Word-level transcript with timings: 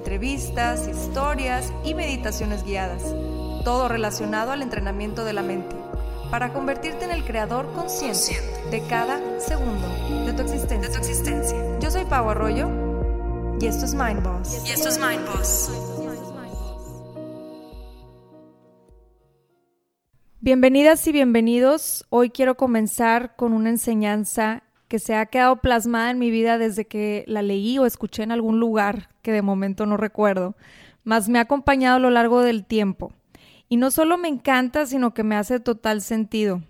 entrevistas, 0.00 0.88
historias 0.88 1.74
y 1.84 1.92
meditaciones 1.92 2.64
guiadas, 2.64 3.02
todo 3.64 3.86
relacionado 3.86 4.50
al 4.50 4.62
entrenamiento 4.62 5.26
de 5.26 5.34
la 5.34 5.42
mente, 5.42 5.76
para 6.30 6.54
convertirte 6.54 7.04
en 7.04 7.10
el 7.10 7.22
creador 7.22 7.70
consciente 7.74 8.40
de 8.70 8.80
cada 8.88 9.20
segundo 9.38 9.86
de 10.24 10.32
tu 10.32 10.42
existencia. 10.96 11.78
Yo 11.80 11.90
soy 11.90 12.06
Pau 12.06 12.30
Arroyo 12.30 12.70
y 13.60 13.66
esto 13.66 13.84
es 13.84 13.94
Mind 13.94 14.22
Boss. 14.22 14.66
Y 14.66 14.70
esto 14.70 14.88
es 14.88 14.98
Mind 14.98 15.26
Boss. 15.26 15.70
Bienvenidas 20.40 21.06
y 21.06 21.12
bienvenidos. 21.12 22.06
Hoy 22.08 22.30
quiero 22.30 22.56
comenzar 22.56 23.36
con 23.36 23.52
una 23.52 23.68
enseñanza 23.68 24.62
que 24.90 24.98
se 24.98 25.14
ha 25.14 25.26
quedado 25.26 25.60
plasmada 25.60 26.10
en 26.10 26.18
mi 26.18 26.32
vida 26.32 26.58
desde 26.58 26.84
que 26.84 27.22
la 27.28 27.42
leí 27.42 27.78
o 27.78 27.86
escuché 27.86 28.24
en 28.24 28.32
algún 28.32 28.58
lugar 28.58 29.08
que 29.22 29.30
de 29.30 29.40
momento 29.40 29.86
no 29.86 29.96
recuerdo, 29.96 30.56
mas 31.04 31.28
me 31.28 31.38
ha 31.38 31.42
acompañado 31.42 31.96
a 31.96 32.00
lo 32.00 32.10
largo 32.10 32.42
del 32.42 32.64
tiempo. 32.64 33.12
Y 33.68 33.76
no 33.76 33.92
solo 33.92 34.18
me 34.18 34.26
encanta, 34.26 34.86
sino 34.86 35.14
que 35.14 35.22
me 35.22 35.36
hace 35.36 35.60
total 35.60 36.02
sentido. 36.02 36.64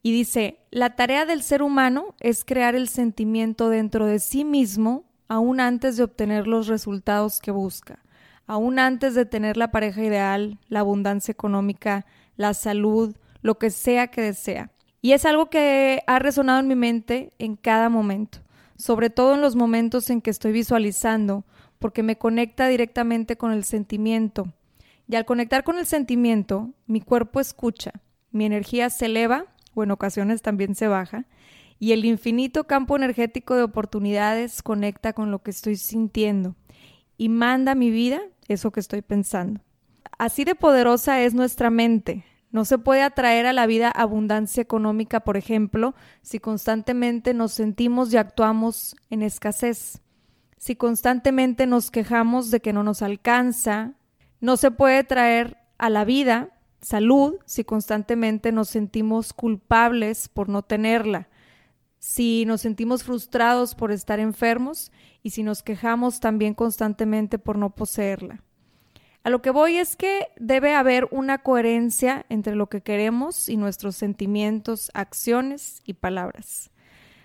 Y 0.00 0.12
dice, 0.12 0.60
la 0.70 0.94
tarea 0.94 1.26
del 1.26 1.42
ser 1.42 1.60
humano 1.60 2.14
es 2.20 2.44
crear 2.44 2.76
el 2.76 2.86
sentimiento 2.86 3.68
dentro 3.68 4.06
de 4.06 4.20
sí 4.20 4.44
mismo 4.44 5.02
aún 5.26 5.58
antes 5.58 5.96
de 5.96 6.04
obtener 6.04 6.46
los 6.46 6.68
resultados 6.68 7.40
que 7.40 7.50
busca, 7.50 7.98
aún 8.46 8.78
antes 8.78 9.16
de 9.16 9.26
tener 9.26 9.56
la 9.56 9.72
pareja 9.72 10.04
ideal, 10.04 10.60
la 10.68 10.80
abundancia 10.80 11.32
económica, 11.32 12.06
la 12.36 12.54
salud, 12.54 13.16
lo 13.42 13.58
que 13.58 13.70
sea 13.70 14.06
que 14.06 14.20
desea. 14.20 14.70
Y 15.06 15.12
es 15.12 15.24
algo 15.24 15.46
que 15.50 16.02
ha 16.08 16.18
resonado 16.18 16.58
en 16.58 16.66
mi 16.66 16.74
mente 16.74 17.32
en 17.38 17.54
cada 17.54 17.88
momento, 17.88 18.40
sobre 18.76 19.08
todo 19.08 19.36
en 19.36 19.40
los 19.40 19.54
momentos 19.54 20.10
en 20.10 20.20
que 20.20 20.30
estoy 20.30 20.50
visualizando, 20.50 21.44
porque 21.78 22.02
me 22.02 22.18
conecta 22.18 22.66
directamente 22.66 23.36
con 23.36 23.52
el 23.52 23.62
sentimiento. 23.62 24.52
Y 25.08 25.14
al 25.14 25.24
conectar 25.24 25.62
con 25.62 25.78
el 25.78 25.86
sentimiento, 25.86 26.72
mi 26.88 27.00
cuerpo 27.00 27.38
escucha, 27.38 27.92
mi 28.32 28.46
energía 28.46 28.90
se 28.90 29.06
eleva, 29.06 29.46
o 29.74 29.84
en 29.84 29.92
ocasiones 29.92 30.42
también 30.42 30.74
se 30.74 30.88
baja, 30.88 31.26
y 31.78 31.92
el 31.92 32.04
infinito 32.04 32.64
campo 32.64 32.96
energético 32.96 33.54
de 33.54 33.62
oportunidades 33.62 34.60
conecta 34.60 35.12
con 35.12 35.30
lo 35.30 35.40
que 35.40 35.52
estoy 35.52 35.76
sintiendo 35.76 36.56
y 37.16 37.28
manda 37.28 37.70
a 37.70 37.76
mi 37.76 37.92
vida 37.92 38.22
eso 38.48 38.72
que 38.72 38.80
estoy 38.80 39.02
pensando. 39.02 39.60
Así 40.18 40.42
de 40.42 40.56
poderosa 40.56 41.22
es 41.22 41.32
nuestra 41.32 41.70
mente, 41.70 42.24
no 42.56 42.64
se 42.64 42.78
puede 42.78 43.02
atraer 43.02 43.44
a 43.44 43.52
la 43.52 43.66
vida 43.66 43.90
abundancia 43.90 44.62
económica, 44.62 45.20
por 45.20 45.36
ejemplo, 45.36 45.94
si 46.22 46.38
constantemente 46.38 47.34
nos 47.34 47.52
sentimos 47.52 48.10
y 48.14 48.16
actuamos 48.16 48.96
en 49.10 49.20
escasez. 49.20 50.00
Si 50.56 50.74
constantemente 50.74 51.66
nos 51.66 51.90
quejamos 51.90 52.50
de 52.50 52.60
que 52.60 52.72
no 52.72 52.82
nos 52.82 53.02
alcanza, 53.02 53.92
no 54.40 54.56
se 54.56 54.70
puede 54.70 55.04
traer 55.04 55.58
a 55.76 55.90
la 55.90 56.06
vida 56.06 56.48
salud 56.80 57.34
si 57.44 57.62
constantemente 57.62 58.52
nos 58.52 58.70
sentimos 58.70 59.34
culpables 59.34 60.30
por 60.30 60.48
no 60.48 60.62
tenerla, 60.62 61.28
si 61.98 62.46
nos 62.46 62.62
sentimos 62.62 63.04
frustrados 63.04 63.74
por 63.74 63.92
estar 63.92 64.18
enfermos 64.18 64.92
y 65.22 65.28
si 65.28 65.42
nos 65.42 65.62
quejamos 65.62 66.20
también 66.20 66.54
constantemente 66.54 67.38
por 67.38 67.58
no 67.58 67.74
poseerla. 67.74 68.45
A 69.26 69.28
lo 69.28 69.42
que 69.42 69.50
voy 69.50 69.76
es 69.78 69.96
que 69.96 70.28
debe 70.38 70.76
haber 70.76 71.08
una 71.10 71.38
coherencia 71.38 72.24
entre 72.28 72.54
lo 72.54 72.68
que 72.68 72.80
queremos 72.80 73.48
y 73.48 73.56
nuestros 73.56 73.96
sentimientos, 73.96 74.92
acciones 74.94 75.82
y 75.84 75.94
palabras. 75.94 76.70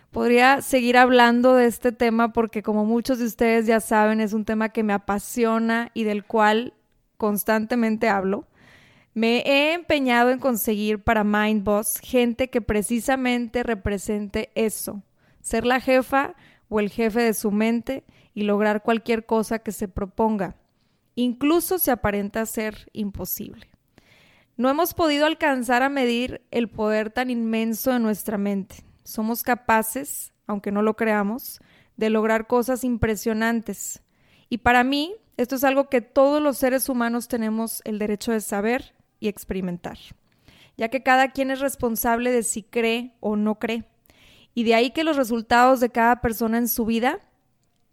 Podría 0.09 0.63
seguir 0.63 0.97
hablando 0.97 1.53
de 1.53 1.67
este 1.67 1.91
tema 1.91 2.33
porque 2.33 2.63
como 2.63 2.85
muchos 2.85 3.19
de 3.19 3.25
ustedes 3.25 3.67
ya 3.67 3.79
saben 3.79 4.19
es 4.19 4.33
un 4.33 4.45
tema 4.45 4.69
que 4.69 4.81
me 4.81 4.93
apasiona 4.93 5.91
y 5.93 6.03
del 6.03 6.25
cual 6.25 6.73
constantemente 7.17 8.09
hablo. 8.09 8.47
Me 9.13 9.43
he 9.45 9.73
empeñado 9.73 10.31
en 10.31 10.39
conseguir 10.39 11.03
para 11.03 11.23
Mindboss 11.23 11.99
gente 11.99 12.49
que 12.49 12.61
precisamente 12.61 13.61
represente 13.61 14.49
eso, 14.55 15.03
ser 15.39 15.67
la 15.67 15.79
jefa 15.79 16.33
o 16.67 16.79
el 16.79 16.89
jefe 16.89 17.21
de 17.21 17.35
su 17.35 17.51
mente 17.51 18.03
y 18.33 18.41
lograr 18.41 18.81
cualquier 18.81 19.27
cosa 19.27 19.59
que 19.59 19.71
se 19.71 19.87
proponga 19.87 20.55
incluso 21.15 21.79
se 21.79 21.91
aparenta 21.91 22.45
ser 22.45 22.89
imposible. 22.93 23.67
No 24.57 24.69
hemos 24.69 24.93
podido 24.93 25.25
alcanzar 25.25 25.81
a 25.81 25.89
medir 25.89 26.41
el 26.51 26.69
poder 26.69 27.09
tan 27.09 27.29
inmenso 27.29 27.91
de 27.91 27.99
nuestra 27.99 28.37
mente. 28.37 28.83
Somos 29.03 29.43
capaces, 29.43 30.33
aunque 30.45 30.71
no 30.71 30.81
lo 30.81 30.95
creamos, 30.95 31.59
de 31.97 32.09
lograr 32.09 32.47
cosas 32.47 32.83
impresionantes. 32.83 34.01
Y 34.49 34.59
para 34.59 34.83
mí, 34.83 35.15
esto 35.37 35.55
es 35.55 35.63
algo 35.63 35.89
que 35.89 36.01
todos 36.01 36.41
los 36.41 36.57
seres 36.57 36.89
humanos 36.89 37.27
tenemos 37.27 37.81
el 37.85 37.97
derecho 37.99 38.31
de 38.31 38.41
saber 38.41 38.93
y 39.19 39.27
experimentar, 39.27 39.97
ya 40.77 40.89
que 40.89 41.03
cada 41.03 41.31
quien 41.31 41.51
es 41.51 41.59
responsable 41.59 42.31
de 42.31 42.43
si 42.43 42.63
cree 42.63 43.15
o 43.19 43.35
no 43.35 43.57
cree. 43.57 43.85
Y 44.53 44.63
de 44.63 44.75
ahí 44.75 44.91
que 44.91 45.03
los 45.03 45.15
resultados 45.15 45.79
de 45.79 45.89
cada 45.89 46.21
persona 46.21 46.57
en 46.57 46.67
su 46.67 46.85
vida 46.85 47.19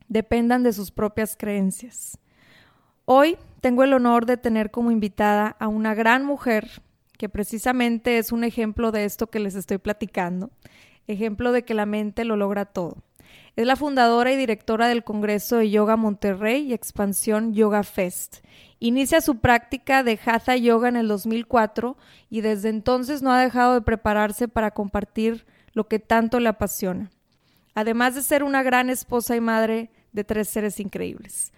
dependan 0.08 0.62
de 0.62 0.72
sus 0.72 0.90
propias 0.90 1.36
creencias. 1.36 2.18
Hoy 3.10 3.38
tengo 3.62 3.84
el 3.84 3.94
honor 3.94 4.26
de 4.26 4.36
tener 4.36 4.70
como 4.70 4.90
invitada 4.90 5.56
a 5.58 5.68
una 5.68 5.94
gran 5.94 6.26
mujer 6.26 6.82
que 7.16 7.30
precisamente 7.30 8.18
es 8.18 8.32
un 8.32 8.44
ejemplo 8.44 8.92
de 8.92 9.06
esto 9.06 9.28
que 9.28 9.38
les 9.38 9.54
estoy 9.54 9.78
platicando, 9.78 10.50
ejemplo 11.06 11.52
de 11.52 11.62
que 11.62 11.72
la 11.72 11.86
mente 11.86 12.26
lo 12.26 12.36
logra 12.36 12.66
todo. 12.66 12.98
Es 13.56 13.66
la 13.66 13.76
fundadora 13.76 14.30
y 14.30 14.36
directora 14.36 14.88
del 14.88 15.04
Congreso 15.04 15.56
de 15.56 15.70
Yoga 15.70 15.96
Monterrey 15.96 16.64
y 16.64 16.74
Expansión 16.74 17.54
Yoga 17.54 17.82
Fest. 17.82 18.44
Inicia 18.78 19.22
su 19.22 19.38
práctica 19.38 20.02
de 20.02 20.20
Hatha 20.22 20.56
Yoga 20.56 20.90
en 20.90 20.96
el 20.96 21.08
2004 21.08 21.96
y 22.28 22.42
desde 22.42 22.68
entonces 22.68 23.22
no 23.22 23.32
ha 23.32 23.40
dejado 23.40 23.72
de 23.72 23.80
prepararse 23.80 24.48
para 24.48 24.72
compartir 24.72 25.46
lo 25.72 25.88
que 25.88 25.98
tanto 25.98 26.40
le 26.40 26.50
apasiona. 26.50 27.10
Además 27.74 28.16
de 28.16 28.22
ser 28.22 28.44
una 28.44 28.62
gran 28.62 28.90
esposa 28.90 29.34
y 29.34 29.40
madre 29.40 29.90
de 30.12 30.24
tres 30.24 30.50
seres 30.50 30.78
increíbles. 30.78 31.52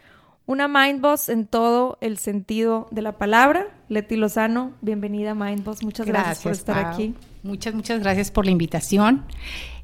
Una 0.51 0.67
Mind 0.67 1.01
Boss 1.01 1.29
en 1.29 1.47
todo 1.47 1.97
el 2.01 2.19
sentido 2.19 2.89
de 2.91 3.03
la 3.03 3.13
palabra. 3.19 3.69
Leti 3.89 4.17
Lozano, 4.17 4.73
bienvenida 4.81 5.31
a 5.31 5.35
Mind 5.37 5.63
Boss. 5.63 5.85
Muchas 5.85 6.09
gracias, 6.09 6.41
por 6.41 6.51
estar 6.51 6.87
aquí. 6.87 7.15
Muchas, 7.45 7.73
muchas 7.73 8.01
gracias 8.01 8.33
por 8.33 8.47
la 8.47 8.51
invitación. 8.51 9.25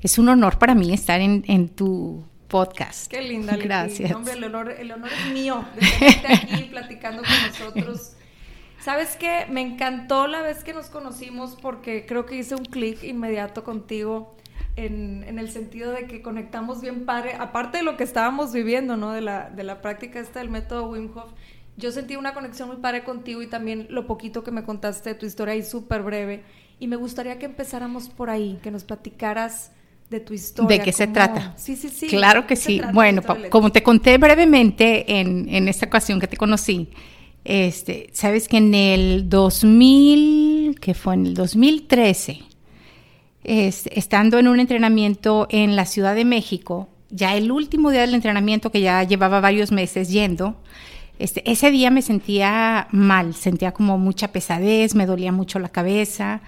Es 0.03 0.19
un 0.19 0.29
honor 0.29 0.59
para 0.59 0.75
mí 0.75 0.93
estar 0.93 1.21
en, 1.21 1.69
tu 1.69 2.25
podcast. 2.49 3.07
Qué 3.09 3.23
linda, 3.23 3.53
Leti. 3.53 3.65
Gracias. 3.69 4.13
Hombre, 4.13 4.33
el 4.33 4.43
honor, 4.43 4.73
el 4.73 4.91
honor 4.91 5.11
es 5.13 5.33
mío 5.33 5.65
de 5.77 6.07
estar 6.09 6.33
aquí 6.33 6.65
platicando 6.73 7.23
con 7.23 7.47
nosotros. 7.47 8.15
¿Sabes 8.81 9.15
qué? 9.15 9.47
Me 9.49 9.61
encantó 9.61 10.27
la 10.27 10.43
vez 10.43 10.65
que 10.65 10.73
nos 10.73 10.87
conocimos 10.87 11.57
porque 11.63 12.07
creo 12.07 12.27
que 12.27 12.39
hice 12.39 12.57
un 12.57 12.65
clic 12.65 13.05
inmediato 13.05 13.63
contigo 13.63 14.35
en, 14.77 15.39
el 15.39 15.51
sentido 15.51 15.91
de 15.91 16.07
que 16.07 16.23
conectamos 16.23 16.81
bien 16.81 17.05
padre, 17.05 17.35
aparte 17.39 17.79
de 17.79 17.85
lo 17.85 17.97
que 17.97 18.05
estábamos 18.05 18.53
viviendo, 18.53 18.97
¿no? 18.97 19.13
De 19.13 19.23
la, 19.23 19.51
de 19.51 19.65
la 19.65 19.81
práctica 19.83 20.21
esta 20.21 20.41
del 20.41 20.51
método 20.51 20.91
Wim 20.91 21.11
Hof, 21.15 21.33
yo 21.77 21.91
sentí 21.93 22.17
una 22.17 22.35
conexión 22.35 22.69
muy 22.69 22.79
padre 22.79 23.05
contigo 23.05 23.43
y 23.43 23.47
también 23.47 23.87
lo 23.91 24.07
poquito 24.07 24.43
que 24.43 24.51
me 24.51 24.65
contaste 24.65 25.11
de 25.11 25.15
tu 25.15 25.27
historia 25.27 25.55
ahí 25.55 25.63
súper 25.63 26.03
breve. 26.03 26.43
Y 26.79 26.89
me 26.89 26.97
gustaría 26.97 27.39
que 27.39 27.47
empezáramos 27.47 28.09
por 28.09 28.31
ahí, 28.31 28.59
que 28.63 28.71
nos 28.71 28.85
platicaras 28.85 29.73
de 30.11 30.21
tu 30.21 30.35
historia. 30.35 30.79
¿De 30.79 30.85
qué 30.85 30.93
se 30.93 31.07
trata? 31.07 31.55
Sí, 31.57 31.77
sí, 31.77 31.89
sí. 31.89 32.07
Claro 32.07 32.47
que 32.47 32.57
sí. 32.57 32.81
Bueno, 32.93 33.23
como 33.51 33.71
te 33.73 33.83
conté 33.83 34.19
brevemente 34.19 35.21
en, 35.21 35.49
en, 35.49 35.69
esta 35.69 35.87
ocasión 35.87 36.21
que 36.21 36.27
te 36.27 36.37
conocí, 36.37 36.91
este, 37.45 38.11
sabes 38.13 38.49
que 38.49 38.59
en 38.59 38.75
el 38.75 39.29
2000, 39.29 40.79
que 40.81 40.95
fue 40.95 41.15
en 41.15 41.27
el 41.27 41.35
2013, 41.35 42.41
estando 43.47 44.39
en 44.39 44.49
un 44.49 44.61
entrenamiento 44.61 45.47
en 45.51 45.77
la 45.77 45.87
Ciudad 45.87 46.15
de 46.15 46.25
México, 46.25 46.89
ya 47.11 47.37
el 47.37 47.53
último 47.53 47.91
día 47.91 48.01
del 48.03 48.15
entrenamiento, 48.15 48.71
que 48.71 48.81
ya 48.81 49.03
llevaba 49.05 49.41
varios 49.41 49.73
meses 49.73 50.09
yendo, 50.09 50.57
este, 51.19 51.51
ese 51.51 51.71
día 51.71 51.91
me 51.91 52.03
sentía 52.03 52.89
mal, 52.91 53.35
sentía 53.35 53.73
como 53.73 53.99
mucha 53.99 54.33
pesadez, 54.33 54.95
me 54.95 55.07
dolía 55.07 55.33
mucho 55.33 55.59
la 55.59 55.69
cabeza. 55.69 56.41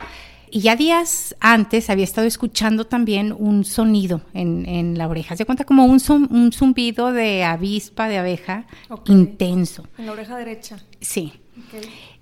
Y 0.51 0.61
ya 0.61 0.77
días 0.77 1.37
antes 1.41 1.91
había 1.91 2.05
estado 2.05 2.27
escuchando 2.27 2.87
también 2.87 3.35
un 3.37 3.65
sonido 3.65 4.23
en, 4.35 4.97
la 4.97 5.07
oreja. 5.09 5.37
Se 5.37 5.45
cuenta 5.45 5.65
como 5.65 5.85
un, 5.85 6.01
un, 6.31 6.53
zumbido 6.53 7.13
de 7.13 7.45
avispa, 7.45 8.09
de 8.09 8.19
abeja, 8.19 8.67
intenso. 9.07 9.87
En 9.99 10.07
la 10.07 10.13
oreja 10.13 10.37
derecha. 10.37 10.79
Sí. 11.01 11.35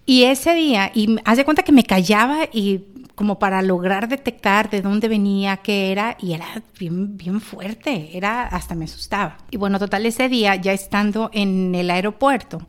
Y 0.06 0.24
ese 0.24 0.54
día, 0.54 0.90
y 0.94 1.16
haz 1.24 1.36
de 1.36 1.44
cuenta 1.44 1.62
que 1.62 1.72
me 1.72 1.84
callaba 1.84 2.48
y 2.52 2.80
como 3.16 3.38
para 3.38 3.62
lograr 3.62 4.08
detectar 4.08 4.70
de 4.70 4.82
dónde 4.82 5.08
venía, 5.08 5.56
qué 5.56 5.90
era, 5.90 6.16
y 6.20 6.34
era 6.34 6.62
bien, 6.78 7.16
bien 7.16 7.40
fuerte, 7.40 8.10
era, 8.16 8.44
hasta 8.46 8.74
me 8.74 8.84
asustaba. 8.84 9.38
Y 9.50 9.56
bueno, 9.56 9.78
total, 9.78 10.04
ese 10.04 10.28
día, 10.28 10.54
ya 10.54 10.74
estando 10.74 11.30
en 11.32 11.74
el 11.74 11.90
aeropuerto, 11.90 12.66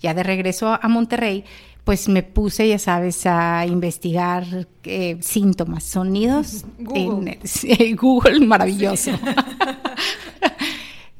ya 0.00 0.14
de 0.14 0.22
regreso 0.22 0.78
a 0.80 0.88
Monterrey, 0.88 1.44
pues 1.82 2.08
me 2.08 2.22
puse, 2.22 2.68
ya 2.68 2.78
sabes, 2.78 3.26
a 3.26 3.66
investigar 3.66 4.44
eh, 4.84 5.18
síntomas, 5.20 5.82
sonidos. 5.82 6.64
Google. 6.78 7.40
En, 7.64 7.96
Google, 7.96 8.40
maravilloso. 8.46 9.10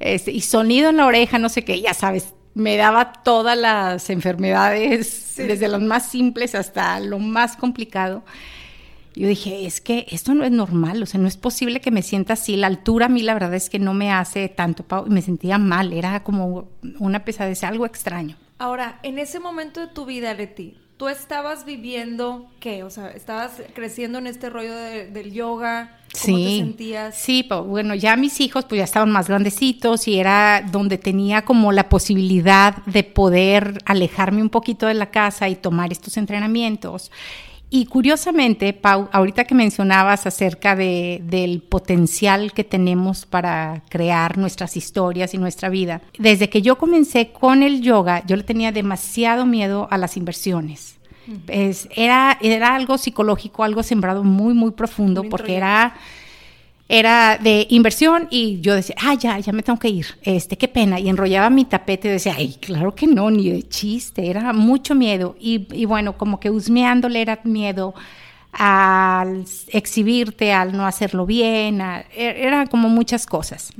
Este, 0.01 0.31
y 0.31 0.43
sonido 0.43 0.91
en 0.91 0.99
la 0.99 1.07
oreja, 1.07 1.41
no 1.41 1.49
sé 1.49 1.65
qué, 1.65 1.81
ya 1.81 1.93
sabes, 1.93 2.33
me 2.55 2.77
daba 2.77 3.13
todas 3.13 3.59
las 3.59 4.11
enfermedades, 4.11 5.35
desde 5.37 5.67
las 5.67 5.81
más 5.81 6.09
simples 6.09 6.55
hasta 6.55 7.01
lo 7.01 7.19
más 7.19 7.57
complicado. 7.57 8.23
Yo 9.19 9.27
dije, 9.27 9.67
es 9.67 9.81
que 9.81 10.07
esto 10.11 10.33
no 10.33 10.45
es 10.45 10.53
normal, 10.53 11.03
o 11.03 11.07
sea, 11.07 11.19
no 11.19 11.27
es 11.27 11.37
posible 11.37 11.81
que 11.81 11.91
me 11.91 12.03
sienta 12.03 12.35
así. 12.35 12.55
La 12.55 12.69
altura 12.69 13.07
a 13.07 13.09
mí 13.09 13.23
la 13.23 13.35
verdad 13.35 13.53
es 13.53 13.69
que 13.69 13.81
no 13.81 13.93
me 13.93 14.13
hace 14.13 14.49
tanto, 14.49 14.85
y 15.07 15.11
me 15.11 15.23
sentía 15.23 15.59
mal, 15.59 15.93
era 15.93 16.23
como 16.23 16.69
una 17.01 17.25
pesadez, 17.25 17.65
algo 17.65 17.85
extraño. 17.85 18.37
Ahora, 18.59 19.01
en 19.03 19.19
ese 19.19 19.41
momento 19.41 19.81
de 19.81 19.89
tu 19.89 20.07
vida, 20.07 20.33
Leti, 20.35 20.77
¿tú 20.99 21.09
estabas 21.09 21.65
viviendo 21.65 22.49
qué? 22.61 22.85
O 22.85 22.91
sea, 22.91 23.09
¿estabas 23.11 23.61
creciendo 23.75 24.19
en 24.19 24.29
este 24.29 24.51
rollo 24.51 24.77
del 24.77 25.33
yoga? 25.33 25.99
¿Cómo 26.13 26.37
sí, 26.37 26.45
te 26.45 26.65
sentías? 26.65 27.17
Sí, 27.17 27.43
pues, 27.43 27.61
bueno, 27.63 27.97
ya 27.97 28.15
mis 28.15 28.41
hijos 28.41 28.67
pues 28.67 28.79
ya 28.79 28.85
estaban 28.85 29.11
más 29.11 29.27
grandecitos 29.27 30.07
y 30.07 30.21
era 30.21 30.65
donde 30.71 30.97
tenía 30.97 31.45
como 31.45 31.73
la 31.73 31.89
posibilidad 31.89 32.85
de 32.87 33.03
poder 33.03 33.79
alejarme 33.85 34.43
un 34.43 34.49
poquito 34.49 34.87
de 34.87 34.95
la 34.95 35.11
casa 35.11 35.49
y 35.49 35.57
tomar 35.57 35.91
estos 35.91 36.17
entrenamientos. 36.17 37.11
Y 37.71 37.85
curiosamente, 37.85 38.73
Pau, 38.73 39.09
ahorita 39.13 39.45
que 39.45 39.55
mencionabas 39.55 40.27
acerca 40.27 40.75
de, 40.75 41.21
del 41.25 41.61
potencial 41.61 42.53
que 42.53 42.65
tenemos 42.65 43.27
para 43.27 43.83
crear 43.91 44.39
nuestras 44.39 44.77
historias 44.77 45.35
y 45.35 45.39
nuestra 45.39 45.69
vida, 45.69 46.01
desde 46.19 46.49
que 46.49 46.63
yo 46.63 46.79
comencé 46.79 47.31
con 47.31 47.63
el 47.63 47.83
yoga, 47.83 48.25
yo 48.27 48.37
le 48.37 48.43
tenía 48.43 48.73
demasiado 48.73 49.45
miedo 49.45 49.87
a 49.91 49.99
las 49.99 50.17
inversiones. 50.17 50.97
Es, 51.47 51.89
era, 51.95 52.39
era 52.41 52.75
algo 52.75 52.97
psicológico, 52.97 53.63
algo 53.63 53.83
sembrado 53.83 54.25
muy, 54.25 54.55
muy 54.55 54.71
profundo, 54.71 55.25
porque 55.25 55.57
era 55.57 55.95
era 56.89 57.37
de 57.37 57.67
inversión 57.69 58.29
y 58.31 58.61
yo 58.61 58.75
decía, 58.75 58.97
ah, 59.01 59.15
ya, 59.15 59.39
ya 59.39 59.53
me 59.53 59.63
tengo 59.63 59.79
que 59.79 59.89
ir, 59.89 60.07
este, 60.23 60.57
qué 60.57 60.69
pena, 60.69 60.99
y 60.99 61.09
enrollaba 61.09 61.51
mi 61.51 61.67
tapete 61.67 62.09
y 62.09 62.13
decía, 62.13 62.35
ay, 62.37 62.57
claro 62.61 62.95
que 62.95 63.07
no, 63.07 63.31
ni 63.31 63.51
de 63.51 63.63
chiste, 63.69 64.31
era 64.31 64.55
mucho 64.55 64.95
miedo, 64.95 65.37
y, 65.39 65.67
y 65.73 65.85
bueno, 65.85 66.17
como 66.17 66.41
que 66.41 66.51
husmeándole 66.51 67.21
era 67.21 67.41
miedo 67.45 67.95
al 68.53 69.45
exhibirte, 69.69 70.53
al 70.55 70.75
no 70.75 70.87
hacerlo 70.87 71.27
bien, 71.27 71.83
a, 71.83 72.01
e, 72.17 72.47
era 72.47 72.67
como 72.67 72.89
muchas 72.89 73.27
cosas, 73.27 73.71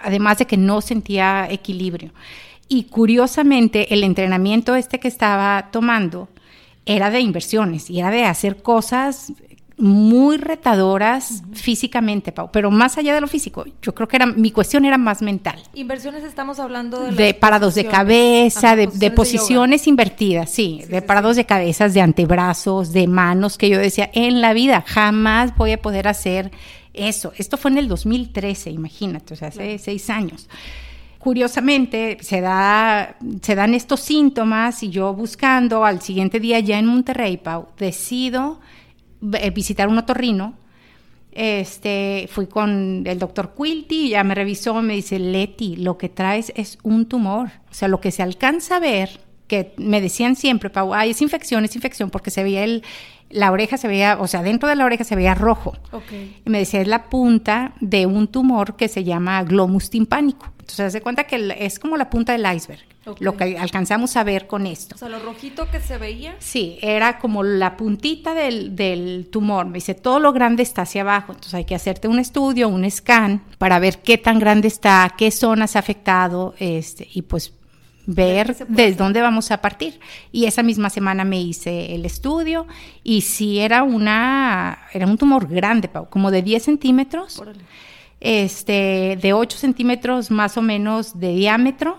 además 0.00 0.38
de 0.38 0.46
que 0.46 0.56
no 0.56 0.80
sentía 0.80 1.46
equilibrio. 1.50 2.12
Y 2.66 2.84
curiosamente, 2.84 3.92
el 3.92 4.02
entrenamiento 4.02 4.74
este 4.74 4.98
que 4.98 5.08
estaba 5.08 5.68
tomando 5.70 6.30
era 6.86 7.10
de 7.10 7.20
inversiones 7.20 7.90
y 7.90 8.00
era 8.00 8.10
de 8.10 8.24
hacer 8.24 8.62
cosas 8.62 9.32
muy 9.82 10.36
retadoras 10.36 11.42
físicamente, 11.54 12.30
Pau, 12.30 12.50
pero 12.52 12.70
más 12.70 12.98
allá 12.98 13.12
de 13.14 13.20
lo 13.20 13.26
físico, 13.26 13.64
yo 13.82 13.92
creo 13.92 14.06
que 14.06 14.14
era 14.14 14.26
mi 14.26 14.52
cuestión 14.52 14.84
era 14.84 14.96
más 14.96 15.22
mental. 15.22 15.60
Inversiones 15.74 16.22
estamos 16.22 16.60
hablando 16.60 17.00
de, 17.00 17.10
de 17.10 17.34
parados 17.34 17.74
de 17.74 17.86
cabeza, 17.86 18.76
de, 18.76 18.86
de, 18.86 19.10
posiciones 19.10 19.88
invertidas, 19.88 20.50
sí, 20.50 20.82
sí 20.84 20.88
de 20.88 21.00
sí, 21.00 21.04
parados 21.04 21.34
sí. 21.34 21.42
de 21.42 21.46
cabezas, 21.46 21.94
de 21.94 22.00
antebrazos, 22.00 22.92
de 22.92 23.08
manos, 23.08 23.58
que 23.58 23.68
yo 23.68 23.80
decía, 23.80 24.08
en 24.14 24.40
la 24.40 24.52
vida 24.52 24.84
jamás 24.86 25.56
voy 25.56 25.72
a 25.72 25.82
poder 25.82 26.06
hacer 26.06 26.52
eso. 26.94 27.32
Esto 27.36 27.56
fue 27.56 27.72
en 27.72 27.78
el 27.78 27.88
2013, 27.88 28.70
imagínate, 28.70 29.34
o 29.34 29.36
sea, 29.36 29.48
hace 29.48 29.64
claro. 29.64 29.78
seis 29.80 30.10
años 30.10 30.48
curiosamente 31.18 32.18
se, 32.20 32.40
da, 32.40 33.16
se 33.42 33.54
dan 33.54 33.74
estos 33.74 34.00
síntomas 34.00 34.82
y 34.82 34.90
yo 34.90 35.14
buscando 35.14 35.84
al 35.84 36.02
siguiente 36.02 36.40
día 36.40 36.58
ya 36.58 36.80
en 36.80 36.86
Monterrey, 36.86 37.36
Pau, 37.36 37.68
decido 37.78 38.58
visitar 39.22 39.88
un 39.88 39.98
otorrino. 39.98 40.54
Este, 41.32 42.28
fui 42.30 42.46
con 42.46 43.04
el 43.06 43.18
doctor 43.18 43.54
Quilty, 43.56 44.10
ya 44.10 44.22
me 44.22 44.34
revisó, 44.34 44.82
me 44.82 44.94
dice, 44.94 45.18
Leti, 45.18 45.76
lo 45.76 45.96
que 45.96 46.10
traes 46.10 46.52
es 46.56 46.78
un 46.82 47.06
tumor. 47.06 47.50
O 47.70 47.74
sea, 47.74 47.88
lo 47.88 48.00
que 48.00 48.10
se 48.10 48.22
alcanza 48.22 48.76
a 48.76 48.80
ver, 48.80 49.20
que 49.46 49.72
me 49.78 50.02
decían 50.02 50.36
siempre, 50.36 50.68
Pau, 50.68 50.92
ay, 50.92 51.10
es 51.10 51.22
infección, 51.22 51.64
es 51.64 51.74
infección, 51.74 52.10
porque 52.10 52.30
se 52.30 52.42
veía 52.42 52.64
el, 52.64 52.82
la 53.32 53.50
oreja 53.50 53.76
se 53.76 53.88
veía, 53.88 54.18
o 54.20 54.26
sea, 54.26 54.42
dentro 54.42 54.68
de 54.68 54.76
la 54.76 54.84
oreja 54.84 55.04
se 55.04 55.16
veía 55.16 55.34
rojo. 55.34 55.76
Okay. 55.90 56.40
Y 56.44 56.50
me 56.50 56.58
decía, 56.58 56.80
es 56.80 56.88
la 56.88 57.04
punta 57.04 57.74
de 57.80 58.06
un 58.06 58.28
tumor 58.28 58.76
que 58.76 58.88
se 58.88 59.04
llama 59.04 59.42
glomus 59.42 59.90
timpánico. 59.90 60.46
Entonces, 60.60 60.92
se 60.92 61.00
cuenta 61.00 61.24
que 61.24 61.56
es 61.58 61.78
como 61.78 61.96
la 61.96 62.08
punta 62.08 62.32
del 62.32 62.46
iceberg. 62.54 62.80
Okay. 63.04 63.24
Lo 63.24 63.36
que 63.36 63.58
alcanzamos 63.58 64.16
a 64.16 64.22
ver 64.22 64.46
con 64.46 64.66
esto. 64.66 64.94
O 64.94 64.98
sea, 64.98 65.08
lo 65.08 65.18
rojito 65.18 65.68
que 65.70 65.80
se 65.80 65.98
veía. 65.98 66.36
Sí, 66.38 66.78
era 66.82 67.18
como 67.18 67.42
la 67.42 67.76
puntita 67.76 68.32
del, 68.32 68.76
del, 68.76 69.28
tumor. 69.30 69.66
Me 69.66 69.74
dice, 69.74 69.94
todo 69.94 70.20
lo 70.20 70.32
grande 70.32 70.62
está 70.62 70.82
hacia 70.82 71.02
abajo. 71.02 71.32
Entonces 71.32 71.54
hay 71.54 71.64
que 71.64 71.74
hacerte 71.74 72.06
un 72.06 72.20
estudio, 72.20 72.68
un 72.68 72.88
scan, 72.88 73.42
para 73.58 73.80
ver 73.80 73.98
qué 74.02 74.18
tan 74.18 74.38
grande 74.38 74.68
está, 74.68 75.14
qué 75.18 75.30
zonas 75.32 75.74
ha 75.74 75.80
afectado, 75.80 76.54
este, 76.58 77.08
y 77.12 77.22
pues 77.22 77.52
ver 78.06 78.56
desde 78.68 78.96
dónde 78.96 79.20
vamos 79.20 79.50
a 79.50 79.58
partir. 79.58 80.00
Y 80.30 80.46
esa 80.46 80.62
misma 80.62 80.90
semana 80.90 81.24
me 81.24 81.40
hice 81.40 81.94
el 81.94 82.04
estudio 82.04 82.66
y 83.02 83.22
sí 83.22 83.58
era 83.58 83.82
una, 83.82 84.80
era 84.92 85.06
un 85.06 85.18
tumor 85.18 85.48
grande, 85.48 85.90
como 86.10 86.30
de 86.30 86.42
10 86.42 86.62
centímetros, 86.62 87.38
Órale. 87.38 87.60
este, 88.20 89.18
de 89.20 89.32
8 89.32 89.58
centímetros 89.58 90.30
más 90.30 90.56
o 90.56 90.62
menos 90.62 91.18
de 91.18 91.34
diámetro 91.34 91.98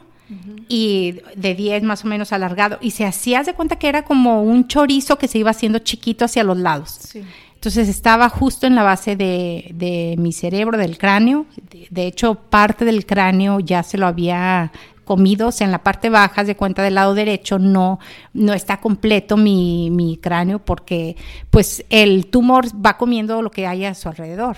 y 0.68 1.20
de 1.36 1.54
10 1.54 1.84
más 1.84 2.06
o 2.06 2.08
menos 2.08 2.34
alargado. 2.34 2.78
Y 2.82 2.92
se 2.92 3.06
hacía 3.06 3.44
de 3.44 3.54
cuenta 3.54 3.78
que 3.78 3.88
era 3.88 4.04
como 4.04 4.42
un 4.42 4.68
chorizo 4.68 5.18
que 5.18 5.28
se 5.28 5.38
iba 5.38 5.52
haciendo 5.52 5.80
chiquito 5.80 6.26
hacia 6.26 6.44
los 6.44 6.58
lados. 6.58 6.98
Sí. 7.02 7.24
Entonces 7.56 7.88
estaba 7.88 8.28
justo 8.28 8.68
en 8.68 8.76
la 8.76 8.84
base 8.84 9.16
de, 9.16 9.72
de 9.74 10.16
mi 10.18 10.34
cerebro, 10.34 10.78
del 10.78 10.98
cráneo. 10.98 11.46
De, 11.72 11.88
de, 11.90 12.08
hecho, 12.08 12.36
parte 12.36 12.84
del 12.84 13.06
cráneo 13.06 13.62
ya 13.62 13.84
se 13.84 13.98
lo 13.98 14.06
había 14.06 14.74
comido, 15.04 15.50
o 15.50 15.52
sea, 15.52 15.66
en 15.66 15.72
la 15.72 15.84
parte 15.84 16.10
baja, 16.10 16.44
de 16.44 16.56
cuenta 16.56 16.84
del 16.84 16.96
lado 16.96 17.14
derecho, 17.14 17.60
no, 17.60 18.00
no 18.34 18.54
está 18.54 18.80
completo 18.80 19.38
mi, 19.38 19.90
mi 19.90 20.18
cráneo 20.18 20.60
porque 20.60 21.16
pues 21.50 21.86
el 21.90 22.28
tumor 22.28 22.66
va 22.86 22.98
comiendo 22.98 23.42
lo 23.42 23.52
que 23.52 23.68
hay 23.68 23.86
a 23.86 23.94
su 23.94 24.10
alrededor 24.10 24.58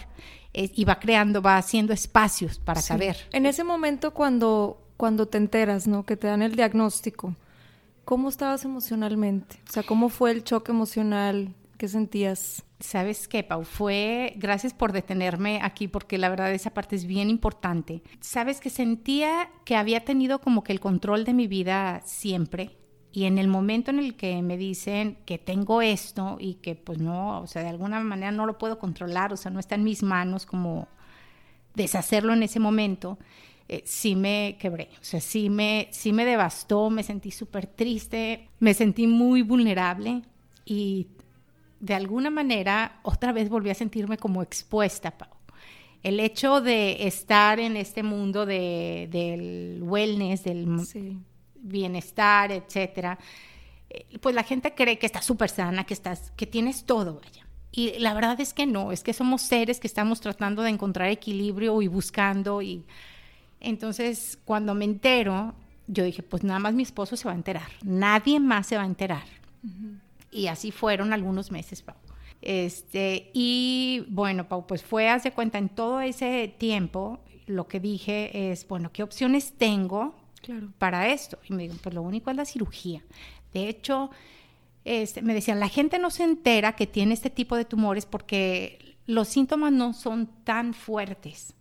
eh, 0.54 0.72
y 0.76 0.86
va 0.86 1.00
creando, 1.00 1.42
va 1.42 1.58
haciendo 1.58 1.94
espacios 1.94 2.60
para 2.60 2.82
sí. 2.82 2.90
caber. 2.90 3.18
En 3.32 3.46
ese 3.46 3.64
momento 3.64 4.12
cuando 4.12 4.80
cuando 4.98 5.28
te 5.28 5.38
enteras, 5.38 5.88
¿no? 5.88 6.06
Que 6.06 6.18
te 6.18 6.28
dan 6.28 6.42
el 6.42 6.56
diagnóstico. 6.56 7.36
¿Cómo 8.06 8.30
estabas 8.30 8.66
emocionalmente? 8.66 9.58
O 9.68 9.72
sea, 9.72 9.84
¿cómo 9.84 10.10
fue 10.10 10.32
el 10.32 10.44
choque 10.44 10.72
emocional? 10.72 11.54
¿Qué 11.78 11.90
sentías? 11.90 12.64
¿Sabes 12.80 13.28
qué, 13.28 13.44
Pau? 13.44 13.64
Fue, 13.64 14.34
gracias 14.38 14.74
por 14.74 14.94
detenerme 14.94 15.60
aquí 15.62 15.88
porque 15.90 16.18
la 16.18 16.30
verdad 16.30 16.54
esa 16.54 16.74
parte 16.74 16.96
es 16.96 17.06
bien 17.06 17.30
importante. 17.30 18.02
¿Sabes 18.22 18.62
que 18.62 18.70
sentía 18.70 19.50
que 19.66 19.76
había 19.76 20.06
tenido 20.06 20.40
como 20.40 20.64
que 20.64 20.72
el 20.72 20.80
control 20.80 21.26
de 21.26 21.34
mi 21.34 21.48
vida 21.48 22.02
siempre? 22.06 22.78
Y 23.12 23.26
en 23.26 23.38
el 23.38 23.48
momento 23.48 23.92
en 23.92 24.00
el 24.00 24.16
que 24.16 24.42
me 24.42 24.58
dicen 24.58 25.18
que 25.26 25.38
tengo 25.38 25.82
esto 25.82 26.38
y 26.40 26.56
que 26.56 26.76
pues 26.76 27.00
no, 27.00 27.42
o 27.42 27.48
sea, 27.48 27.62
de 27.62 27.70
alguna 27.70 28.00
manera 28.00 28.32
no 28.32 28.46
lo 28.46 28.58
puedo 28.58 28.80
controlar, 28.80 29.34
o 29.34 29.38
sea, 29.38 29.52
no 29.52 29.60
está 29.60 29.76
en 29.76 29.84
mis 29.84 30.04
manos 30.04 30.46
como 30.46 30.88
deshacerlo 31.76 32.34
en 32.34 32.44
ese 32.44 32.60
momento, 32.60 33.18
eh, 33.68 33.84
sí 33.86 34.16
me 34.16 34.58
quebré, 34.60 34.90
o 35.00 35.04
sea, 35.04 35.22
sí 35.22 35.50
me, 35.50 35.88
sí 35.92 36.12
me 36.14 36.26
devastó, 36.26 36.90
me 36.90 37.04
sentí 37.04 37.32
súper 37.32 37.68
triste, 37.68 38.50
me 38.60 38.74
sentí 38.74 39.08
muy 39.08 39.42
vulnerable 39.42 40.22
y 40.66 41.08
de 41.80 41.94
alguna 41.94 42.30
manera 42.30 43.00
otra 43.04 43.32
vez 43.32 43.50
volví 43.50 43.70
a 43.70 43.76
sentirme 43.76 44.18
como 44.18 44.42
expuesta, 44.42 45.12
Pau. 45.12 45.30
El 46.04 46.20
hecho 46.20 46.62
de 46.62 47.08
estar 47.08 47.60
en 47.60 47.78
este 47.78 48.04
mundo 48.04 48.46
de, 48.46 49.08
del 49.12 49.82
wellness, 49.82 50.44
del 50.44 50.86
sí. 50.86 51.18
bienestar, 51.56 52.52
etcétera, 52.52 53.18
eh, 53.90 54.06
pues 54.22 54.36
la 54.36 54.44
gente 54.44 54.76
cree 54.76 55.00
que 55.00 55.08
estás 55.08 55.26
súper 55.26 55.50
sana, 55.50 55.84
que, 55.84 55.96
estás, 55.96 56.32
que 56.36 56.46
tienes 56.46 56.86
todo, 56.86 57.20
vaya. 57.24 57.48
Y 57.72 57.98
la 58.00 58.14
verdad 58.14 58.40
es 58.40 58.54
que 58.54 58.68
no, 58.68 58.92
es 58.92 59.04
que 59.04 59.14
somos 59.14 59.42
seres 59.42 59.80
que 59.80 59.88
estamos 59.88 60.22
tratando 60.22 60.62
de 60.62 60.70
encontrar 60.70 61.10
equilibrio 61.10 61.82
y 61.82 61.88
buscando 61.88 62.62
y 62.62 62.86
entonces, 63.66 64.38
cuando 64.46 64.76
me 64.76 64.86
entero, 64.86 65.56
yo 65.88 66.04
dije, 66.04 66.22
pues 66.22 66.44
nada 66.44 66.60
más 66.60 66.76
mi 66.76 66.84
esposo 66.84 67.16
se 67.16 67.26
va 67.26 67.32
a 67.32 67.36
enterar, 67.36 67.68
nadie 67.84 68.40
más 68.40 68.68
se 68.68 68.78
va 68.78 68.84
a 68.84 68.86
enterar. 68.86 69.24
Uh 69.64 69.68
-huh. 69.68 70.00
Y 70.32 70.48
así 70.48 70.72
fueron 70.72 71.14
algunos 71.14 71.52
meses, 71.52 71.82
Pau. 71.82 71.96
Este, 72.42 73.32
y 73.34 74.06
bueno, 74.10 74.48
Pau, 74.48 74.68
pues 74.68 74.84
fue, 74.84 75.10
hace 75.10 75.32
cuenta, 75.32 75.58
en 75.58 75.70
todo 75.70 76.02
ese 76.02 76.54
tiempo, 76.58 77.20
lo 77.48 77.68
que 77.68 77.80
dije 77.80 78.52
es, 78.52 78.68
bueno, 78.68 78.92
¿qué 78.92 79.04
opciones 79.04 79.54
tengo 79.58 80.16
claro. 80.42 80.72
para 80.78 81.10
esto? 81.10 81.40
Y 81.50 81.54
me 81.54 81.64
dijo, 81.64 81.76
pues 81.82 81.96
lo 81.96 82.02
único 82.02 82.30
es 82.30 82.38
la 82.38 82.46
cirugía. 82.46 83.04
De 83.54 83.70
hecho, 83.70 84.12
este, 84.84 85.22
me 85.22 85.34
decían, 85.34 85.60
la 85.60 85.70
gente 85.70 85.98
no 85.98 86.12
se 86.12 86.24
entera 86.24 86.76
que 86.76 86.86
tiene 86.86 87.14
este 87.14 87.30
tipo 87.30 87.56
de 87.56 87.66
tumores 87.66 88.06
porque 88.06 88.98
los 89.08 89.28
síntomas 89.28 89.72
no 89.72 89.94
son 89.94 90.28
tan 90.44 90.74
fuertes. 90.74 91.54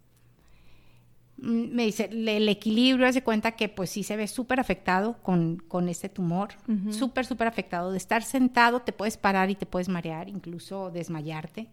Mm, 1.36 1.74
me 1.74 1.84
dice, 1.84 2.08
el 2.12 2.48
equilibrio, 2.48 3.06
hace 3.06 3.22
cuenta 3.22 3.52
que 3.52 3.68
pues 3.68 3.90
sí 3.90 4.02
se 4.02 4.16
ve 4.16 4.28
súper 4.28 4.60
afectado 4.60 5.16
con, 5.22 5.56
con, 5.68 5.88
este 5.88 6.08
tumor, 6.08 6.50
súper, 6.90 7.26
súper 7.26 7.48
afectado. 7.48 7.90
De 7.90 7.98
estar 7.98 8.22
sentado 8.22 8.82
te 8.82 8.92
puedes 8.92 9.16
parar 9.16 9.50
y 9.50 9.54
te 9.54 9.66
puedes 9.66 9.88
marear, 9.88 10.28
incluso 10.28 10.90
desmayarte. 10.90 11.68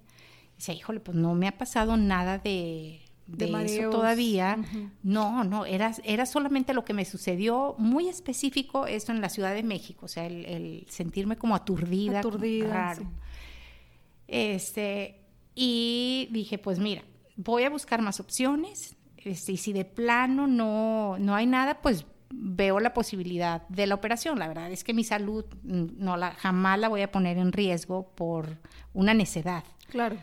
Dice, 0.57 0.73
híjole, 0.73 0.99
pues 0.99 1.17
no 1.17 1.35
me 1.35 1.47
ha 1.47 1.57
pasado 1.57 1.95
nada 1.97 2.37
de, 2.37 3.01
de, 3.27 3.65
eso 3.65 3.89
todavía. 3.89 4.57
No, 5.03 5.43
no, 5.43 5.65
era, 5.65 5.91
era 6.03 6.25
solamente 6.25 6.73
lo 6.73 6.83
que 6.83 6.93
me 6.93 7.05
sucedió 7.05 7.75
muy 7.77 8.07
específico, 8.09 8.87
esto 8.87 9.11
en 9.11 9.21
la 9.21 9.29
Ciudad 9.29 9.53
de 9.53 9.63
México, 9.63 10.05
o 10.05 10.09
sea, 10.09 10.25
el, 10.25 10.85
sentirme 10.89 11.37
como 11.37 11.55
aturdida. 11.55 12.19
Aturdida. 12.19 12.97
Este, 14.27 15.19
y 15.55 16.29
dije, 16.31 16.57
pues 16.57 16.79
mira, 16.79 17.03
voy 17.35 17.63
a 17.63 17.69
buscar 17.69 18.01
más 18.01 18.19
opciones 18.19 18.95
este, 19.23 19.53
y 19.53 19.57
si 19.57 19.73
de 19.73 19.85
plano 19.85 20.47
no, 20.47 21.17
no 21.19 21.35
hay 21.35 21.45
nada, 21.45 21.81
pues 21.81 22.05
veo 22.33 22.79
la 22.79 22.93
posibilidad 22.93 23.67
de 23.67 23.87
la 23.87 23.95
operación. 23.95 24.39
La 24.39 24.47
verdad 24.47 24.71
es 24.71 24.83
que 24.83 24.93
mi 24.93 25.03
salud 25.03 25.45
no 25.63 26.17
la, 26.17 26.31
jamás 26.31 26.79
la 26.79 26.89
voy 26.89 27.01
a 27.01 27.11
poner 27.11 27.37
en 27.37 27.51
riesgo 27.51 28.07
por 28.15 28.57
una 28.93 29.13
necedad. 29.13 29.63
Claro. 29.89 30.17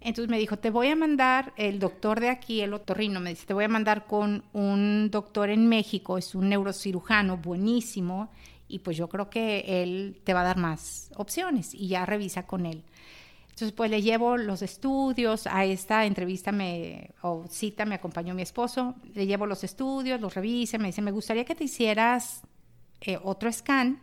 Entonces 0.00 0.30
me 0.30 0.38
dijo, 0.38 0.56
te 0.56 0.70
voy 0.70 0.88
a 0.88 0.96
mandar, 0.96 1.52
el 1.56 1.80
doctor 1.80 2.20
de 2.20 2.28
aquí, 2.28 2.60
el 2.60 2.72
otorrino, 2.72 3.18
me 3.18 3.30
dice, 3.30 3.46
te 3.46 3.54
voy 3.54 3.64
a 3.64 3.68
mandar 3.68 4.06
con 4.06 4.44
un 4.52 5.10
doctor 5.10 5.50
en 5.50 5.66
México, 5.68 6.18
es 6.18 6.36
un 6.36 6.48
neurocirujano 6.48 7.36
buenísimo, 7.36 8.30
y 8.68 8.78
pues 8.78 8.96
yo 8.96 9.08
creo 9.08 9.28
que 9.28 9.82
él 9.82 10.20
te 10.22 10.34
va 10.34 10.42
a 10.42 10.44
dar 10.44 10.56
más 10.56 11.10
opciones 11.16 11.74
y 11.74 11.88
ya 11.88 12.06
revisa 12.06 12.46
con 12.46 12.66
él. 12.66 12.84
Entonces, 13.58 13.74
pues 13.74 13.90
le 13.90 14.02
llevo 14.02 14.36
los 14.36 14.62
estudios, 14.62 15.48
a 15.48 15.64
esta 15.64 16.06
entrevista 16.06 16.52
me, 16.52 17.10
o 17.22 17.44
cita 17.48 17.84
me 17.86 17.96
acompañó 17.96 18.32
mi 18.32 18.42
esposo, 18.42 18.94
le 19.14 19.26
llevo 19.26 19.46
los 19.46 19.64
estudios, 19.64 20.20
los 20.20 20.32
revisa, 20.36 20.78
me 20.78 20.86
dice, 20.86 21.02
me 21.02 21.10
gustaría 21.10 21.44
que 21.44 21.56
te 21.56 21.64
hicieras 21.64 22.42
eh, 23.00 23.18
otro 23.20 23.50
scan 23.50 24.00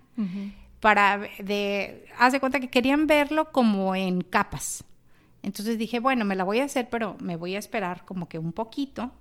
para, 0.81 1.29
de, 1.39 2.05
haz 2.19 2.33
de 2.33 2.41
cuenta 2.41 2.59
que 2.59 2.69
querían 2.69 3.07
verlo 3.07 3.53
como 3.53 3.95
en 3.95 4.19
capas. 4.19 4.83
Entonces 5.41 5.77
dije, 5.77 6.01
bueno, 6.01 6.25
me 6.25 6.35
la 6.35 6.43
voy 6.43 6.59
a 6.59 6.65
hacer, 6.65 6.89
pero 6.89 7.15
me 7.21 7.37
voy 7.37 7.55
a 7.55 7.59
esperar 7.59 8.03
como 8.03 8.27
que 8.27 8.37
un 8.37 8.51
poquito, 8.51 9.13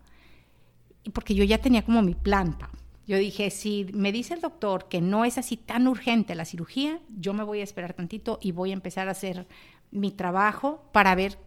porque 1.12 1.36
yo 1.36 1.44
ya 1.44 1.58
tenía 1.58 1.84
como 1.84 2.02
mi 2.02 2.16
plan, 2.16 2.58
Yo 3.06 3.18
dije, 3.18 3.50
si 3.50 3.86
me 3.92 4.10
dice 4.10 4.34
el 4.34 4.40
doctor 4.40 4.88
que 4.88 5.00
no 5.00 5.24
es 5.24 5.38
así 5.38 5.56
tan 5.56 5.86
urgente 5.86 6.34
la 6.34 6.44
cirugía, 6.44 6.98
yo 7.16 7.34
me 7.34 7.44
voy 7.44 7.60
a 7.60 7.62
esperar 7.62 7.92
tantito 7.92 8.40
y 8.42 8.50
voy 8.50 8.70
a 8.70 8.72
empezar 8.72 9.06
a 9.06 9.12
hacer 9.12 9.46
mi 9.94 10.10
trabajo 10.10 10.84
para 10.92 11.14
ver 11.14 11.38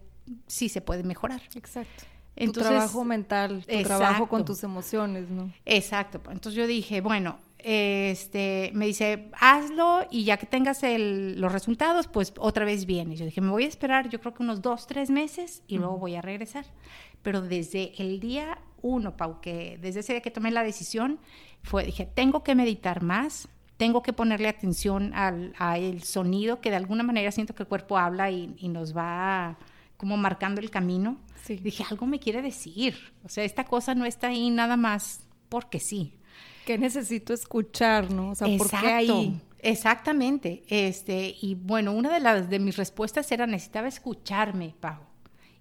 si 0.48 0.70
se 0.70 0.82
puede 0.82 1.04
mejorar. 1.04 1.42
Exacto. 1.54 2.06
tu 2.36 2.51
trabajo 2.51 3.04
mental, 3.04 3.63
tu 3.66 3.84
trabajo 3.84 4.27
con 4.27 4.46
tus 4.46 4.63
emociones, 4.63 5.30
¿no? 5.30 5.54
Exacto. 5.66 6.20
Entonces 6.32 6.56
yo 6.56 6.66
dije, 6.66 7.01
bueno, 7.01 7.38
este, 7.60 8.72
me 8.74 8.86
dice, 8.86 9.30
hazlo 9.39 10.08
y 10.10 10.24
ya 10.24 10.38
que 10.38 10.46
tengas 10.46 10.82
los 10.84 11.51
resultados, 11.51 12.08
pues 12.08 12.34
otra 12.39 12.66
vez 12.66 12.86
vienes. 12.86 13.20
Yo 13.20 13.25
dije, 13.25 13.42
me 13.42 13.50
voy 13.50 13.66
a 13.66 13.68
esperar, 13.68 14.10
yo 14.10 14.20
creo 14.20 14.34
que 14.34 14.44
unos 14.44 14.62
dos, 14.62 14.88
tres 14.88 15.10
meses 15.10 15.63
y 15.68 15.77
luego 15.77 15.98
voy 15.98 16.16
a 16.16 16.22
regresar. 16.22 16.66
Pero 17.22 17.42
desde 17.42 17.94
el 18.01 18.20
día 18.20 18.60
uno, 18.82 19.18
Pau, 19.18 19.42
que 19.42 19.77
desde 19.82 20.01
ese 20.01 20.13
día 20.13 20.22
que 20.22 20.32
tomé 20.32 20.51
la 20.51 20.63
decisión, 20.63 21.20
fue, 21.63 21.84
dije, 21.84 22.06
tengo 22.06 22.44
que 22.44 22.56
meditar 22.56 23.01
más, 23.01 23.50
tengo 23.77 24.01
que 24.01 24.12
ponerle 24.12 24.48
atención 24.48 25.13
al 25.13 25.53
el 25.77 26.03
sonido, 26.03 26.60
que 26.60 26.72
de 26.72 26.75
alguna 26.75 27.03
manera 27.03 27.31
siento 27.31 27.53
que 27.55 27.63
el 27.63 27.69
cuerpo 27.69 27.98
habla 27.98 28.31
y, 28.31 28.67
nos 28.67 28.96
va 28.96 29.57
como 29.96 30.17
marcando 30.17 30.60
el 30.60 30.69
camino. 30.69 31.17
Dije, 31.48 31.86
algo 31.89 32.05
me 32.05 32.19
quiere 32.19 32.41
decir. 32.41 32.96
O 33.24 33.29
sea, 33.29 33.46
esta 33.46 33.63
cosa 33.63 33.96
no 33.96 34.05
está 34.05 34.27
ahí 34.27 34.50
nada 34.50 34.75
más 34.75 35.22
porque 35.48 35.79
sí. 35.79 36.13
Que 36.65 36.77
necesito 36.77 37.34
escuchar, 37.34 38.12
¿no? 38.12 38.31
O 38.31 38.36
sea, 38.36 38.48
¿por 38.57 38.69
qué 38.69 38.88
ahí? 38.88 39.39
Exactamente. 39.60 40.63
Este, 40.67 41.36
y 41.41 41.55
bueno, 41.55 41.93
una 41.93 42.13
de 42.13 42.19
las 42.19 42.50
de 42.50 42.60
mis 42.60 42.75
respuestas 42.75 43.31
era 43.31 43.48
necesitaba 43.48 43.88
escucharme, 43.88 44.75
Pau. 44.79 45.00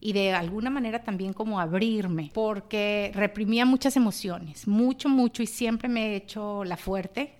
Y 0.00 0.12
de 0.12 0.32
alguna 0.32 0.70
manera 0.70 1.04
también 1.04 1.32
como 1.32 1.60
abrirme, 1.60 2.30
porque 2.34 3.12
reprimía 3.14 3.64
muchas 3.64 3.96
emociones, 3.96 4.66
mucho, 4.68 5.08
mucho, 5.08 5.42
y 5.42 5.46
siempre 5.46 5.88
me 5.88 6.08
he 6.08 6.16
hecho 6.16 6.64
la 6.64 6.76
fuerte 6.76 7.38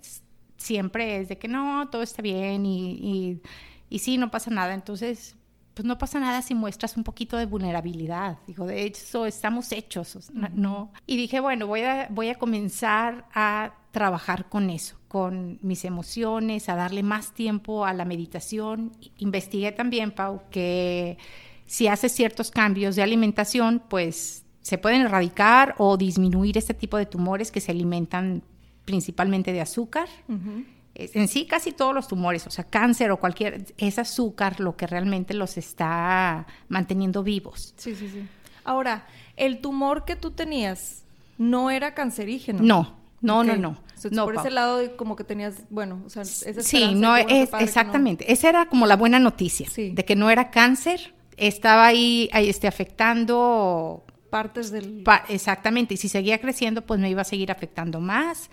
siempre 0.67 1.21
es 1.21 1.29
de 1.29 1.39
que 1.39 1.49
no, 1.49 1.89
todo 1.91 2.03
está 2.03 2.23
bien 2.23 2.67
y, 2.67 3.41
y, 3.89 3.99
sí, 3.99 4.19
no 4.19 4.31
pasa 4.31 4.51
nada. 4.51 4.75
Entonces, 4.75 5.37
pues 5.75 5.87
no 5.87 5.97
pasa 5.99 6.19
nada 6.19 6.43
si 6.43 6.55
muestras 6.55 6.97
un 6.97 7.05
poquito 7.05 7.37
de 7.37 7.47
vulnerabilidad. 7.47 8.39
Digo, 8.47 8.67
de 8.67 8.83
hecho, 8.83 9.27
estamos 9.27 9.73
hechos, 9.73 10.31
¿no? 10.53 10.93
Y 11.07 11.17
dije, 11.17 11.41
bueno, 11.41 11.67
voy 11.67 11.83
a, 11.83 12.09
voy 12.11 12.29
a 12.29 12.35
comenzar 12.35 13.27
a 13.33 13.75
trabajar 13.93 14.49
con 14.49 14.71
eso, 14.71 14.97
con 15.09 15.59
mis 15.63 15.85
emociones, 15.85 16.69
a 16.69 16.75
darle 16.75 17.03
más 17.03 17.33
tiempo 17.33 17.87
a 17.87 17.95
la 17.95 18.05
meditación. 18.05 18.93
Investigué 19.19 19.73
también, 19.73 20.11
Pau, 20.11 20.43
que 20.51 21.17
si 21.67 21.89
haces 21.89 22.13
ciertos 22.13 22.51
cambios 22.51 22.97
de 22.97 23.03
alimentación, 23.03 23.83
pues 23.89 24.45
se 24.63 24.79
pueden 24.79 25.03
erradicar 25.03 25.75
o 25.79 25.97
disminuir 25.97 26.59
este 26.59 26.75
tipo 26.75 26.97
de 26.97 27.07
tumores 27.07 27.53
que 27.53 27.61
se 27.61 27.71
alimentan 27.71 28.43
principalmente 28.87 29.53
de 29.53 29.61
azúcar. 29.61 30.09
En 30.95 31.29
sí, 31.29 31.45
casi 31.45 31.73
todos 31.73 31.95
los 31.95 32.09
tumores, 32.09 32.47
o 32.47 32.51
sea, 32.51 32.65
cáncer 32.65 33.11
o 33.11 33.19
cualquier, 33.19 33.67
es 33.77 33.99
azúcar 33.99 34.61
lo 34.61 34.77
que 34.77 34.87
realmente 34.87 35.35
los 35.35 35.59
está 35.59 36.47
manteniendo 36.69 37.23
vivos. 37.23 37.75
Sí, 37.77 37.95
sí, 37.95 38.09
sí. 38.09 38.27
Ahora, 38.65 39.07
el 39.37 39.61
tumor 39.61 40.07
que 40.07 40.17
tú 40.17 40.31
tenías 40.31 41.03
no 41.37 41.71
era 41.71 41.93
cancerígeno. 41.93 42.63
No, 42.63 42.97
no, 43.21 43.45
no, 43.45 43.57
no. 43.57 43.79
no 44.11 44.25
por 44.25 44.37
ese 44.37 44.51
lado, 44.51 44.97
como 44.97 45.17
que 45.17 45.25
tenías, 45.25 45.57
bueno, 45.69 46.03
o 46.07 46.09
sea, 46.09 46.23
esa 46.23 46.63
Sí, 46.63 46.95
no, 46.95 47.15
es, 47.15 47.51
exactamente. 47.61 48.33
Esa 48.33 48.49
era 48.49 48.67
como 48.67 48.87
la 48.87 48.97
buena 48.97 49.19
noticia, 49.19 49.69
de 49.77 50.05
que 50.05 50.17
no 50.17 50.31
era 50.31 50.51
cáncer, 50.51 51.13
estaba 51.37 51.87
ahí, 51.87 52.31
ahí 52.33 52.49
este, 52.49 52.69
afectando 52.69 54.06
partes 54.37 54.71
del... 54.71 55.03
exactamente, 55.31 55.95
y 55.95 55.97
si 55.97 56.11
seguía 56.11 56.39
creciendo, 56.39 56.83
pues 56.83 57.01
me 57.01 57.09
iba 57.09 57.23
a 57.23 57.25
seguir 57.25 57.51
afectando 57.51 58.01
más. 58.01 58.51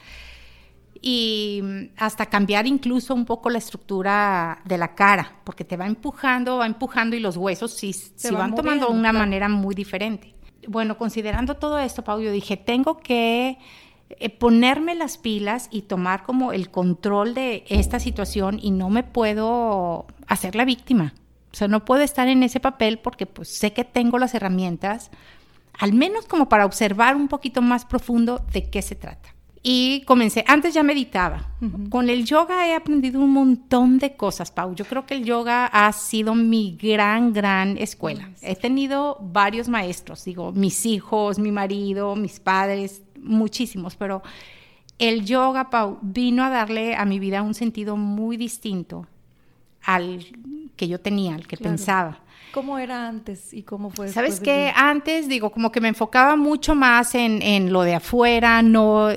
Y 1.02 1.62
hasta 1.98 2.28
cambiar 2.28 2.66
incluso 2.68 3.14
un 3.14 3.26
poco 3.26 3.50
la 3.50 3.58
estructura 3.58 4.62
de 4.64 4.78
la 4.78 4.96
cara, 4.96 5.42
porque 5.44 5.66
te 5.66 5.76
va 5.76 5.86
empujando, 5.86 6.60
va 6.60 6.66
empujando 6.66 7.18
y 7.18 7.20
los 7.20 7.36
huesos 7.36 7.74
sí, 7.74 7.92
se 7.92 8.32
van, 8.32 8.56
tomando 8.56 8.88
de 8.88 8.94
una 8.94 9.12
manera 9.12 9.50
muy 9.50 9.76
diferente. 9.76 10.34
Bueno, 10.66 10.98
considerando 10.98 11.56
todo 11.56 11.78
esto, 11.80 12.06
Pau, 12.06 12.22
yo 12.22 12.32
dije, 12.32 12.56
tengo 12.56 13.00
que 13.00 13.58
eh, 14.10 14.30
ponerme 14.30 14.96
las 14.96 15.18
pilas 15.18 15.68
y 15.70 15.82
tomar 15.82 16.24
como 16.24 16.54
el 16.54 16.70
control 16.70 17.34
de 17.34 17.66
esta 17.68 18.00
situación 18.00 18.58
y 18.62 18.72
no 18.72 18.90
me 18.90 19.04
puedo 19.04 20.06
hacer 20.28 20.56
la 20.56 20.64
víctima. 20.64 21.14
O 21.54 21.56
sea, 21.56 21.68
no 21.68 21.86
puedo 21.86 22.02
estar 22.02 22.28
en 22.28 22.42
ese 22.42 22.60
papel 22.60 22.98
porque 22.98 23.28
pues 23.28 23.48
sé 23.48 23.74
que 23.74 23.84
tengo 23.84 24.18
las 24.18 24.34
herramientas, 24.34 25.12
al 25.80 25.94
menos 25.94 26.26
como 26.26 26.50
para 26.50 26.66
observar 26.66 27.16
un 27.16 27.28
poquito 27.28 27.62
más 27.62 27.86
profundo 27.86 28.46
de 28.52 28.70
qué 28.70 28.82
se 28.82 28.96
trata. 28.96 29.34
Y 29.66 30.02
comencé, 30.02 30.44
antes 30.46 30.74
ya 30.74 30.84
meditaba. 30.84 31.48
Con 31.90 32.10
el 32.10 32.26
yoga 32.26 32.68
he 32.68 32.76
aprendido 32.76 33.22
un 33.22 33.32
montón 33.32 33.98
de 33.98 34.18
cosas, 34.18 34.52
Pau. 34.52 34.76
Yo 34.76 34.84
creo 34.84 35.06
que 35.06 35.14
el 35.14 35.24
yoga 35.24 35.68
ha 35.68 35.94
sido 35.94 36.36
mi 36.36 36.76
gran, 36.76 37.32
gran 37.32 37.78
escuela. 37.78 38.30
He 38.42 38.58
tenido 38.58 39.18
varios 39.22 39.70
maestros, 39.70 40.26
digo, 40.26 40.52
mis 40.52 40.86
hijos, 40.86 41.40
mi 41.40 41.54
marido, 41.54 42.18
mis 42.18 42.42
padres, 42.42 43.04
muchísimos, 43.22 43.96
pero 43.96 44.22
el 45.00 45.24
yoga, 45.24 45.70
Pau, 45.70 45.98
vino 46.02 46.44
a 46.44 46.50
darle 46.50 46.96
a 46.96 47.06
mi 47.06 47.20
vida 47.20 47.42
un 47.42 47.54
sentido 47.54 47.96
muy 47.96 48.36
distinto 48.36 49.08
al 49.82 50.26
que 50.76 50.90
yo 50.90 51.00
tenía, 51.00 51.36
al 51.36 51.48
que 51.48 51.56
pensaba. 51.56 52.20
¿Cómo 52.54 52.78
era 52.78 53.08
antes 53.08 53.52
y 53.52 53.64
cómo 53.64 53.90
fue 53.90 54.10
Sabes 54.10 54.40
que 54.40 54.72
antes, 54.76 55.28
digo, 55.28 55.52
como 55.52 55.72
que 55.72 55.82
me 55.82 55.88
enfocaba 55.88 56.36
mucho 56.36 56.76
más 56.76 57.16
en, 57.16 57.42
en, 57.42 57.74
lo 57.74 57.82
de 57.82 57.96
afuera, 57.96 58.62
no, 58.62 59.10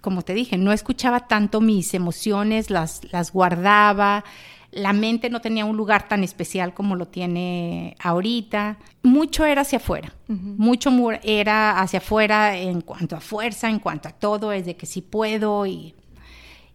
como 0.00 0.22
te 0.22 0.32
dije, 0.32 0.56
no 0.56 0.72
escuchaba 0.72 1.28
tanto 1.28 1.60
mis 1.60 1.92
emociones, 1.92 2.70
las, 2.70 3.02
las 3.12 3.30
guardaba, 3.30 4.24
la 4.70 4.94
mente 4.94 5.28
no 5.28 5.42
tenía 5.42 5.66
un 5.66 5.76
lugar 5.76 6.08
tan 6.08 6.24
especial 6.24 6.72
como 6.72 6.96
lo 6.96 7.08
tiene 7.08 7.94
ahorita. 8.00 8.78
Mucho 9.02 9.44
era 9.44 9.62
hacia 9.62 9.76
afuera, 9.76 10.14
mucho 10.26 10.90
era 11.22 11.80
hacia 11.80 11.98
afuera 11.98 12.56
en 12.56 12.80
cuanto 12.80 13.16
a 13.16 13.20
fuerza, 13.20 13.68
en 13.68 13.80
cuanto 13.80 14.08
a 14.08 14.12
todo, 14.12 14.50
es 14.50 14.64
de 14.64 14.76
que 14.76 14.86
sí 14.86 15.02
puedo 15.02 15.66
y... 15.66 15.94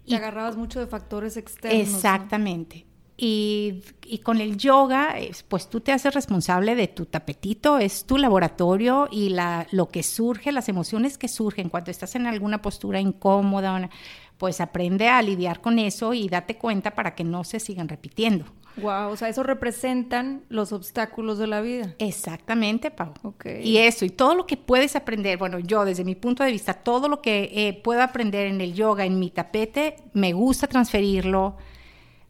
Y 0.06 0.16
agarrabas 0.16 0.58
mucho 0.58 0.80
de 0.80 0.86
factores 0.86 1.38
externos. 1.38 1.80
Exactamente. 1.80 2.86
Y, 3.16 3.84
con 4.24 4.42
el 4.42 4.58
yoga, 4.58 5.16
pues 5.48 5.70
tú 5.70 5.82
te 5.82 5.92
haces 5.92 6.14
responsable 6.14 6.76
de 6.76 6.88
tu 6.88 7.06
tapetito, 7.06 7.78
es 7.78 8.06
tu 8.06 8.18
laboratorio 8.18 9.08
y 9.12 9.30
la, 9.30 9.68
lo 9.72 9.90
que 9.90 10.04
surge, 10.04 10.52
las 10.52 10.68
emociones 10.68 11.18
que 11.18 11.28
surgen 11.28 11.70
cuando 11.70 11.92
estás 11.92 12.16
en 12.16 12.26
alguna 12.26 12.62
postura 12.62 13.00
incómoda, 13.00 13.90
pues 14.38 14.62
aprende 14.62 15.10
a 15.10 15.22
lidiar 15.22 15.62
con 15.62 15.80
eso 15.80 16.14
y 16.14 16.28
date 16.28 16.58
cuenta 16.58 16.96
para 16.96 17.16
que 17.16 17.24
no 17.24 17.44
se 17.44 17.60
sigan 17.60 17.88
repitiendo. 17.88 18.46
Wow, 18.78 19.12
o 19.12 19.16
sea, 19.16 19.30
eso 19.30 19.44
representan 19.44 20.44
los 20.50 20.74
obstáculos 20.74 21.38
de 21.38 21.48
la 21.48 21.62
vida. 21.62 21.94
Exactamente, 22.00 22.90
Pau. 22.90 23.14
Okay. 23.22 23.62
Y 23.64 23.78
eso, 23.78 24.04
y 24.06 24.10
todo 24.10 24.34
lo 24.34 24.48
que 24.48 24.58
puedes 24.58 24.96
aprender, 24.96 25.38
bueno, 25.38 25.60
yo 25.60 25.86
desde 25.86 26.04
mi 26.04 26.16
punto 26.16 26.44
de 26.44 26.52
vista, 26.52 26.74
todo 26.74 27.08
lo 27.08 27.22
que 27.22 27.52
eh, 27.54 27.80
puedo 27.84 28.02
aprender 28.02 28.48
en 28.48 28.62
el 28.62 28.74
yoga, 28.74 29.06
en 29.06 29.20
mi 29.20 29.30
tapete, 29.30 29.98
me 30.14 30.34
gusta 30.34 30.66
transferirlo 30.68 31.56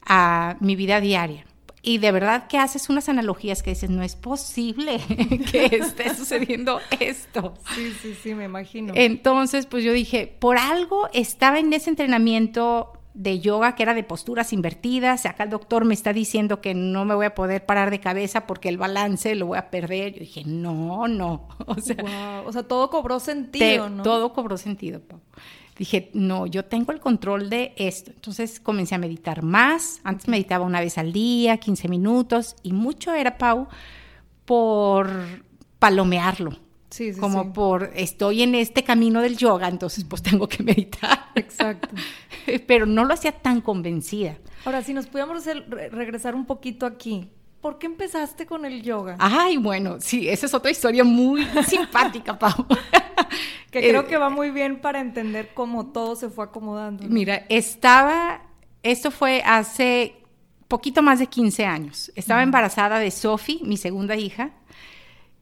a 0.05 0.57
mi 0.59 0.75
vida 0.75 1.01
diaria. 1.01 1.45
Y 1.85 1.97
de 1.97 2.13
verdad 2.13 2.47
que 2.47 2.57
haces 2.57 2.89
unas 2.89 3.09
analogías 3.09 3.61
que 3.61 3.71
dices, 3.71 3.89
no 3.89 4.03
es 4.03 4.15
posible 4.15 5.01
que 5.51 5.65
esté 5.65 6.15
sucediendo 6.15 6.79
esto. 6.97 7.55
Sí, 7.75 7.91
sí, 8.01 8.15
sí, 8.15 8.33
me 8.33 8.45
imagino. 8.45 8.93
Entonces, 8.95 9.65
pues 9.65 9.83
yo 9.83 9.91
dije, 9.91 10.33
por 10.39 10.57
algo 10.57 11.09
estaba 11.11 11.59
en 11.59 11.73
ese 11.73 11.89
entrenamiento 11.89 12.93
de 13.13 13.41
yoga 13.41 13.75
que 13.75 13.83
era 13.83 13.93
de 13.93 14.03
posturas 14.03 14.53
invertidas. 14.53 15.25
Acá 15.25 15.43
el 15.43 15.49
doctor 15.49 15.83
me 15.83 15.93
está 15.93 16.13
diciendo 16.13 16.61
que 16.61 16.73
no 16.73 17.03
me 17.03 17.15
voy 17.15 17.25
a 17.25 17.35
poder 17.35 17.65
parar 17.65 17.91
de 17.91 17.99
cabeza 17.99 18.47
porque 18.47 18.69
el 18.69 18.77
balance 18.77 19.35
lo 19.35 19.47
voy 19.47 19.57
a 19.57 19.69
perder. 19.69 20.13
Yo 20.13 20.19
dije, 20.21 20.43
no, 20.45 21.09
no. 21.09 21.49
O 21.67 21.75
sea, 21.81 22.43
o 22.45 22.51
sea 22.53 22.63
todo 22.63 22.89
cobró 22.89 23.19
sentido, 23.19 23.89
¿no? 23.89 24.03
Todo 24.03 24.31
cobró 24.31 24.57
sentido, 24.57 25.01
Pau 25.01 25.19
dije, 25.77 26.09
no, 26.13 26.45
yo 26.45 26.65
tengo 26.65 26.91
el 26.91 26.99
control 26.99 27.49
de 27.49 27.73
esto. 27.77 28.11
Entonces 28.11 28.59
comencé 28.59 28.95
a 28.95 28.97
meditar 28.97 29.43
más. 29.43 29.99
Antes 30.03 30.27
meditaba 30.27 30.65
una 30.65 30.79
vez 30.79 30.97
al 30.97 31.13
día, 31.13 31.57
15 31.57 31.87
minutos, 31.87 32.55
y 32.63 32.73
mucho 32.73 33.13
era, 33.13 33.37
Pau, 33.37 33.67
por 34.45 35.09
palomearlo. 35.79 36.51
Sí, 36.89 37.11
sí, 37.11 37.19
como 37.19 37.53
por 37.53 37.89
estoy 37.95 38.43
en 38.43 38.53
este 38.53 38.83
camino 38.83 39.21
del 39.21 39.35
yoga, 39.35 39.67
entonces 39.67 40.03
pues 40.03 40.21
tengo 40.21 40.47
que 40.47 40.61
meditar. 40.61 41.25
Exacto. 41.33 41.95
Pero 42.67 42.85
no 42.85 43.03
lo 43.03 43.15
hacía 43.15 43.31
tan 43.31 43.61
convencida. 43.61 44.37
Ahora, 44.63 44.83
si 44.83 44.93
nos 44.93 45.07
pudiéramos 45.07 45.43
regresar 45.91 46.35
un 46.35 46.45
poquito 46.45 46.85
aquí, 46.85 47.29
¿por 47.61 47.79
qué 47.79 47.87
empezaste 47.87 48.45
con 48.45 48.63
el 48.65 48.83
yoga? 48.83 49.15
Ay, 49.19 49.57
bueno, 49.57 49.97
sí, 49.99 50.29
esa 50.29 50.45
es 50.45 50.53
otra 50.53 50.69
historia 50.69 51.03
muy 51.03 51.43
simpática, 51.67 52.37
Pau. 52.37 52.67
Que 53.73 53.89
creo 53.89 54.01
eh, 54.01 54.05
que 54.05 54.17
va 54.17 54.29
muy 54.29 54.51
bien 54.51 54.79
para 54.79 55.01
entender 55.01 55.49
cómo 55.55 55.87
todo 55.87 56.15
se 56.15 56.29
fue 56.29 56.45
acomodando. 56.45 57.03
Mira, 57.09 57.45
estaba, 57.49 58.43
esto 58.83 59.09
fue 59.09 59.41
hace 59.43 60.15
poquito 60.67 61.01
más 61.01 61.17
de 61.17 61.25
15 61.25 61.65
años. 61.65 62.11
Estaba 62.15 62.43
embarazada 62.43 62.99
de 62.99 63.09
Sophie, 63.09 63.59
mi 63.63 63.77
segunda 63.77 64.15
hija, 64.15 64.51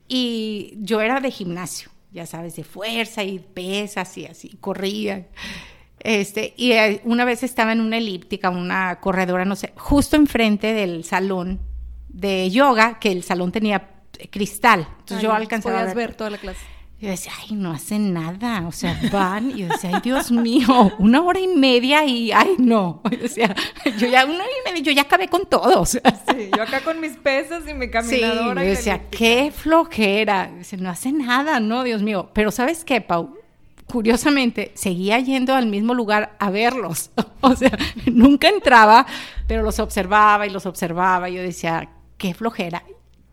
y 0.08 0.76
yo 0.78 1.02
era 1.02 1.20
de 1.20 1.30
gimnasio, 1.30 1.90
ya 2.12 2.26
sabes, 2.26 2.56
de 2.56 2.64
fuerza 2.64 3.22
y 3.22 3.40
pesas 3.40 4.18
y 4.18 4.26
así, 4.26 4.58
corría. 4.62 5.28
Este, 6.00 6.54
y 6.56 6.72
eh, 6.72 7.02
una 7.04 7.26
vez 7.26 7.44
estaba 7.44 7.74
en 7.74 7.82
una 7.82 7.98
elíptica, 7.98 8.50
una 8.50 9.00
corredora, 9.02 9.44
no 9.44 9.58
sé, 9.58 9.74
justo 9.76 10.16
enfrente 10.16 10.74
del 10.74 11.04
salón 11.04 11.60
de 12.08 12.50
yoga, 12.50 12.98
que 12.98 13.12
el 13.12 13.24
salón 13.24 13.52
tenía 13.52 13.90
cristal. 14.30 14.88
Entonces 15.00 15.22
yo 15.22 15.34
alcanzaba 15.34 15.82
a 15.82 15.94
ver. 15.94 16.16
toda 16.16 16.30
la 16.30 16.38
clase. 16.38 16.62
Yo 17.02 17.10
decía, 17.10 17.32
ay, 17.42 17.56
no 17.56 17.72
hacen 17.72 18.14
nada, 18.14 18.68
o 18.68 18.72
sea, 18.72 18.96
van, 19.12 19.50
y 19.50 19.62
yo 19.62 19.70
decía, 19.70 19.90
ay, 19.92 20.02
Dios 20.04 20.32
mío, 20.32 20.94
una 21.00 21.24
hora 21.24 21.40
y 21.40 21.48
media 21.48 22.06
y, 22.06 22.32
ay, 22.32 22.58
no, 22.60 23.02
yo 23.12 23.18
decía, 23.18 23.56
yo 23.98 24.08
ya, 24.08 24.24
una 24.24 24.36
hora 24.36 24.46
y 24.46 24.70
media, 24.70 24.84
yo 24.84 24.92
ya 24.92 25.02
acabé 25.02 25.28
con 25.28 25.48
todos. 25.48 25.90
Sí, 25.90 26.00
yo 26.56 26.62
acá 26.62 26.82
con 26.82 27.00
mis 27.00 27.14
pesas 27.14 27.64
y 27.68 27.74
mi 27.74 27.90
caminadora. 27.90 28.62
Sí, 28.62 28.68
yo 28.68 28.74
decía, 28.76 29.10
qué 29.10 29.52
flojera, 29.52 30.52
dice, 30.56 30.78
no 30.78 30.92
hace 30.92 31.12
nada, 31.12 31.60
no, 31.60 31.84
Dios 31.84 32.04
mío, 32.04 32.30
pero 32.34 32.52
¿sabes 32.52 32.86
qué, 32.86 33.02
Pau? 33.02 33.36
Curiosamente, 33.88 34.72
seguía 34.76 35.18
yendo 35.18 35.56
al 35.56 35.66
mismo 35.66 35.96
lugar 35.96 36.36
a 36.38 36.52
verlos, 36.52 37.10
o 37.42 37.56
sea, 37.56 37.76
nunca 38.06 38.48
entraba, 38.48 39.08
pero 39.48 39.64
los 39.64 39.80
observaba 39.80 40.46
y 40.46 40.52
los 40.52 40.68
observaba, 40.68 41.32
y 41.32 41.34
yo 41.34 41.42
decía, 41.42 41.90
qué 42.20 42.36
flojera. 42.36 42.84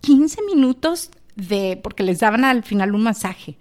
15 0.00 0.40
minutos 0.44 1.10
de, 1.38 1.78
porque 1.82 2.02
les 2.02 2.18
daban 2.18 2.44
al 2.44 2.64
final 2.64 2.94
un 2.94 3.02
masaje. 3.02 3.56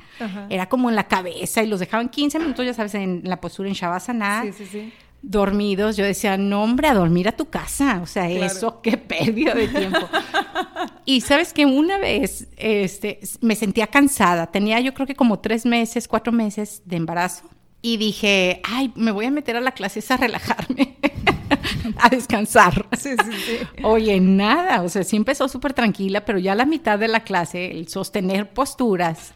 Era 0.49 0.67
como 0.67 0.89
en 0.89 0.95
la 0.95 1.07
cabeza 1.07 1.61
y 1.61 1.67
los 1.67 1.79
dejaban 1.79 2.09
15 2.09 2.39
minutos, 2.39 2.65
ya 2.65 2.73
sabes, 2.73 2.95
en 2.95 3.21
la 3.23 3.39
postura 3.39 3.69
en 3.69 3.75
Shavasana. 3.75 4.43
Sí, 4.43 4.53
sí, 4.53 4.65
sí. 4.65 4.93
Dormidos, 5.21 5.95
yo 5.95 6.05
decía, 6.05 6.37
no, 6.37 6.63
hombre, 6.63 6.87
a 6.87 6.93
dormir 6.93 7.27
a 7.27 7.33
tu 7.33 7.49
casa. 7.49 7.99
O 8.01 8.07
sea, 8.07 8.29
eso, 8.29 8.81
qué 8.81 8.97
pérdida 8.97 9.53
de 9.53 9.67
tiempo. 9.67 10.09
y 11.05 11.21
sabes 11.21 11.53
que 11.53 11.65
una 11.65 11.99
vez 11.99 12.47
este, 12.57 13.19
me 13.41 13.55
sentía 13.55 13.87
cansada. 13.87 14.47
Tenía 14.47 14.79
yo 14.79 14.93
creo 14.95 15.05
que 15.05 15.15
como 15.15 15.39
tres 15.39 15.65
meses, 15.65 16.07
cuatro 16.07 16.33
meses 16.33 16.81
de 16.85 16.95
embarazo. 16.95 17.47
Y 17.83 17.97
dije, 17.97 18.61
ay, 18.63 18.91
me 18.95 19.11
voy 19.11 19.25
a 19.25 19.31
meter 19.31 19.55
a 19.55 19.61
la 19.61 19.71
clase 19.71 20.03
a 20.09 20.17
relajarme. 20.17 20.97
a 21.99 22.09
descansar. 22.09 22.85
Sí, 22.97 23.11
sí, 23.11 23.31
sí. 23.45 23.83
Oye, 23.83 24.19
nada, 24.19 24.81
o 24.81 24.89
sea, 24.89 25.03
sí 25.03 25.15
empezó 25.15 25.47
súper 25.47 25.73
tranquila, 25.73 26.25
pero 26.25 26.39
ya 26.39 26.53
a 26.53 26.55
la 26.55 26.65
mitad 26.65 26.99
de 26.99 27.07
la 27.07 27.21
clase, 27.21 27.71
el 27.71 27.87
sostener 27.87 28.49
posturas, 28.49 29.33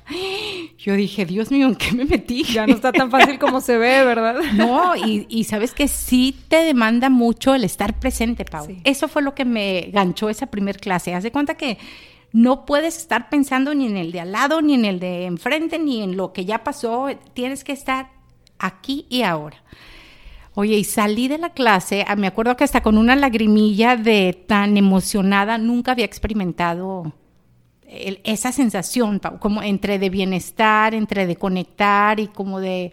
yo 0.77 0.95
dije, 0.95 1.25
Dios 1.25 1.51
mío, 1.51 1.67
¿en 1.67 1.75
qué 1.75 1.91
me 1.93 2.05
metí? 2.05 2.43
Ya 2.43 2.65
no 2.65 2.73
está 2.73 2.91
tan 2.91 3.11
fácil 3.11 3.37
como 3.39 3.61
se 3.61 3.77
ve, 3.77 4.03
¿verdad? 4.03 4.35
No, 4.53 4.95
y, 4.95 5.43
sabes 5.43 5.73
que 5.73 5.87
sí 5.87 6.35
te 6.47 6.57
demanda 6.57 7.09
mucho 7.09 7.55
el 7.55 7.63
estar 7.63 7.99
presente, 7.99 8.45
Pau. 8.45 8.67
Eso 8.83 9.07
fue 9.07 9.21
lo 9.21 9.33
que 9.33 9.45
me 9.45 9.89
ganchó 9.91 10.29
esa 10.29 10.47
primer 10.47 10.79
clase. 10.79 11.13
Haz 11.13 11.23
de 11.23 11.31
cuenta 11.31 11.55
que 11.55 11.77
no 12.31 12.65
puedes 12.65 12.97
estar 12.97 13.29
pensando 13.29 13.73
ni 13.73 13.87
en 13.87 13.97
el 13.97 14.11
de 14.11 14.21
al 14.21 14.31
lado, 14.31 14.61
ni 14.61 14.73
en 14.73 14.85
el 14.85 14.99
de 14.99 15.25
enfrente, 15.25 15.79
ni 15.79 16.01
en 16.01 16.15
lo 16.15 16.31
que 16.33 16.45
ya 16.45 16.63
pasó. 16.63 17.09
Tienes 17.33 17.63
que 17.63 17.73
estar 17.73 18.09
aquí 18.59 19.05
y 19.09 19.23
ahora. 19.23 19.57
Oye, 20.53 20.77
y 20.77 20.83
salí 20.83 21.27
de 21.29 21.37
la 21.37 21.51
clase, 21.51 22.03
ah, 22.07 22.15
me 22.15 22.27
acuerdo 22.27 22.57
que 22.57 22.65
hasta 22.65 22.83
con 22.83 22.97
una 22.97 23.15
lagrimilla 23.15 23.95
de 23.95 24.33
tan 24.47 24.75
emocionada, 24.75 25.57
nunca 25.57 25.93
había 25.93 26.05
experimentado 26.05 27.13
esa 27.87 28.51
sensación, 28.51 29.19
como 29.39 29.63
entre 29.63 29.99
de 29.99 30.09
bienestar, 30.09 30.93
entre 30.93 31.25
de 31.25 31.35
conectar 31.35 32.19
y 32.19 32.27
como 32.27 32.59
de, 32.59 32.91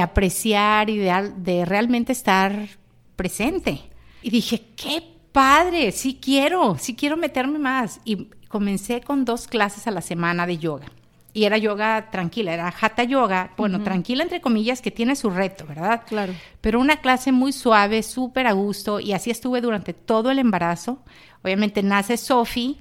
apreciar 0.00 0.90
y 0.90 0.98
de, 0.98 1.32
de 1.36 1.64
realmente 1.64 2.12
estar 2.12 2.68
presente. 3.16 3.80
Y 4.22 4.30
dije, 4.30 4.62
qué 4.76 5.02
padre, 5.32 5.92
sí 5.92 6.18
quiero, 6.22 6.76
sí 6.78 6.94
quiero 6.94 7.16
meterme 7.16 7.58
más. 7.58 8.00
Y 8.04 8.28
comencé 8.48 9.00
con 9.00 9.24
dos 9.24 9.48
clases 9.48 9.86
a 9.86 9.90
la 9.90 10.02
semana 10.02 10.46
de 10.46 10.58
yoga 10.58 10.86
y 11.34 11.44
era 11.44 11.56
yoga 11.56 12.10
tranquila, 12.10 12.52
era 12.52 12.68
hatha 12.68 13.04
yoga, 13.04 13.52
bueno, 13.56 13.82
tranquila 13.82 14.22
entre 14.22 14.40
comillas, 14.40 14.82
que 14.82 14.90
tiene 14.90 15.16
su 15.16 15.30
reto, 15.30 15.66
¿verdad? 15.66 16.02
Claro. 16.06 16.34
Pero 16.60 16.78
una 16.78 16.96
clase 16.96 17.32
muy 17.32 17.52
suave, 17.52 18.02
súper 18.02 18.46
a 18.46 18.52
gusto, 18.52 19.00
y 19.00 19.12
así 19.12 19.30
estuve 19.30 19.60
durante 19.60 19.94
todo 19.94 20.30
el 20.30 20.38
embarazo. 20.38 21.02
Obviamente 21.42 21.82
nace 21.82 22.16
Sophie 22.16 22.76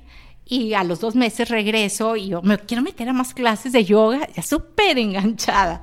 y 0.45 0.73
a 0.73 0.83
los 0.83 0.99
dos 0.99 1.15
meses 1.15 1.49
regreso 1.49 2.17
y 2.17 2.27
yo 2.27 2.41
me 2.41 2.57
quiero 2.57 2.83
meter 2.83 3.07
a 3.07 3.13
más 3.13 3.33
clases 3.33 3.71
de 3.71 3.85
yoga, 3.85 4.27
ya 4.35 4.43
súper 4.43 4.97
enganchada, 4.97 5.79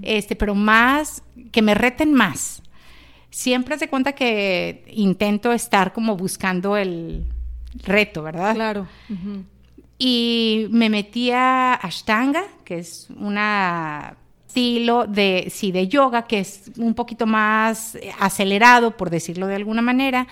este, 0.00 0.36
pero 0.36 0.54
más, 0.54 1.22
que 1.52 1.60
me 1.60 1.74
reten 1.74 2.14
más. 2.14 2.62
Siempre 3.28 3.78
se 3.78 3.88
cuenta 3.88 4.12
que 4.12 4.86
intento 4.90 5.52
estar 5.52 5.92
como 5.92 6.16
buscando 6.16 6.78
el 6.78 7.26
reto, 7.84 8.22
¿verdad? 8.22 8.54
Claro. 8.54 8.86
Y 9.98 10.66
me 10.70 10.90
metí 10.90 11.30
a 11.30 11.74
Ashtanga, 11.74 12.44
que 12.64 12.78
es 12.78 13.08
un 13.16 13.38
estilo 14.46 15.06
de, 15.06 15.48
sí, 15.50 15.72
de 15.72 15.88
yoga, 15.88 16.26
que 16.26 16.40
es 16.40 16.70
un 16.76 16.94
poquito 16.94 17.26
más 17.26 17.96
acelerado, 18.18 18.96
por 18.96 19.10
decirlo 19.10 19.46
de 19.46 19.54
alguna 19.54 19.82
manera. 19.82 20.26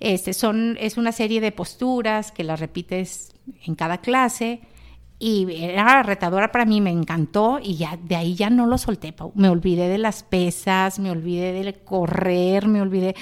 Este, 0.00 0.32
son, 0.32 0.76
es 0.80 0.96
una 0.96 1.12
serie 1.12 1.40
de 1.40 1.52
posturas 1.52 2.32
que 2.32 2.42
las 2.42 2.58
repites 2.58 3.32
en 3.64 3.74
cada 3.74 3.98
clase 3.98 4.60
y 5.18 5.46
era 5.54 6.02
retadora 6.02 6.50
para 6.50 6.64
mí, 6.64 6.80
me 6.80 6.90
encantó 6.90 7.60
y 7.62 7.76
ya 7.76 7.96
de 8.02 8.16
ahí 8.16 8.34
ya 8.34 8.50
no 8.50 8.66
lo 8.66 8.76
solté, 8.76 9.14
me 9.36 9.48
olvidé 9.48 9.88
de 9.88 9.98
las 9.98 10.24
pesas, 10.24 10.98
me 10.98 11.12
olvidé 11.12 11.52
de 11.52 11.74
correr, 11.74 12.66
me 12.66 12.82
olvidé. 12.82 13.14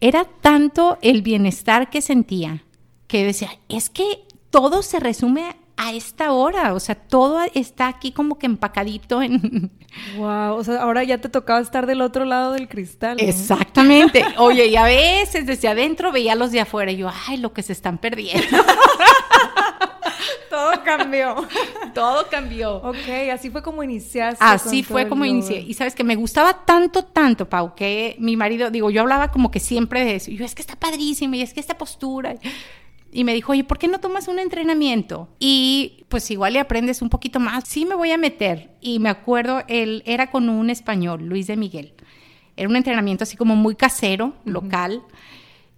Era 0.00 0.24
tanto 0.24 0.98
el 1.02 1.22
bienestar 1.22 1.90
que 1.90 2.02
sentía 2.02 2.62
que 3.10 3.24
decía, 3.24 3.50
es 3.68 3.90
que 3.90 4.22
todo 4.50 4.82
se 4.82 5.00
resume 5.00 5.56
a 5.76 5.94
esta 5.94 6.32
hora, 6.32 6.74
o 6.74 6.80
sea, 6.80 6.94
todo 6.94 7.40
está 7.54 7.88
aquí 7.88 8.12
como 8.12 8.38
que 8.38 8.44
empacadito 8.44 9.22
en... 9.22 9.70
Wow, 10.18 10.56
o 10.56 10.62
sea, 10.62 10.82
ahora 10.82 11.02
ya 11.04 11.18
te 11.18 11.30
tocaba 11.30 11.58
estar 11.58 11.86
del 11.86 12.02
otro 12.02 12.26
lado 12.26 12.52
del 12.52 12.68
cristal. 12.68 13.16
Exactamente. 13.18 14.22
Oye, 14.36 14.66
y 14.66 14.76
a 14.76 14.84
veces 14.84 15.46
desde 15.46 15.68
adentro 15.68 16.12
veía 16.12 16.34
los 16.34 16.52
de 16.52 16.60
afuera 16.60 16.92
y 16.92 16.98
yo, 16.98 17.10
ay, 17.26 17.38
lo 17.38 17.54
que 17.54 17.62
se 17.62 17.72
están 17.72 17.96
perdiendo. 17.96 18.58
todo 20.50 20.84
cambió. 20.84 21.48
todo 21.94 22.26
cambió. 22.28 22.76
Ok, 22.76 23.30
así 23.32 23.48
fue 23.48 23.62
como 23.62 23.82
iniciaste. 23.82 24.44
Así 24.44 24.82
fue 24.82 25.08
como 25.08 25.24
inicié. 25.24 25.60
Y 25.60 25.72
sabes 25.72 25.94
que 25.94 26.04
me 26.04 26.14
gustaba 26.14 26.66
tanto, 26.66 27.04
tanto, 27.04 27.48
Pau, 27.48 27.74
que 27.74 28.16
mi 28.18 28.36
marido, 28.36 28.70
digo, 28.70 28.90
yo 28.90 29.00
hablaba 29.00 29.30
como 29.30 29.50
que 29.50 29.60
siempre 29.60 30.04
de 30.04 30.16
eso. 30.16 30.30
Y 30.30 30.36
yo, 30.36 30.44
es 30.44 30.54
que 30.54 30.60
está 30.60 30.76
padrísimo 30.76 31.36
y 31.36 31.42
es 31.42 31.54
que 31.54 31.60
esta 31.60 31.78
postura 31.78 32.34
y 33.12 33.24
me 33.24 33.34
dijo, 33.34 33.52
oye, 33.52 33.64
¿por 33.64 33.78
qué 33.78 33.88
no 33.88 33.98
tomas 33.98 34.28
un 34.28 34.38
entrenamiento? 34.38 35.28
Y 35.40 36.04
pues 36.08 36.30
igual 36.30 36.52
le 36.52 36.60
aprendes 36.60 37.02
un 37.02 37.08
poquito 37.08 37.40
más. 37.40 37.64
Sí 37.66 37.84
me 37.84 37.96
voy 37.96 38.12
a 38.12 38.18
meter. 38.18 38.70
Y 38.80 39.00
me 39.00 39.08
acuerdo, 39.08 39.62
él 39.66 40.02
era 40.06 40.30
con 40.30 40.48
un 40.48 40.70
español, 40.70 41.26
Luis 41.26 41.46
de 41.48 41.56
Miguel. 41.56 41.94
Era 42.56 42.68
un 42.68 42.76
entrenamiento 42.76 43.24
así 43.24 43.36
como 43.36 43.56
muy 43.56 43.74
casero, 43.74 44.34
local. 44.44 45.02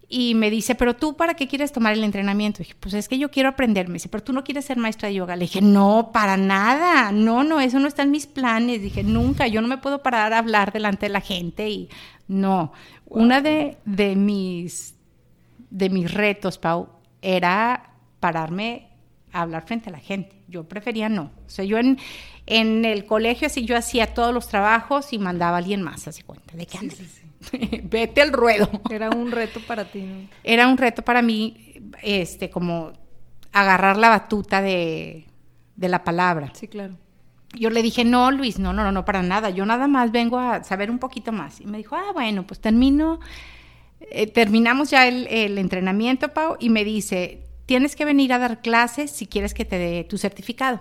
Y 0.08 0.34
me 0.34 0.50
dice, 0.50 0.74
pero 0.74 0.94
tú, 0.94 1.16
¿para 1.16 1.32
qué 1.32 1.48
quieres 1.48 1.72
tomar 1.72 1.94
el 1.94 2.04
entrenamiento? 2.04 2.58
dije, 2.58 2.74
pues 2.78 2.92
es 2.92 3.08
que 3.08 3.18
yo 3.18 3.30
quiero 3.30 3.48
aprender. 3.48 3.88
Me 3.88 3.94
dice, 3.94 4.10
pero 4.10 4.22
tú 4.22 4.34
no 4.34 4.44
quieres 4.44 4.66
ser 4.66 4.76
maestra 4.76 5.08
de 5.08 5.14
yoga. 5.14 5.34
Le 5.34 5.44
dije, 5.44 5.62
no, 5.62 6.10
para 6.12 6.36
nada. 6.36 7.12
No, 7.12 7.44
no, 7.44 7.60
eso 7.60 7.78
no 7.78 7.88
está 7.88 8.02
en 8.02 8.10
mis 8.10 8.26
planes. 8.26 8.82
Dije, 8.82 9.02
nunca, 9.02 9.46
yo 9.46 9.62
no 9.62 9.68
me 9.68 9.78
puedo 9.78 10.02
parar 10.02 10.34
a 10.34 10.38
hablar 10.38 10.70
delante 10.70 11.06
de 11.06 11.12
la 11.12 11.22
gente. 11.22 11.70
Y 11.70 11.88
no, 12.28 12.72
una 13.06 13.40
de, 13.40 13.78
de, 13.86 14.16
mis, 14.16 14.96
de 15.70 15.88
mis 15.88 16.12
retos, 16.12 16.58
Pau, 16.58 16.90
era 17.22 17.94
pararme 18.20 18.88
a 19.32 19.42
hablar 19.42 19.64
frente 19.64 19.88
a 19.88 19.92
la 19.92 19.98
gente. 19.98 20.42
Yo 20.48 20.64
prefería 20.64 21.08
no. 21.08 21.30
O 21.46 21.48
sea, 21.48 21.64
yo 21.64 21.78
en, 21.78 21.98
en 22.46 22.84
el 22.84 23.06
colegio 23.06 23.46
así 23.46 23.64
yo 23.64 23.76
hacía 23.76 24.12
todos 24.12 24.34
los 24.34 24.48
trabajos 24.48 25.12
y 25.12 25.18
mandaba 25.18 25.56
a 25.56 25.58
alguien 25.58 25.82
más, 25.82 26.06
así 26.06 26.22
cuenta. 26.22 26.56
¿De 26.56 26.66
qué 26.66 26.78
sí, 26.78 26.90
sí, 26.90 27.06
sí. 27.06 27.22
vete 27.84 28.22
al 28.22 28.32
ruedo. 28.32 28.68
Era 28.90 29.10
un 29.10 29.30
reto 29.30 29.60
para 29.66 29.84
ti, 29.84 30.02
¿no? 30.02 30.28
Era 30.44 30.68
un 30.68 30.76
reto 30.76 31.02
para 31.02 31.22
mí, 31.22 31.74
este, 32.02 32.50
como 32.50 32.92
agarrar 33.52 33.96
la 33.96 34.08
batuta 34.08 34.62
de, 34.62 35.26
de 35.76 35.88
la 35.88 36.04
palabra. 36.04 36.52
Sí, 36.54 36.68
claro. 36.68 36.96
Yo 37.54 37.68
le 37.68 37.82
dije, 37.82 38.04
no, 38.04 38.30
Luis, 38.30 38.58
no, 38.58 38.72
no, 38.72 38.90
no, 38.90 39.04
para 39.04 39.22
nada. 39.22 39.50
Yo 39.50 39.66
nada 39.66 39.86
más 39.86 40.10
vengo 40.10 40.38
a 40.38 40.64
saber 40.64 40.90
un 40.90 40.98
poquito 40.98 41.32
más. 41.32 41.60
Y 41.60 41.66
me 41.66 41.78
dijo, 41.78 41.96
ah, 41.96 42.12
bueno, 42.14 42.46
pues 42.46 42.60
termino, 42.60 43.20
eh, 44.10 44.26
terminamos 44.26 44.90
ya 44.90 45.06
el, 45.06 45.26
el 45.28 45.58
entrenamiento, 45.58 46.28
Pau, 46.28 46.56
y 46.58 46.70
me 46.70 46.84
dice, 46.84 47.44
tienes 47.66 47.96
que 47.96 48.04
venir 48.04 48.32
a 48.32 48.38
dar 48.38 48.60
clases 48.60 49.10
si 49.10 49.26
quieres 49.26 49.54
que 49.54 49.64
te 49.64 49.78
dé 49.78 50.04
tu 50.04 50.18
certificado. 50.18 50.80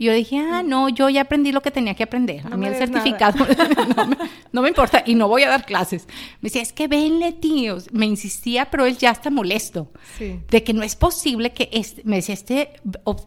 Y 0.00 0.04
yo 0.04 0.12
dije, 0.12 0.38
ah, 0.38 0.62
no, 0.62 0.88
yo 0.88 1.08
ya 1.08 1.22
aprendí 1.22 1.50
lo 1.50 1.60
que 1.60 1.72
tenía 1.72 1.94
que 1.94 2.04
aprender. 2.04 2.46
a 2.46 2.56
mí 2.56 2.68
el 2.68 2.76
certificado 2.76 3.36
no, 3.96 4.06
me, 4.06 4.16
no, 4.52 4.62
me, 4.62 4.68
importa 4.68 5.02
y 5.04 5.16
no 5.16 5.26
voy 5.26 5.42
a 5.42 5.48
dar 5.48 5.66
clases. 5.66 6.06
Me 6.40 6.46
decía, 6.46 6.62
es 6.62 6.72
que 6.72 6.86
venle, 6.86 7.32
tío. 7.32 7.78
Me 7.90 8.06
insistía, 8.06 8.70
pero 8.70 8.86
él 8.86 8.96
ya 8.96 9.10
está 9.10 9.28
molesto. 9.28 9.90
Sí. 10.16 10.38
De 10.48 10.62
que 10.62 10.72
no 10.72 10.84
es 10.84 10.94
posible 10.94 11.52
que, 11.52 11.68
este, 11.72 12.02
me 12.04 12.14
decía, 12.14 12.34
este, 12.34 12.74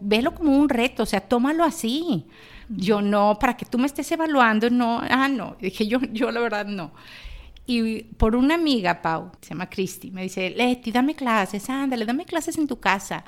velo 0.00 0.34
como 0.34 0.56
un 0.56 0.70
reto, 0.70 1.02
o 1.02 1.06
sea, 1.06 1.20
tómalo 1.20 1.62
así. 1.62 2.24
Yo 2.70 3.02
no, 3.02 3.38
para 3.38 3.54
que 3.54 3.66
tú 3.66 3.76
me 3.76 3.86
estés 3.86 4.10
evaluando, 4.10 4.70
no, 4.70 5.02
ah, 5.06 5.28
no. 5.28 5.58
Dije, 5.60 5.86
yo, 5.86 6.00
yo 6.10 6.30
la 6.30 6.40
verdad 6.40 6.64
no. 6.64 6.92
Y 7.66 8.02
por 8.02 8.34
una 8.34 8.54
amiga, 8.54 9.02
Pau, 9.02 9.32
se 9.40 9.50
llama 9.50 9.70
Cristi, 9.70 10.10
me 10.10 10.22
dice, 10.22 10.50
Leti, 10.50 10.90
dame 10.90 11.14
clases, 11.14 11.70
ándale, 11.70 12.04
dame 12.04 12.24
clases 12.24 12.58
en 12.58 12.66
tu 12.66 12.80
casa. 12.80 13.24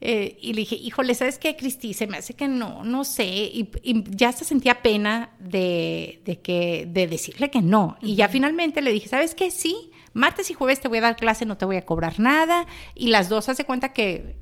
Eh, 0.00 0.38
y 0.40 0.52
le 0.52 0.60
dije, 0.60 0.76
híjole, 0.76 1.14
¿sabes 1.14 1.38
qué, 1.38 1.56
Cristi? 1.56 1.92
Se 1.92 2.06
me 2.06 2.18
hace 2.18 2.34
que 2.34 2.46
no, 2.46 2.84
no 2.84 3.04
sé. 3.04 3.26
Y, 3.26 3.68
y 3.82 4.04
ya 4.10 4.32
se 4.32 4.44
sentía 4.44 4.80
pena 4.82 5.30
de, 5.40 6.20
de, 6.24 6.40
que, 6.40 6.86
de 6.88 7.06
decirle 7.08 7.50
que 7.50 7.62
no. 7.62 7.96
Y 8.00 8.14
ya 8.14 8.28
finalmente 8.28 8.80
le 8.80 8.92
dije, 8.92 9.08
¿sabes 9.08 9.34
qué? 9.34 9.50
Sí, 9.50 9.90
martes 10.12 10.50
y 10.50 10.54
jueves 10.54 10.80
te 10.80 10.88
voy 10.88 10.98
a 10.98 11.02
dar 11.02 11.16
clase, 11.16 11.46
no 11.46 11.56
te 11.56 11.64
voy 11.64 11.76
a 11.76 11.84
cobrar 11.84 12.20
nada. 12.20 12.66
Y 12.94 13.08
las 13.08 13.28
dos 13.28 13.48
hace 13.48 13.64
cuenta 13.64 13.92
que 13.92 14.36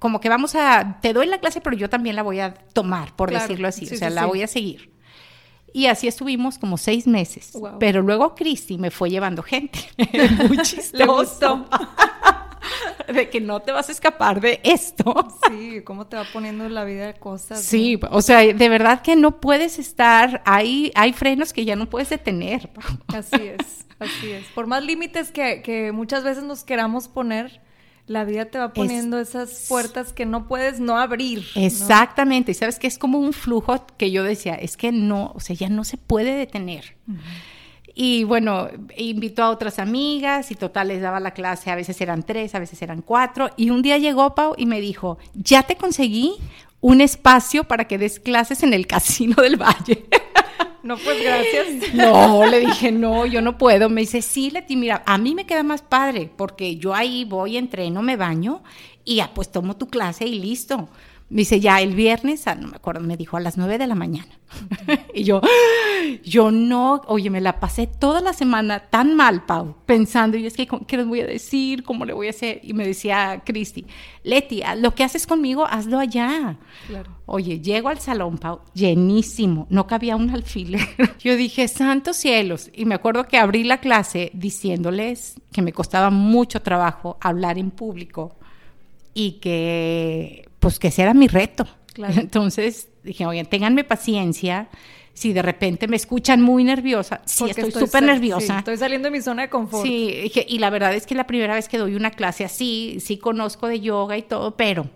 como 0.00 0.18
que 0.20 0.30
vamos 0.30 0.54
a, 0.54 0.98
te 1.02 1.12
doy 1.12 1.26
la 1.26 1.38
clase, 1.38 1.60
pero 1.60 1.76
yo 1.76 1.90
también 1.90 2.16
la 2.16 2.22
voy 2.22 2.40
a 2.40 2.54
tomar, 2.54 3.14
por 3.14 3.28
claro. 3.28 3.44
decirlo 3.44 3.68
así. 3.68 3.86
Sí, 3.86 3.94
o 3.94 3.98
sea, 3.98 4.08
sí, 4.08 4.14
la 4.14 4.22
sí. 4.22 4.28
voy 4.28 4.42
a 4.42 4.46
seguir. 4.46 4.90
Y 5.72 5.86
así 5.86 6.08
estuvimos 6.08 6.58
como 6.58 6.76
seis 6.76 7.06
meses. 7.06 7.52
Wow. 7.52 7.78
Pero 7.78 8.02
luego 8.02 8.34
Cristi 8.34 8.78
me 8.78 8.90
fue 8.90 9.10
llevando 9.10 9.42
gente. 9.42 9.80
Muy 10.48 10.58
chistoso. 10.58 11.66
de 13.12 13.28
que 13.28 13.40
no 13.40 13.60
te 13.60 13.72
vas 13.72 13.88
a 13.88 13.92
escapar 13.92 14.40
de 14.40 14.60
esto. 14.62 15.28
Sí, 15.48 15.82
cómo 15.84 16.06
te 16.06 16.16
va 16.16 16.24
poniendo 16.32 16.68
la 16.68 16.84
vida 16.84 17.06
de 17.06 17.14
cosas. 17.14 17.62
Sí, 17.62 17.98
¿no? 18.00 18.08
o 18.12 18.22
sea, 18.22 18.40
de 18.40 18.68
verdad 18.68 19.02
que 19.02 19.16
no 19.16 19.40
puedes 19.40 19.78
estar, 19.78 20.42
hay, 20.44 20.92
hay 20.94 21.12
frenos 21.12 21.52
que 21.52 21.64
ya 21.64 21.76
no 21.76 21.88
puedes 21.88 22.10
detener. 22.10 22.70
Así 23.08 23.36
es, 23.36 23.86
así 23.98 24.30
es. 24.30 24.46
Por 24.54 24.66
más 24.66 24.84
límites 24.84 25.32
que, 25.32 25.62
que 25.62 25.92
muchas 25.92 26.24
veces 26.24 26.44
nos 26.44 26.64
queramos 26.64 27.08
poner, 27.08 27.60
la 28.10 28.24
vida 28.24 28.46
te 28.46 28.58
va 28.58 28.72
poniendo 28.72 29.20
es, 29.20 29.28
esas 29.28 29.66
puertas 29.68 30.12
que 30.12 30.26
no 30.26 30.48
puedes 30.48 30.80
no 30.80 30.98
abrir. 30.98 31.46
Exactamente, 31.54 32.50
¿no? 32.50 32.52
y 32.52 32.54
sabes 32.54 32.80
que 32.80 32.88
es 32.88 32.98
como 32.98 33.20
un 33.20 33.32
flujo 33.32 33.86
que 33.96 34.10
yo 34.10 34.24
decía, 34.24 34.56
es 34.56 34.76
que 34.76 34.90
no, 34.90 35.30
o 35.36 35.38
sea, 35.38 35.54
ya 35.54 35.68
no 35.68 35.84
se 35.84 35.96
puede 35.96 36.34
detener. 36.34 36.96
Uh 37.06 37.12
-huh. 37.12 37.18
Y 37.94 38.24
bueno, 38.24 38.68
invitó 38.96 39.44
a 39.44 39.50
otras 39.50 39.78
amigas 39.78 40.50
y 40.50 40.56
total 40.56 40.88
les 40.88 41.00
daba 41.02 41.20
la 41.20 41.30
clase, 41.34 41.70
a 41.70 41.76
veces 41.76 42.00
eran 42.00 42.24
tres, 42.24 42.56
a 42.56 42.58
veces 42.58 42.82
eran 42.82 43.00
cuatro. 43.00 43.50
Y 43.56 43.70
un 43.70 43.80
día 43.80 43.96
llegó 43.96 44.34
Pau 44.34 44.54
y 44.56 44.66
me 44.66 44.80
dijo, 44.80 45.18
ya 45.34 45.62
te 45.62 45.76
conseguí 45.76 46.34
un 46.80 47.00
espacio 47.00 47.62
para 47.62 47.86
que 47.86 47.96
des 47.96 48.18
clases 48.18 48.64
en 48.64 48.72
el 48.74 48.88
Casino 48.88 49.36
del 49.40 49.56
Valle. 49.56 50.04
No, 50.82 50.96
pues 50.96 51.22
gracias. 51.22 51.92
No, 51.94 52.46
le 52.46 52.60
dije, 52.60 52.90
no, 52.90 53.26
yo 53.26 53.42
no 53.42 53.58
puedo. 53.58 53.88
Me 53.88 54.00
dice, 54.00 54.22
sí, 54.22 54.50
Leti, 54.50 54.76
mira, 54.76 55.02
a 55.06 55.18
mí 55.18 55.34
me 55.34 55.44
queda 55.44 55.62
más 55.62 55.82
padre 55.82 56.30
porque 56.34 56.76
yo 56.76 56.94
ahí 56.94 57.24
voy, 57.24 57.56
entreno, 57.56 58.02
me 58.02 58.16
baño 58.16 58.62
y 59.04 59.20
pues 59.34 59.50
tomo 59.52 59.76
tu 59.76 59.88
clase 59.88 60.26
y 60.26 60.38
listo. 60.38 60.88
Me 61.30 61.42
dice, 61.42 61.60
ya 61.60 61.80
el 61.80 61.94
viernes, 61.94 62.44
no 62.58 62.66
me 62.66 62.76
acuerdo, 62.76 63.00
me 63.00 63.16
dijo 63.16 63.36
a 63.36 63.40
las 63.40 63.56
nueve 63.56 63.78
de 63.78 63.86
la 63.86 63.94
mañana. 63.94 64.38
Y 65.14 65.24
yo, 65.24 65.40
yo 66.24 66.50
no, 66.50 67.02
oye, 67.06 67.30
me 67.30 67.40
la 67.40 67.60
pasé 67.60 67.86
toda 67.86 68.20
la 68.20 68.32
semana 68.32 68.80
tan 68.80 69.14
mal, 69.14 69.44
Pau, 69.44 69.76
pensando, 69.86 70.36
y 70.36 70.46
es 70.46 70.54
que, 70.54 70.66
¿qué 70.86 70.96
les 70.96 71.06
voy 71.06 71.20
a 71.20 71.26
decir? 71.26 71.84
¿Cómo 71.84 72.04
le 72.04 72.12
voy 72.12 72.26
a 72.26 72.30
hacer? 72.30 72.60
Y 72.64 72.74
me 72.74 72.84
decía 72.84 73.42
Cristi, 73.44 73.86
Leti, 74.24 74.62
lo 74.78 74.94
que 74.94 75.04
haces 75.04 75.26
conmigo, 75.26 75.66
hazlo 75.66 76.00
allá. 76.00 76.58
Claro. 76.88 77.10
Oye, 77.26 77.60
llego 77.60 77.88
al 77.88 78.00
salón, 78.00 78.38
Pau, 78.38 78.60
llenísimo, 78.74 79.68
no 79.70 79.86
cabía 79.86 80.16
un 80.16 80.30
alfiler. 80.30 80.80
yo 81.20 81.36
dije, 81.36 81.68
santos 81.68 82.16
cielos. 82.16 82.70
Y 82.74 82.86
me 82.86 82.96
acuerdo 82.96 83.28
que 83.28 83.38
abrí 83.38 83.62
la 83.62 83.78
clase 83.78 84.32
diciéndoles 84.34 85.36
que 85.52 85.62
me 85.62 85.72
costaba 85.72 86.10
mucho 86.10 86.60
trabajo 86.60 87.18
hablar 87.20 87.56
en 87.56 87.70
público 87.70 88.36
y 89.14 89.32
que 89.32 90.49
pues 90.60 90.78
que 90.78 90.88
ese 90.88 91.02
era 91.02 91.14
mi 91.14 91.26
reto. 91.26 91.66
Claro. 91.92 92.14
Entonces 92.20 92.88
dije, 93.02 93.26
oye, 93.26 93.44
ténganme 93.44 93.84
paciencia. 93.84 94.68
Si 95.12 95.32
de 95.32 95.42
repente 95.42 95.88
me 95.88 95.96
escuchan 95.96 96.40
muy 96.40 96.62
nerviosa, 96.62 97.20
sí, 97.24 97.44
Porque 97.44 97.60
estoy 97.62 97.86
súper 97.86 98.04
nerviosa. 98.04 98.54
Sí, 98.54 98.58
estoy 98.58 98.76
saliendo 98.76 99.08
de 99.08 99.12
mi 99.12 99.20
zona 99.20 99.42
de 99.42 99.50
confort. 99.50 99.84
Sí, 99.84 100.12
dije, 100.22 100.46
y 100.48 100.60
la 100.60 100.70
verdad 100.70 100.94
es 100.94 101.04
que 101.04 101.14
la 101.14 101.26
primera 101.26 101.54
vez 101.54 101.68
que 101.68 101.78
doy 101.78 101.96
una 101.96 102.12
clase 102.12 102.44
así, 102.44 102.98
sí 103.00 103.18
conozco 103.18 103.66
de 103.66 103.80
yoga 103.80 104.16
y 104.16 104.22
todo, 104.22 104.56
pero 104.56 104.88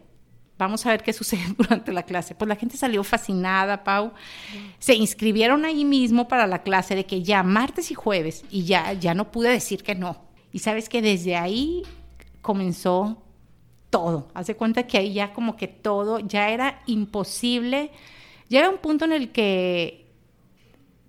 vamos 0.57 0.87
a 0.87 0.91
ver 0.91 1.03
qué 1.03 1.13
sucede 1.13 1.43
durante 1.59 1.93
la 1.93 2.05
clase. 2.05 2.35
Pues 2.35 2.49
la 2.49 2.57
gente 2.57 2.77
salió 2.77 3.03
fascinada, 3.03 3.83
Pau. 3.85 4.13
Se 4.79 4.95
inscribieron 4.95 5.65
ahí 5.65 5.85
mismo 5.85 6.29
para 6.29 6.47
la 6.47 6.63
clase 6.63 6.95
de 6.95 7.05
que 7.07 7.23
ya 7.23 7.43
martes 7.43 7.91
y 7.91 7.95
jueves, 7.95 8.45
y 8.51 8.65
ya, 8.65 8.93
ya 8.93 9.15
no 9.15 9.31
pude 9.31 9.51
decir 9.51 9.83
que 9.83 9.95
no. 9.95 10.23
Y 10.53 10.61
sabes 10.61 10.89
que 10.89 11.03
desde 11.03 11.37
ahí 11.37 11.83
comenzó 12.41 13.24
todo. 13.95 14.27
Hace 14.35 14.57
cuenta 14.57 14.89
que 14.89 14.99
ahí 14.99 15.13
ya 15.13 15.33
como 15.33 15.57
que 15.57 15.69
todo, 15.69 16.19
ya 16.19 16.51
era 16.51 16.83
imposible. 16.87 17.93
Llega 18.49 18.69
un 18.69 18.79
punto 18.79 19.05
en 19.05 19.13
el 19.13 19.31
que 19.31 20.05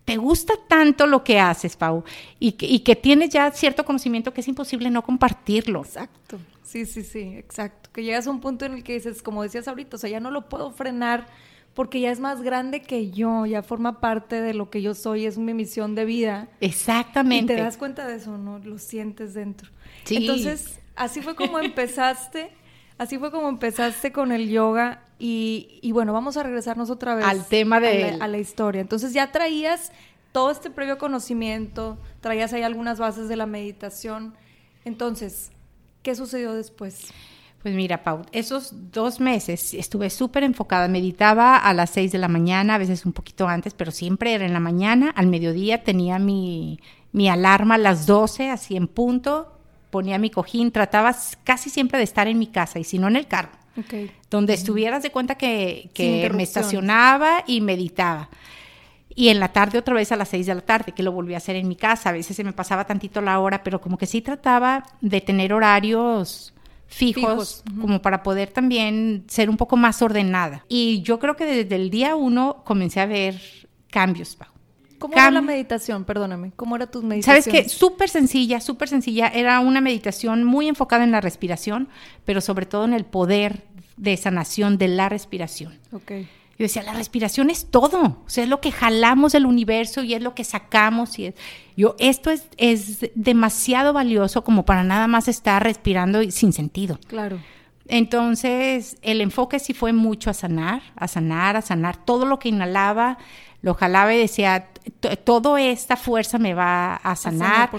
te 0.05 0.17
gusta 0.17 0.53
tanto 0.67 1.07
lo 1.07 1.23
que 1.23 1.39
haces, 1.39 1.75
Pau, 1.75 2.03
y 2.39 2.51
que, 2.51 2.67
y 2.67 2.81
que 2.81 2.95
tienes 2.95 3.31
ya 3.31 3.49
cierto 3.49 3.85
conocimiento 3.85 4.35
que 4.35 4.41
es 4.41 4.47
imposible 4.47 4.91
no 4.91 5.01
compartirlo. 5.01 5.79
Exacto. 5.83 6.37
Sí, 6.61 6.85
sí, 6.85 7.01
sí, 7.01 7.21
exacto. 7.21 7.89
Que 7.91 8.03
llegas 8.03 8.27
a 8.27 8.29
un 8.29 8.39
punto 8.39 8.65
en 8.65 8.73
el 8.73 8.83
que 8.83 8.93
dices, 8.93 9.23
como 9.23 9.41
decías 9.41 9.67
ahorita, 9.67 9.95
o 9.95 9.99
sea, 9.99 10.11
ya 10.11 10.19
no 10.19 10.29
lo 10.29 10.47
puedo 10.47 10.69
frenar 10.69 11.25
porque 11.73 11.99
ya 11.99 12.11
es 12.11 12.19
más 12.19 12.43
grande 12.43 12.83
que 12.83 13.09
yo, 13.09 13.47
ya 13.47 13.63
forma 13.63 13.99
parte 13.99 14.41
de 14.41 14.53
lo 14.53 14.69
que 14.69 14.83
yo 14.83 14.93
soy, 14.93 15.25
es 15.25 15.39
mi 15.39 15.55
misión 15.55 15.95
de 15.95 16.05
vida. 16.05 16.49
Exactamente. 16.61 17.53
Y 17.53 17.55
te 17.55 17.63
das 17.63 17.77
cuenta 17.77 18.07
de 18.07 18.17
eso, 18.17 18.37
¿no? 18.37 18.59
Lo 18.59 18.77
sientes 18.77 19.33
dentro. 19.33 19.71
Sí. 20.03 20.17
Entonces, 20.17 20.79
así 20.95 21.23
fue 21.23 21.35
como 21.35 21.57
empezaste. 21.59 22.51
Así 22.97 23.17
fue 23.17 23.31
como 23.31 23.49
empezaste 23.49 24.11
con 24.11 24.31
el 24.31 24.49
yoga 24.49 25.01
y, 25.19 25.79
y, 25.81 25.91
bueno, 25.91 26.13
vamos 26.13 26.37
a 26.37 26.43
regresarnos 26.43 26.89
otra 26.89 27.15
vez 27.15 27.25
al 27.25 27.45
tema 27.45 27.79
de 27.79 28.05
a 28.05 28.17
la, 28.17 28.25
a 28.25 28.27
la, 28.27 28.37
historia. 28.37 28.81
Entonces 28.81 29.13
ya 29.13 29.31
traías 29.31 29.91
todo 30.31 30.51
este 30.51 30.69
previo 30.69 30.97
conocimiento, 30.97 31.97
traías 32.21 32.53
ahí 32.53 32.63
algunas 32.63 32.99
bases 32.99 33.29
de 33.29 33.35
la 33.35 33.45
meditación. 33.45 34.33
Entonces, 34.83 35.51
¿qué 36.03 36.15
sucedió 36.15 36.53
después? 36.53 37.13
Pues 37.61 37.73
mira, 37.73 38.03
Pau, 38.03 38.21
esos 38.31 38.91
dos 38.91 39.19
meses 39.19 39.73
estuve 39.73 40.09
súper 40.09 40.43
enfocada. 40.43 40.87
Meditaba 40.87 41.57
a 41.57 41.73
las 41.73 41.89
seis 41.89 42.11
de 42.11 42.19
la 42.19 42.27
mañana, 42.27 42.75
a 42.75 42.77
veces 42.77 43.05
un 43.05 43.13
poquito 43.13 43.47
antes, 43.47 43.73
pero 43.73 43.91
siempre 43.91 44.33
era 44.33 44.45
en 44.45 44.53
la 44.53 44.59
mañana. 44.59 45.09
Al 45.09 45.27
mediodía 45.27 45.83
tenía 45.83 46.19
mi, 46.19 46.79
mi 47.11 47.27
alarma 47.27 47.75
a 47.75 47.79
las 47.79 48.05
12, 48.05 48.51
así 48.51 48.75
en 48.75 48.87
punto 48.87 49.54
ponía 49.95 50.17
mi 50.17 50.29
cojín, 50.29 50.73
trataba 50.73 51.15
casi 51.45 51.69
siempre 51.69 51.97
de 51.97 52.03
estar 52.03 52.27
en 52.27 52.37
mi 52.37 52.47
casa 52.47 52.79
y 52.79 52.83
si 52.83 52.99
no 52.99 53.07
en 53.07 53.15
el 53.15 53.27
carro. 53.27 53.51
Okay. 53.79 54.11
Donde 54.29 54.53
estuvieras 54.53 55.03
de 55.03 55.09
cuenta 55.09 55.35
que, 55.35 55.89
que 55.93 56.29
me 56.33 56.43
estacionaba 56.43 57.45
y 57.47 57.61
meditaba. 57.61 58.29
Y 59.15 59.29
en 59.29 59.39
la 59.39 59.53
tarde 59.53 59.79
otra 59.79 59.93
vez 59.93 60.11
a 60.11 60.17
las 60.17 60.27
seis 60.27 60.47
de 60.47 60.53
la 60.53 60.59
tarde, 60.59 60.91
que 60.91 61.01
lo 61.01 61.13
volví 61.13 61.33
a 61.33 61.37
hacer 61.37 61.55
en 61.55 61.69
mi 61.69 61.77
casa. 61.77 62.09
A 62.09 62.11
veces 62.11 62.35
se 62.35 62.43
me 62.43 62.51
pasaba 62.51 62.83
tantito 62.83 63.21
la 63.21 63.39
hora, 63.39 63.63
pero 63.63 63.79
como 63.79 63.97
que 63.97 64.05
sí 64.05 64.19
trataba 64.21 64.83
de 64.99 65.21
tener 65.21 65.53
horarios 65.53 66.53
fijos, 66.87 67.21
fijos. 67.21 67.63
Uh 67.65 67.69
-huh. 67.69 67.81
como 67.81 68.01
para 68.01 68.21
poder 68.21 68.49
también 68.49 69.23
ser 69.27 69.49
un 69.49 69.55
poco 69.55 69.77
más 69.77 70.01
ordenada. 70.01 70.65
Y 70.67 71.03
yo 71.03 71.19
creo 71.19 71.37
que 71.37 71.45
desde 71.45 71.77
el 71.77 71.89
día 71.89 72.17
uno 72.17 72.63
comencé 72.65 72.99
a 72.99 73.05
ver 73.05 73.39
cambios, 73.89 74.35
Pau. 74.35 74.54
¿Cómo 75.09 75.21
era 75.21 75.31
la 75.31 75.41
meditación? 75.41 76.03
Perdóname. 76.03 76.51
¿Cómo 76.55 76.75
era 76.75 76.87
tu 76.87 77.01
meditación? 77.01 77.43
Sabes 77.43 77.63
que 77.63 77.69
súper 77.69 78.09
sencilla, 78.09 78.59
súper 78.59 78.89
sencilla. 78.89 79.27
Era 79.27 79.59
una 79.59 79.81
meditación 79.81 80.43
muy 80.43 80.67
enfocada 80.67 81.03
en 81.03 81.11
la 81.11 81.21
respiración, 81.21 81.89
pero 82.25 82.41
sobre 82.41 82.65
todo 82.65 82.85
en 82.85 82.93
el 82.93 83.05
poder 83.05 83.63
de 83.97 84.17
sanación 84.17 84.77
de 84.77 84.87
la 84.87 85.09
respiración. 85.09 85.79
Ok. 85.91 86.11
Yo 86.57 86.63
decía, 86.63 86.83
la 86.83 86.93
respiración 86.93 87.49
es 87.49 87.69
todo, 87.69 88.01
o 88.25 88.29
sea, 88.29 88.45
es 88.45 88.49
lo 88.49 88.61
que 88.61 88.71
jalamos 88.71 89.33
del 89.33 89.45
universo 89.45 90.03
y 90.03 90.13
es 90.13 90.21
lo 90.21 90.33
que 90.33 90.45
sacamos. 90.45 91.19
Y 91.19 91.33
yo, 91.75 91.97
esto 91.99 92.31
es, 92.31 92.45
es 92.55 93.11
demasiado 93.13 93.91
valioso 93.91 94.45
como 94.45 94.63
para 94.63 94.85
nada 94.85 95.07
más 95.07 95.27
estar 95.27 95.61
respirando 95.61 96.23
sin 96.31 96.53
sentido. 96.53 96.97
Claro. 97.07 97.39
Entonces, 97.87 98.97
el 99.01 99.19
enfoque 99.19 99.59
sí 99.59 99.73
fue 99.73 99.91
mucho 99.91 100.29
a 100.29 100.33
sanar, 100.33 100.81
a 100.95 101.09
sanar, 101.09 101.57
a 101.57 101.61
sanar. 101.61 102.03
Todo 102.03 102.25
lo 102.25 102.39
que 102.39 102.49
inhalaba, 102.49 103.17
lo 103.65 103.73
jalaba 103.73 104.13
y 104.13 104.19
decía, 104.19 104.69
toda 105.23 105.59
esta 105.59 105.97
fuerza 105.97 106.37
me 106.37 106.53
va 106.53 106.97
a 106.97 107.15
sanar. 107.15 107.71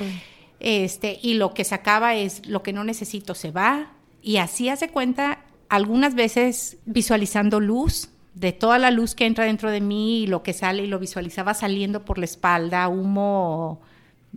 este, 0.58 1.20
y 1.22 1.34
lo 1.34 1.54
que 1.54 1.62
sacaba 1.62 2.16
es 2.16 2.44
lo 2.48 2.64
que 2.64 2.72
no 2.72 2.82
necesito 2.82 3.36
se 3.36 3.52
va. 3.52 3.92
Y 4.20 4.38
así 4.38 4.68
hace 4.68 4.88
cuenta, 4.88 5.44
algunas 5.68 6.16
veces 6.16 6.78
visualizando 6.86 7.60
luz, 7.60 8.10
de 8.34 8.52
toda 8.52 8.80
la 8.80 8.90
luz 8.90 9.14
que 9.14 9.26
entra 9.26 9.44
dentro 9.44 9.70
de 9.70 9.80
mí 9.80 10.24
y 10.24 10.26
lo 10.26 10.42
que 10.42 10.54
sale 10.54 10.82
y 10.82 10.88
lo 10.88 10.98
visualizaba 10.98 11.54
saliendo 11.54 12.04
por 12.04 12.18
la 12.18 12.24
espalda, 12.24 12.88
humo 12.88 13.80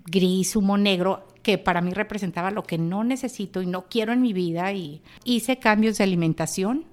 gris, 0.06 0.56
humo 0.56 0.78
negro, 0.78 1.28
que 1.42 1.58
para 1.58 1.82
mí 1.82 1.94
representaba 1.94 2.52
lo 2.52 2.62
que 2.62 2.78
no 2.78 3.04
necesito 3.04 3.64
y 3.64 3.66
no 3.66 3.90
quiero 3.90 4.14
en 4.14 4.22
mi 4.22 4.34
vida 4.34 4.72
y 4.72 5.02
hice 5.24 5.58
cambios 5.58 5.98
de 5.98 6.04
alimentación. 6.04 6.86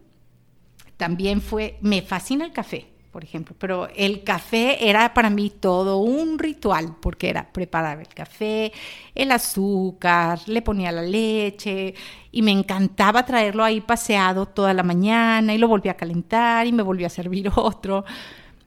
También 0.97 1.43
fue, 1.43 1.77
me 1.83 2.01
fascina 2.01 2.47
el 2.47 2.53
café, 2.53 2.96
por 3.17 3.25
ejemplo, 3.25 3.57
pero 3.59 3.89
el 3.97 4.25
café 4.25 4.91
era 4.91 5.15
para 5.15 5.31
mí 5.31 5.49
todo 5.49 6.01
un 6.01 6.39
ritual, 6.39 6.97
porque 7.01 7.31
era 7.31 7.51
preparar 7.51 7.99
el 7.99 8.09
café, 8.09 8.75
el 9.15 9.33
azúcar, 9.33 10.39
le 10.45 10.61
ponía 10.61 10.93
la 10.93 11.01
leche 11.01 11.95
y 12.31 12.43
me 12.43 12.51
encantaba 12.51 13.25
traerlo 13.25 13.65
ahí 13.65 13.81
paseado 13.81 14.45
toda 14.45 14.75
la 14.75 14.83
mañana 14.83 15.55
y 15.55 15.57
lo 15.57 15.67
volvía 15.67 15.93
a 15.93 15.97
calentar 15.97 16.67
y 16.67 16.73
me 16.73 16.83
volvía 16.83 17.07
a 17.07 17.09
servir 17.09 17.51
otro. 17.57 18.05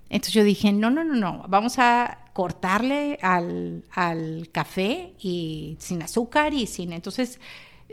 Entonces 0.10 0.34
yo 0.34 0.44
dije, 0.44 0.72
no, 0.74 0.90
no, 0.90 1.04
no, 1.04 1.14
no, 1.14 1.46
vamos 1.48 1.78
a 1.78 2.18
cortarle 2.34 3.20
al, 3.22 3.84
café 4.52 5.14
y 5.22 5.78
sin 5.80 6.02
azúcar 6.02 6.56
y 6.56 6.66
sin... 6.66 6.92
Entonces 6.92 7.40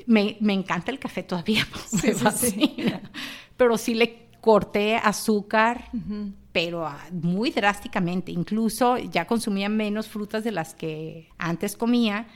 me, 0.06 0.38
encanta 0.40 0.90
el 0.90 0.98
café 0.98 1.22
todavía, 1.22 1.66
pero 3.58 3.76
sí 3.76 3.92
le 3.92 4.26
corté 4.46 4.94
azúcar, 4.94 5.90
pero 6.56 6.90
muy 7.12 7.50
drásticamente. 7.50 8.32
Incluso 8.32 8.96
ya 8.96 9.26
consumía 9.26 9.68
menos 9.68 10.08
frutas 10.08 10.42
de 10.42 10.52
las 10.52 10.72
que 10.72 11.28
antes 11.36 11.76
comía, 11.76 12.28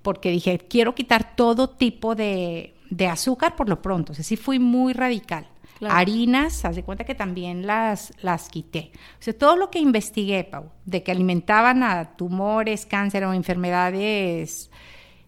porque 0.00 0.30
dije, 0.30 0.58
quiero 0.58 0.94
quitar 0.94 1.34
todo 1.34 1.70
tipo 1.70 2.14
de, 2.14 2.76
de 2.90 3.08
azúcar 3.08 3.56
por 3.56 3.68
lo 3.68 3.82
pronto. 3.82 4.12
O 4.12 4.14
sea, 4.14 4.24
sí 4.24 4.36
fui 4.36 4.60
muy 4.60 4.92
radical. 4.92 5.48
Harinas, 5.90 6.64
haz 6.64 6.76
de 6.76 6.84
cuenta 6.84 7.02
que 7.02 7.16
también 7.16 7.66
las, 7.66 8.12
las 8.22 8.48
quité. 8.48 8.92
O 9.18 9.22
sea, 9.24 9.36
todo 9.36 9.56
lo 9.56 9.72
que 9.72 9.80
investigué, 9.80 10.44
Pau, 10.44 10.70
de 10.84 11.02
que 11.02 11.10
alimentaban 11.10 11.82
a 11.82 12.14
tumores, 12.14 12.86
cáncer 12.86 13.24
o 13.24 13.32
enfermedades 13.32 14.70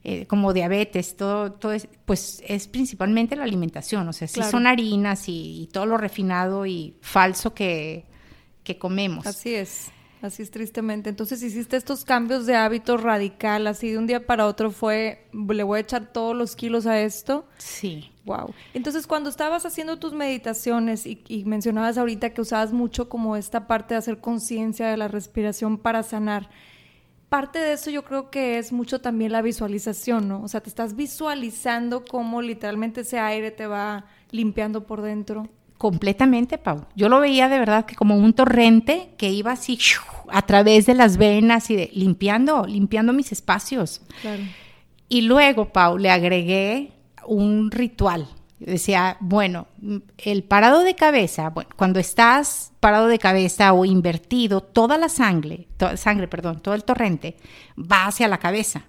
eh, 0.04 0.24
como 0.28 0.52
diabetes, 0.52 1.16
todo, 1.16 1.50
todo 1.50 1.72
es, 1.72 1.88
pues 2.04 2.44
es 2.46 2.68
principalmente 2.68 3.34
la 3.34 3.42
alimentación. 3.42 4.08
O 4.08 4.12
sea, 4.12 4.28
sí 4.28 4.40
son 4.44 4.68
harinas 4.68 5.24
y, 5.26 5.68
todo 5.72 5.84
lo 5.84 5.98
refinado 5.98 6.64
y 6.64 6.96
falso 7.00 7.52
que, 7.52 8.04
que 8.66 8.78
comemos. 8.78 9.26
Así 9.26 9.54
es. 9.54 9.92
Así 10.22 10.42
es 10.42 10.50
tristemente. 10.50 11.08
Entonces 11.08 11.42
hiciste 11.42 11.76
estos 11.76 12.04
cambios 12.04 12.46
de 12.46 12.56
hábitos 12.56 13.02
radical, 13.02 13.66
así 13.66 13.92
de 13.92 13.98
un 13.98 14.06
día 14.06 14.26
para 14.26 14.46
otro 14.46 14.70
fue, 14.70 15.28
le 15.32 15.62
voy 15.62 15.78
a 15.78 15.80
echar 15.80 16.12
todos 16.12 16.34
los 16.34 16.56
kilos 16.56 16.86
a 16.86 17.00
esto. 17.00 17.46
Sí. 17.58 18.10
Wow. 18.24 18.52
Entonces, 18.74 19.06
cuando 19.06 19.30
estabas 19.30 19.64
haciendo 19.66 19.98
tus 19.98 20.12
meditaciones 20.12 21.06
y, 21.06 21.44
mencionabas 21.46 21.96
ahorita 21.96 22.30
que 22.30 22.40
usabas 22.40 22.72
mucho 22.72 23.08
como 23.08 23.36
esta 23.36 23.68
parte 23.68 23.94
de 23.94 23.98
hacer 23.98 24.18
conciencia 24.18 24.88
de 24.88 24.96
la 24.96 25.06
respiración 25.06 25.78
para 25.78 26.02
sanar, 26.02 26.50
parte 27.28 27.60
de 27.60 27.74
eso 27.74 27.90
yo 27.90 28.04
creo 28.04 28.30
que 28.30 28.58
es 28.58 28.72
mucho 28.72 29.00
también 29.00 29.30
la 29.30 29.42
visualización, 29.42 30.26
¿no? 30.26 30.42
O 30.42 30.48
sea, 30.48 30.60
te 30.60 30.68
estás 30.68 30.96
visualizando 30.96 32.04
cómo 32.04 32.42
literalmente 32.42 33.02
ese 33.02 33.20
aire 33.20 33.52
te 33.52 33.68
va 33.68 34.06
limpiando 34.32 34.86
por 34.86 35.02
dentro. 35.02 35.48
Completamente, 35.78 36.56
Pau. 36.56 36.86
Yo 36.94 37.08
lo 37.08 37.20
veía 37.20 37.48
de 37.48 37.58
verdad 37.58 37.84
que 37.84 37.94
como 37.94 38.16
un 38.16 38.32
torrente 38.32 39.10
que 39.18 39.30
iba 39.30 39.52
así 39.52 39.78
a 40.30 40.42
través 40.42 40.86
de 40.86 40.94
las 40.94 41.18
venas 41.18 41.70
y 41.70 41.76
de, 41.76 41.90
limpiando, 41.92 42.66
limpiando 42.66 43.12
mis 43.12 43.30
espacios. 43.32 44.00
Claro. 44.22 44.42
Y 45.08 45.22
luego, 45.22 45.72
Pau, 45.72 45.98
le 45.98 46.10
agregué 46.10 46.92
un 47.26 47.70
ritual. 47.70 48.26
decía, 48.58 49.18
bueno, 49.20 49.66
el 50.16 50.44
parado 50.44 50.82
de 50.82 50.94
cabeza, 50.94 51.50
bueno, 51.50 51.70
cuando 51.76 52.00
estás 52.00 52.72
parado 52.80 53.06
de 53.06 53.18
cabeza 53.18 53.72
o 53.74 53.84
invertido, 53.84 54.62
toda 54.62 54.96
la 54.96 55.10
sangre, 55.10 55.68
toda, 55.76 55.96
sangre, 55.98 56.26
perdón, 56.26 56.60
todo 56.60 56.74
el 56.74 56.84
torrente 56.84 57.36
va 57.78 58.06
hacia 58.06 58.28
la 58.28 58.38
cabeza. 58.38 58.84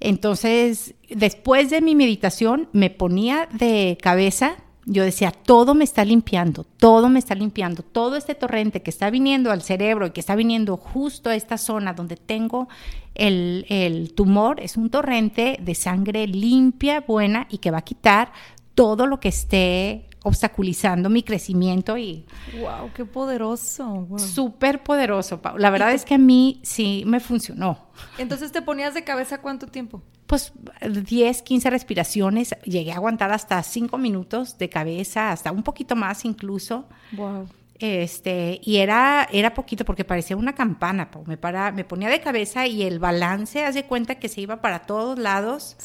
Entonces, 0.00 0.94
después 1.08 1.70
de 1.70 1.80
mi 1.80 1.94
meditación, 1.94 2.68
me 2.72 2.90
ponía 2.90 3.48
de 3.52 3.96
cabeza 4.02 4.56
yo 4.88 5.02
decía, 5.02 5.32
todo 5.32 5.74
me 5.74 5.82
está 5.82 6.04
limpiando, 6.04 6.64
todo 6.64 7.08
me 7.08 7.18
está 7.18 7.34
limpiando, 7.34 7.82
todo 7.82 8.14
este 8.14 8.36
torrente 8.36 8.82
que 8.82 8.90
está 8.90 9.10
viniendo 9.10 9.50
al 9.50 9.62
cerebro 9.62 10.06
y 10.06 10.10
que 10.10 10.20
está 10.20 10.36
viniendo 10.36 10.76
justo 10.76 11.28
a 11.28 11.34
esta 11.34 11.58
zona 11.58 11.92
donde 11.92 12.16
tengo 12.16 12.68
el, 13.16 13.66
el 13.68 14.14
tumor, 14.14 14.60
es 14.60 14.76
un 14.76 14.88
torrente 14.88 15.58
de 15.60 15.74
sangre 15.74 16.28
limpia, 16.28 17.00
buena 17.00 17.48
y 17.50 17.58
que 17.58 17.72
va 17.72 17.78
a 17.78 17.82
quitar 17.82 18.32
todo 18.76 19.08
lo 19.08 19.18
que 19.18 19.28
esté 19.28 20.06
obstaculizando 20.22 21.08
mi 21.10 21.22
crecimiento 21.22 21.96
y... 21.96 22.24
¡Wow! 22.60 22.90
¡Qué 22.94 23.04
poderoso! 23.04 24.06
Súper 24.18 24.82
poderoso, 24.84 25.40
La 25.56 25.70
verdad 25.70 25.92
es 25.92 26.04
que 26.04 26.14
a 26.14 26.18
mí 26.18 26.60
sí 26.62 27.02
me 27.06 27.18
funcionó. 27.18 27.86
Entonces, 28.18 28.52
¿te 28.52 28.62
ponías 28.62 28.94
de 28.94 29.02
cabeza 29.02 29.40
cuánto 29.40 29.66
tiempo? 29.66 30.02
Pues 30.26 30.52
10, 30.80 31.42
15 31.42 31.70
respiraciones. 31.70 32.54
Llegué 32.64 32.92
a 32.92 32.96
aguantar 32.96 33.32
hasta 33.32 33.62
5 33.62 33.96
minutos 33.98 34.58
de 34.58 34.68
cabeza, 34.68 35.32
hasta 35.32 35.52
un 35.52 35.62
poquito 35.62 35.96
más 35.96 36.24
incluso. 36.24 36.88
¡Wow! 37.12 37.48
Este, 37.78 38.58
y 38.64 38.76
era, 38.76 39.28
era 39.30 39.52
poquito 39.52 39.84
porque 39.84 40.04
parecía 40.04 40.36
una 40.36 40.54
campana, 40.54 41.10
me, 41.26 41.36
para, 41.36 41.72
me 41.72 41.84
ponía 41.84 42.08
de 42.08 42.20
cabeza 42.20 42.66
y 42.66 42.82
el 42.82 42.98
balance, 42.98 43.64
haz 43.64 43.74
de 43.74 43.84
cuenta 43.84 44.14
que 44.14 44.28
se 44.28 44.40
iba 44.40 44.62
para 44.62 44.80
todos 44.80 45.18
lados 45.18 45.76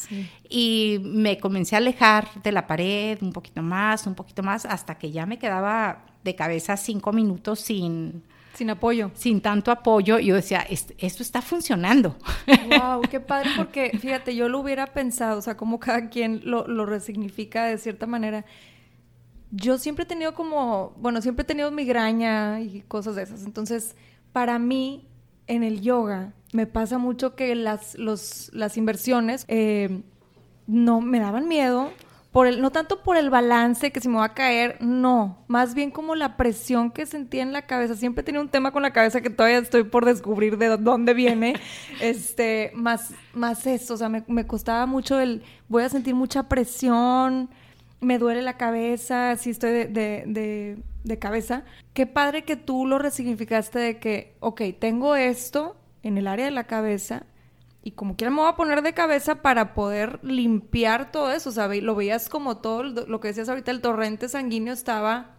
y 0.48 1.00
me 1.02 1.38
comencé 1.38 1.74
a 1.74 1.78
alejar 1.78 2.28
de 2.42 2.52
la 2.52 2.66
pared 2.66 3.18
un 3.20 3.32
poquito 3.32 3.62
más, 3.62 4.06
un 4.06 4.14
poquito 4.14 4.42
más, 4.42 4.64
hasta 4.64 4.96
que 4.96 5.10
ya 5.10 5.26
me 5.26 5.38
quedaba 5.38 6.06
de 6.24 6.34
cabeza 6.34 6.76
cinco 6.76 7.12
minutos 7.12 7.60
sin... 7.60 8.22
Sin 8.54 8.70
apoyo. 8.70 9.10
Sin 9.14 9.40
tanto 9.40 9.70
apoyo. 9.70 10.18
Y 10.18 10.26
yo 10.26 10.34
decía, 10.34 10.60
esto, 10.60 11.22
está 11.22 11.42
funcionando. 11.42 12.16
Wow, 12.46 13.02
qué 13.10 13.20
padre, 13.20 13.50
porque 13.56 13.90
fíjate, 13.98 14.34
yo 14.34 14.48
lo 14.48 14.60
hubiera 14.60 14.86
pensado, 14.86 15.38
o 15.38 15.42
sea, 15.42 15.56
como 15.56 15.80
cada 15.80 16.08
quien 16.10 16.42
lo, 16.44 16.66
lo 16.66 16.86
resignifica 16.86 17.64
de 17.64 17.78
cierta 17.78 18.06
manera 18.06 18.44
yo 19.52 19.78
siempre 19.78 20.04
he 20.04 20.06
tenido 20.06 20.34
como, 20.34 20.94
bueno, 20.96 21.20
siempre 21.20 21.42
he 21.42 21.46
tenido 21.46 21.70
migraña 21.70 22.60
y 22.60 22.80
cosas 22.88 23.14
de 23.16 23.22
esas. 23.22 23.44
Entonces, 23.44 23.94
para 24.32 24.58
mí, 24.58 25.06
en 25.46 25.62
el 25.62 25.82
yoga, 25.82 26.32
me 26.52 26.66
pasa 26.66 26.96
mucho 26.96 27.36
que 27.36 27.54
las, 27.54 27.96
los, 27.98 28.50
las 28.54 28.78
inversiones 28.78 29.44
eh, 29.48 30.02
no 30.66 31.02
me 31.02 31.20
daban 31.20 31.48
miedo. 31.48 31.92
Por 32.32 32.46
el, 32.46 32.62
no 32.62 32.70
tanto 32.70 33.02
por 33.02 33.16
el 33.18 33.28
balance 33.28 33.92
que 33.92 34.00
si 34.00 34.08
me 34.08 34.16
va 34.16 34.24
a 34.24 34.34
caer, 34.34 34.78
no, 34.80 35.44
más 35.48 35.74
bien 35.74 35.90
como 35.90 36.14
la 36.14 36.36
presión 36.38 36.90
que 36.90 37.04
sentía 37.04 37.42
en 37.42 37.52
la 37.52 37.62
cabeza. 37.62 37.94
Siempre 37.94 38.24
tenido 38.24 38.42
un 38.42 38.48
tema 38.48 38.72
con 38.72 38.82
la 38.82 38.92
cabeza 38.92 39.20
que 39.20 39.30
todavía 39.30 39.58
estoy 39.58 39.84
por 39.84 40.06
descubrir 40.06 40.56
de 40.56 40.76
dónde 40.78 41.12
viene. 41.12 41.56
este, 42.00 42.72
más, 42.74 43.12
más 43.34 43.66
eso, 43.66 43.94
o 43.94 43.96
sea, 43.98 44.08
me, 44.08 44.24
me 44.28 44.46
costaba 44.46 44.86
mucho 44.86 45.20
el, 45.20 45.42
voy 45.68 45.82
a 45.82 45.90
sentir 45.90 46.14
mucha 46.14 46.48
presión, 46.48 47.50
me 48.02 48.18
duele 48.18 48.42
la 48.42 48.56
cabeza, 48.56 49.36
si 49.36 49.50
estoy 49.50 49.70
de, 49.70 50.82
de, 51.04 51.18
cabeza. 51.18 51.64
Qué 51.94 52.06
padre 52.06 52.42
que 52.42 52.56
tú 52.56 52.84
lo 52.86 52.98
resignificaste 52.98 53.78
de 53.78 53.98
que, 53.98 54.34
ok, 54.40 54.62
tengo 54.78 55.14
esto 55.14 55.76
en 56.02 56.18
el 56.18 56.26
área 56.26 56.46
de 56.46 56.50
la 56.50 56.64
cabeza 56.64 57.24
y 57.84 57.92
como 57.92 58.16
quiera 58.16 58.30
me 58.30 58.38
voy 58.38 58.48
a 58.48 58.56
poner 58.56 58.82
de 58.82 58.94
cabeza 58.94 59.42
para 59.42 59.74
poder 59.74 60.20
limpiar 60.22 61.10
todo 61.10 61.32
eso, 61.32 61.50
sea, 61.50 61.66
lo 61.68 61.94
veías 61.94 62.28
como 62.28 62.58
todo 62.58 62.84
lo 62.84 63.20
que 63.20 63.28
decías 63.28 63.48
ahorita, 63.48 63.72
el 63.72 63.80
torrente 63.80 64.28
sanguíneo 64.28 64.72
estaba 64.72 65.36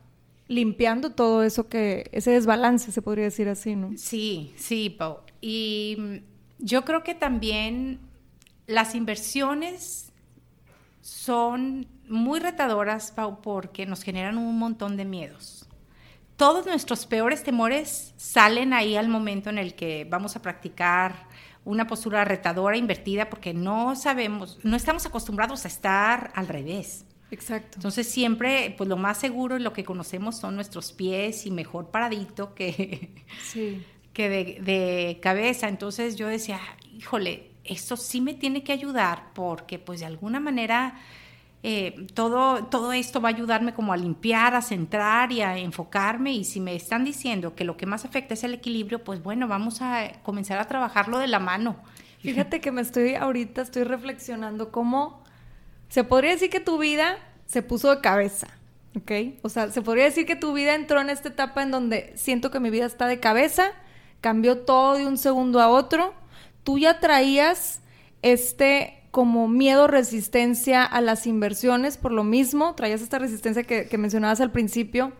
limpiando 0.48 1.12
todo 1.12 1.44
eso 1.44 1.70
que, 1.70 2.10
ese 2.12 2.32
desbalance, 2.32 2.92
se 2.92 3.02
podría 3.02 3.26
decir 3.26 3.48
así, 3.48 3.76
¿no? 3.76 3.92
Sí, 3.96 4.54
sí, 4.58 4.90
Pau. 4.90 5.20
Y 5.40 5.96
mm, 5.98 6.16
yo 6.60 6.84
creo 6.84 7.04
que 7.04 7.16
también 7.16 8.00
las 8.68 8.94
inversiones 8.94 10.12
son 11.02 11.88
muy 12.10 12.42
retadoras, 12.42 13.12
Pau, 13.12 13.42
porque 13.42 13.86
nos 13.86 14.04
generan 14.04 14.38
un 14.38 14.60
montón 14.60 14.98
de 14.98 15.06
miedos. 15.06 15.68
todos 16.36 16.66
nuestros 16.66 17.06
peores 17.06 17.44
temores 17.44 18.14
salen 18.18 18.74
ahí 18.74 18.98
al 18.98 19.08
momento 19.08 19.50
en 19.50 19.60
el 19.60 19.76
que 19.76 20.06
vamos 20.10 20.36
a 20.36 20.42
practicar 20.42 21.28
una 21.66 21.88
postura 21.88 22.26
retadora, 22.26 22.78
invertida, 22.78 23.30
porque 23.30 23.54
no 23.54 23.96
sabemos, 23.96 24.60
no 24.64 24.76
estamos 24.76 25.06
acostumbrados 25.06 25.66
a 25.66 25.68
estar 25.68 26.32
al 26.36 26.48
revés. 26.48 27.06
Exacto. 27.32 27.78
Entonces 27.78 28.08
siempre, 28.08 28.76
pues 28.78 28.88
lo 28.88 28.98
más 28.98 29.18
seguro 29.18 29.58
y 29.58 29.62
lo 29.62 29.74
que 29.74 29.84
conocemos 29.84 30.38
son 30.38 30.56
nuestros 30.56 30.92
pies 30.92 31.46
y 31.46 31.52
mejor 31.52 31.90
paradito 31.90 32.54
que, 32.54 33.10
que 34.14 34.30
de, 34.30 34.60
de, 34.62 35.20
cabeza. 35.20 35.68
Entonces 35.68 36.16
yo 36.16 36.28
decía, 36.28 36.60
híjole, 36.96 37.50
esto 37.64 37.98
sí 37.98 38.22
me 38.22 38.34
tiene 38.34 38.64
que 38.64 38.72
ayudar 38.72 39.32
porque 39.34 39.80
pues 39.80 40.02
de 40.02 40.06
alguna 40.06 40.40
manera 40.40 41.00
eh, 41.66 42.08
todo, 42.14 42.66
todo 42.66 42.92
esto 42.92 43.22
va 43.22 43.30
a 43.30 43.32
ayudarme 43.32 43.74
como 43.74 43.94
a 43.94 43.98
limpiar, 43.98 44.54
a 44.54 44.62
centrar 44.62 45.32
y 45.32 45.42
a 45.42 45.58
enfocarme. 45.58 46.34
Y 46.34 46.44
si 46.44 46.60
me 46.60 46.76
están 46.76 47.06
diciendo 47.06 47.56
que 47.56 47.64
lo 47.64 47.78
que 47.78 47.86
más 47.86 48.04
afecta 48.04 48.34
es 48.34 48.44
el 48.44 48.54
equilibrio, 48.54 49.04
pues 49.04 49.24
bueno, 49.24 49.48
vamos 49.48 49.82
a 49.82 50.12
comenzar 50.24 50.60
a 50.60 50.68
trabajarlo 50.68 51.20
de 51.20 51.28
la 51.28 51.40
mano. 51.40 51.78
Fíjate 52.20 52.60
que 52.60 52.72
me 52.72 52.82
estoy 52.82 53.16
ahorita, 53.16 53.62
estoy 53.62 53.84
reflexionando 53.84 54.72
cómo 54.72 55.24
se 55.88 56.04
podría 56.04 56.32
decir 56.32 56.50
que 56.50 56.60
tu 56.60 56.78
vida 56.78 57.18
se 57.46 57.62
puso 57.62 57.96
de 57.96 58.02
cabeza. 58.02 58.48
¿Ok? 58.96 59.12
O 59.42 59.50
sea, 59.50 59.72
se 59.72 59.82
podría 59.82 60.04
decir 60.04 60.26
que 60.26 60.36
tu 60.36 60.54
vida 60.54 60.76
entró 60.76 61.02
en 61.02 61.10
esta 61.10 61.30
etapa 61.30 61.64
en 61.64 61.72
donde 61.72 62.14
siento 62.16 62.52
que 62.52 62.60
mi 62.60 62.70
vida 62.70 62.86
está 62.86 63.08
de 63.08 63.20
cabeza, 63.20 63.72
cambió 64.22 64.60
todo 64.60 64.96
de 64.96 65.08
un 65.08 65.18
segundo 65.18 65.60
a 65.62 65.70
otro. 65.70 66.14
Tú 66.64 66.78
ya 66.78 67.00
traías 67.00 67.82
este 68.22 69.03
como 69.14 69.48
miedo, 69.48 69.86
resistencia 69.86 70.84
a 70.84 71.00
las 71.00 71.28
inversiones, 71.28 71.98
por 71.98 72.12
lo 72.12 72.24
mismo, 72.24 72.74
traías 72.74 73.00
esta 73.00 73.20
resistencia 73.20 73.62
que, 73.62 73.96
mencionabas 74.00 74.42
al 74.42 74.52
principio. 74.52 75.14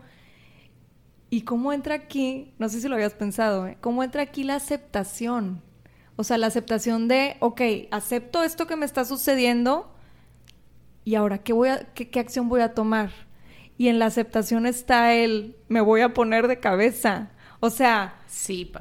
¿Y 1.30 1.42
cómo 1.42 1.72
entra 1.72 1.94
aquí? 1.94 2.52
No 2.58 2.68
sé 2.68 2.80
si 2.80 2.88
lo 2.88 2.96
habías 2.96 3.14
pensado, 3.14 3.68
¿eh? 3.68 3.78
¿cómo 3.80 4.02
entra 4.02 4.22
aquí 4.22 4.42
la 4.42 4.56
aceptación? 4.56 5.62
O 6.16 6.24
sea, 6.24 6.38
la 6.38 6.48
aceptación 6.48 7.06
de, 7.06 7.36
ok, 7.38 7.60
acepto 7.92 8.42
esto 8.42 8.66
que 8.66 8.74
me 8.74 8.84
está 8.84 9.04
sucediendo 9.04 9.94
y 11.04 11.14
ahora, 11.14 11.38
¿qué, 11.44 11.52
voy 11.52 11.68
qué, 11.94 12.18
acción 12.18 12.48
voy 12.48 12.62
a 12.62 12.74
tomar? 12.74 13.12
Y 13.78 13.86
en 13.86 14.00
la 14.00 14.06
aceptación 14.06 14.66
está 14.66 15.14
el, 15.14 15.54
me 15.68 15.80
voy 15.80 16.00
a 16.00 16.12
poner 16.12 16.48
de 16.48 16.58
cabeza. 16.58 17.30
O 17.60 17.70
sea, 17.70 18.20
sí, 18.26 18.72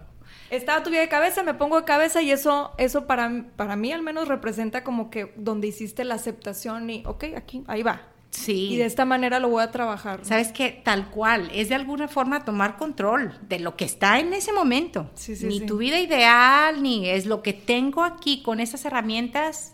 estaba 0.55 0.83
tu 0.83 0.89
vida 0.89 1.01
de 1.01 1.09
cabeza, 1.09 1.43
me 1.43 1.53
pongo 1.53 1.79
de 1.79 1.85
cabeza 1.85 2.21
y 2.21 2.31
eso, 2.31 2.71
eso 2.77 3.05
para, 3.05 3.45
para 3.55 3.75
mí 3.75 3.91
al 3.91 4.01
menos 4.01 4.27
representa 4.27 4.83
como 4.83 5.09
que 5.09 5.33
donde 5.35 5.67
hiciste 5.67 6.03
la 6.03 6.15
aceptación 6.15 6.89
y, 6.89 7.03
ok, 7.05 7.25
aquí, 7.35 7.63
ahí 7.67 7.83
va. 7.83 8.09
Sí. 8.29 8.69
Y 8.73 8.77
de 8.77 8.85
esta 8.85 9.05
manera 9.05 9.39
lo 9.39 9.49
voy 9.49 9.61
a 9.61 9.69
trabajar. 9.69 10.21
Sabes 10.23 10.51
que 10.51 10.81
tal 10.83 11.11
cual, 11.11 11.51
es 11.53 11.69
de 11.69 11.75
alguna 11.75 12.07
forma 12.07 12.43
tomar 12.43 12.77
control 12.77 13.37
de 13.47 13.59
lo 13.59 13.75
que 13.75 13.85
está 13.85 14.19
en 14.19 14.33
ese 14.33 14.51
momento. 14.51 15.11
Sí, 15.13 15.35
sí, 15.35 15.45
ni 15.45 15.59
tu 15.59 15.77
vida 15.77 15.99
ideal, 15.99 16.81
ni 16.81 17.07
es 17.07 17.27
lo 17.27 17.43
que 17.43 17.53
tengo 17.53 18.03
aquí 18.03 18.41
con 18.41 18.59
esas 18.59 18.85
herramientas, 18.85 19.71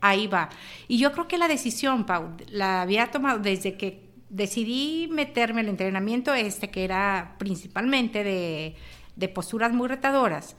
ahí 0.00 0.26
va. 0.26 0.48
Y 0.88 0.98
yo 0.98 1.12
creo 1.12 1.28
que 1.28 1.36
la 1.36 1.46
decisión, 1.46 2.06
Pau, 2.06 2.36
la 2.48 2.80
había 2.82 3.10
tomado 3.10 3.38
desde 3.38 3.76
que 3.76 4.08
decidí 4.30 5.08
meterme 5.10 5.60
el 5.60 5.68
entrenamiento 5.68 6.32
este, 6.32 6.70
que 6.70 6.84
era 6.84 7.34
principalmente 7.38 8.24
de 8.24 8.76
de 9.20 9.28
posturas 9.28 9.72
muy 9.72 9.86
retadoras, 9.86 10.56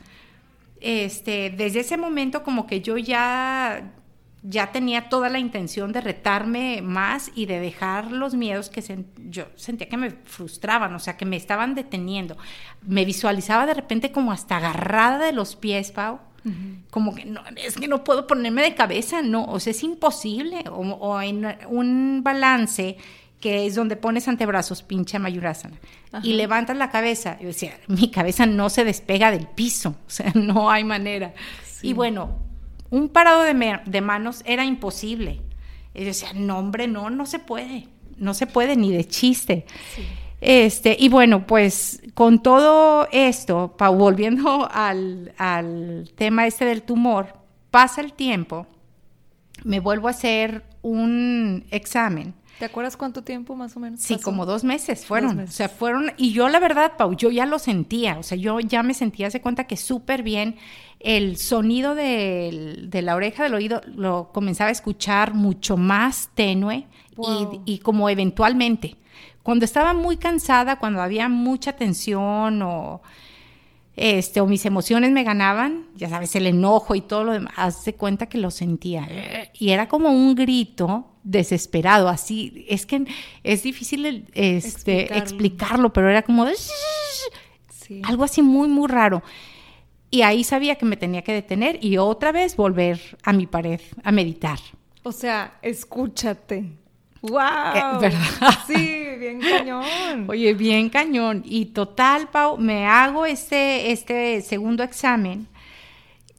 este, 0.80 1.50
desde 1.50 1.82
ese 1.82 1.98
momento 1.98 2.44
como 2.44 2.66
que 2.66 2.82
yo 2.82 2.98
ya, 2.98 3.92
ya 4.44 4.72
tenía 4.72 5.10
toda 5.10 5.30
la 5.30 5.40
intención 5.40 5.92
de 5.92 6.02
retarme 6.02 6.82
más 6.82 7.32
y 7.36 7.48
de 7.48 7.60
dejar 7.60 8.12
los 8.12 8.34
miedos 8.36 8.70
que 8.70 8.82
yo 9.30 9.46
sentía 9.56 9.90
que 9.90 9.98
me 9.98 10.12
frustraban, 10.12 10.94
o 10.96 11.00
sea, 11.00 11.18
que 11.18 11.26
me 11.26 11.38
estaban 11.38 11.76
deteniendo. 11.76 12.38
Me 12.82 13.04
visualizaba 13.04 13.66
de 13.66 13.74
repente 13.74 14.12
como 14.12 14.32
hasta 14.32 14.58
agarrada 14.58 15.26
de 15.26 15.34
los 15.34 15.56
pies, 15.56 15.92
Pau. 15.92 16.20
Como 16.90 17.14
que 17.14 17.26
no, 17.26 17.42
es 17.56 17.76
que 17.76 17.88
no 17.88 18.04
puedo 18.04 18.26
ponerme 18.26 18.64
de 18.64 18.74
cabeza, 18.74 19.22
no, 19.22 19.46
o 19.46 19.60
sea, 19.60 19.72
es 19.72 19.84
imposible. 19.84 20.64
O, 20.72 20.80
o 20.80 21.22
en 21.22 21.46
un 21.68 22.22
balance 22.24 22.98
que 23.42 23.66
es 23.66 23.76
donde 23.76 23.98
pones 23.98 24.28
antebrazos, 24.28 24.84
pincha 24.84 25.20
mayurasana, 25.20 25.76
y 26.24 26.34
levantas 26.34 26.78
la 26.78 26.92
cabeza. 26.92 27.38
Yo 27.42 27.48
decía, 27.48 27.74
mi 27.88 28.10
cabeza 28.10 28.46
no 28.46 28.70
se 28.70 28.86
despega 28.86 29.32
del 29.32 29.48
piso, 29.48 29.96
o 30.08 30.10
sea, 30.10 30.32
no 30.36 30.72
hay 30.72 30.86
manera. 30.86 31.34
Y 31.82 31.94
bueno, 31.94 32.38
un 32.92 33.10
parado 33.10 33.42
de, 33.44 34.02
manos 34.02 34.44
era 34.46 34.64
imposible. 34.64 35.42
Y 35.94 36.00
yo 36.00 36.06
decía, 36.06 36.30
no, 36.34 36.60
hombre, 36.60 36.88
no, 36.88 37.10
no 37.10 37.26
se 37.26 37.40
puede, 37.40 37.88
no 38.18 38.34
se 38.34 38.48
puede 38.48 38.78
ni 38.78 38.92
de 38.92 39.06
chiste. 39.06 39.66
Este, 40.40 40.96
y 40.98 41.10
bueno, 41.10 41.46
pues 41.46 42.02
con 42.14 42.42
todo 42.42 43.08
esto, 43.12 43.76
volviendo 43.78 44.70
al, 44.72 45.34
al 45.38 46.12
tema 46.16 46.46
este 46.46 46.66
del 46.66 46.84
tumor, 46.84 47.34
pasa 47.72 48.02
el 48.02 48.14
tiempo, 48.14 48.68
me 49.64 49.80
vuelvo 49.80 50.08
a 50.08 50.12
hacer 50.12 50.64
un 50.82 51.66
examen 51.72 52.36
¿Te 52.60 52.66
acuerdas 52.66 52.96
cuánto 52.96 53.24
tiempo 53.24 53.56
más 53.56 53.76
o 53.76 53.80
menos? 53.80 54.02
Sí, 54.02 54.20
como 54.20 54.46
dos 54.46 54.64
meses 54.64 55.06
fueron. 55.06 55.40
O 55.40 55.48
sea, 55.48 55.68
fueron, 55.70 56.12
y 56.18 56.32
yo 56.32 56.48
la 56.50 56.60
verdad, 56.60 56.94
Pau, 56.98 57.16
yo 57.16 57.32
ya 57.32 57.46
lo 57.46 57.60
sentía, 57.60 58.18
o 58.20 58.24
sea, 58.24 58.38
yo 58.38 58.60
ya 58.60 58.84
me 58.84 58.94
sentía, 58.94 59.28
hace 59.28 59.42
cuenta 59.42 59.66
que 59.66 59.78
súper 59.78 60.22
bien 60.22 60.58
el 61.00 61.38
sonido 61.38 61.96
de, 61.96 62.88
la 62.92 63.16
oreja 63.16 63.44
del 63.44 63.56
oído 63.56 63.82
lo 63.96 64.32
comenzaba 64.32 64.70
a 64.70 64.72
escuchar 64.72 65.34
mucho 65.34 65.76
más 65.76 66.30
tenue 66.36 66.88
y, 67.18 67.62
y 67.66 67.80
como 67.80 68.10
eventualmente. 68.10 68.98
Cuando 69.44 69.66
estaba 69.66 69.94
muy 69.94 70.18
cansada, 70.18 70.78
cuando 70.78 71.02
había 71.02 71.28
mucha 71.28 71.74
tensión 71.74 72.62
o 72.62 73.02
este, 73.96 74.42
o 74.42 74.48
mis 74.48 74.66
emociones 74.66 75.12
me 75.12 75.24
ganaban, 75.24 75.88
ya 75.96 76.10
sabes, 76.10 76.36
el 76.36 76.48
enojo 76.48 76.96
y 76.96 77.02
todo 77.02 77.24
lo 77.24 77.34
demás, 77.34 77.54
hace 77.58 77.94
cuenta 77.94 78.28
que 78.28 78.38
lo 78.38 78.52
sentía. 78.52 79.08
Y 79.54 79.72
era 79.72 79.88
como 79.88 80.10
un 80.10 80.36
grito 80.36 81.08
desesperado, 81.24 82.08
así, 82.08 82.66
es 82.70 82.86
que 82.86 83.06
es 83.44 83.64
difícil 83.64 84.26
este, 84.34 85.18
explicarlo. 85.18 85.94
pero 85.94 86.10
era 86.10 86.22
como 86.22 86.46
algo 88.04 88.24
así 88.24 88.42
muy, 88.42 88.68
muy 88.68 88.88
raro. 88.88 89.22
Y 90.10 90.24
ahí 90.24 90.44
sabía 90.44 90.76
que 90.76 90.86
me 90.86 90.98
tenía 90.98 91.22
que 91.22 91.34
detener 91.34 91.84
y 91.84 91.98
otra 91.98 92.32
vez 92.32 92.58
volver 92.58 93.18
a 93.24 93.32
mi 93.32 93.48
pared 93.48 93.80
a 94.04 94.12
meditar. 94.12 94.60
O 95.04 95.12
sea, 95.12 95.58
escúchate. 95.62 96.81
¡Wow! 97.22 98.00
¿Verdad? 98.02 98.20
Sí, 98.66 99.06
bien 99.20 99.40
cañón. 99.40 99.86
Oye, 100.28 100.54
bien 100.54 100.90
cañón. 100.90 101.44
Y 101.46 101.66
total, 101.68 102.30
Pau, 102.30 102.58
me 102.58 102.86
hago 102.88 103.26
este, 103.26 103.92
este 103.92 104.42
segundo 104.42 104.84
examen. 104.84 105.48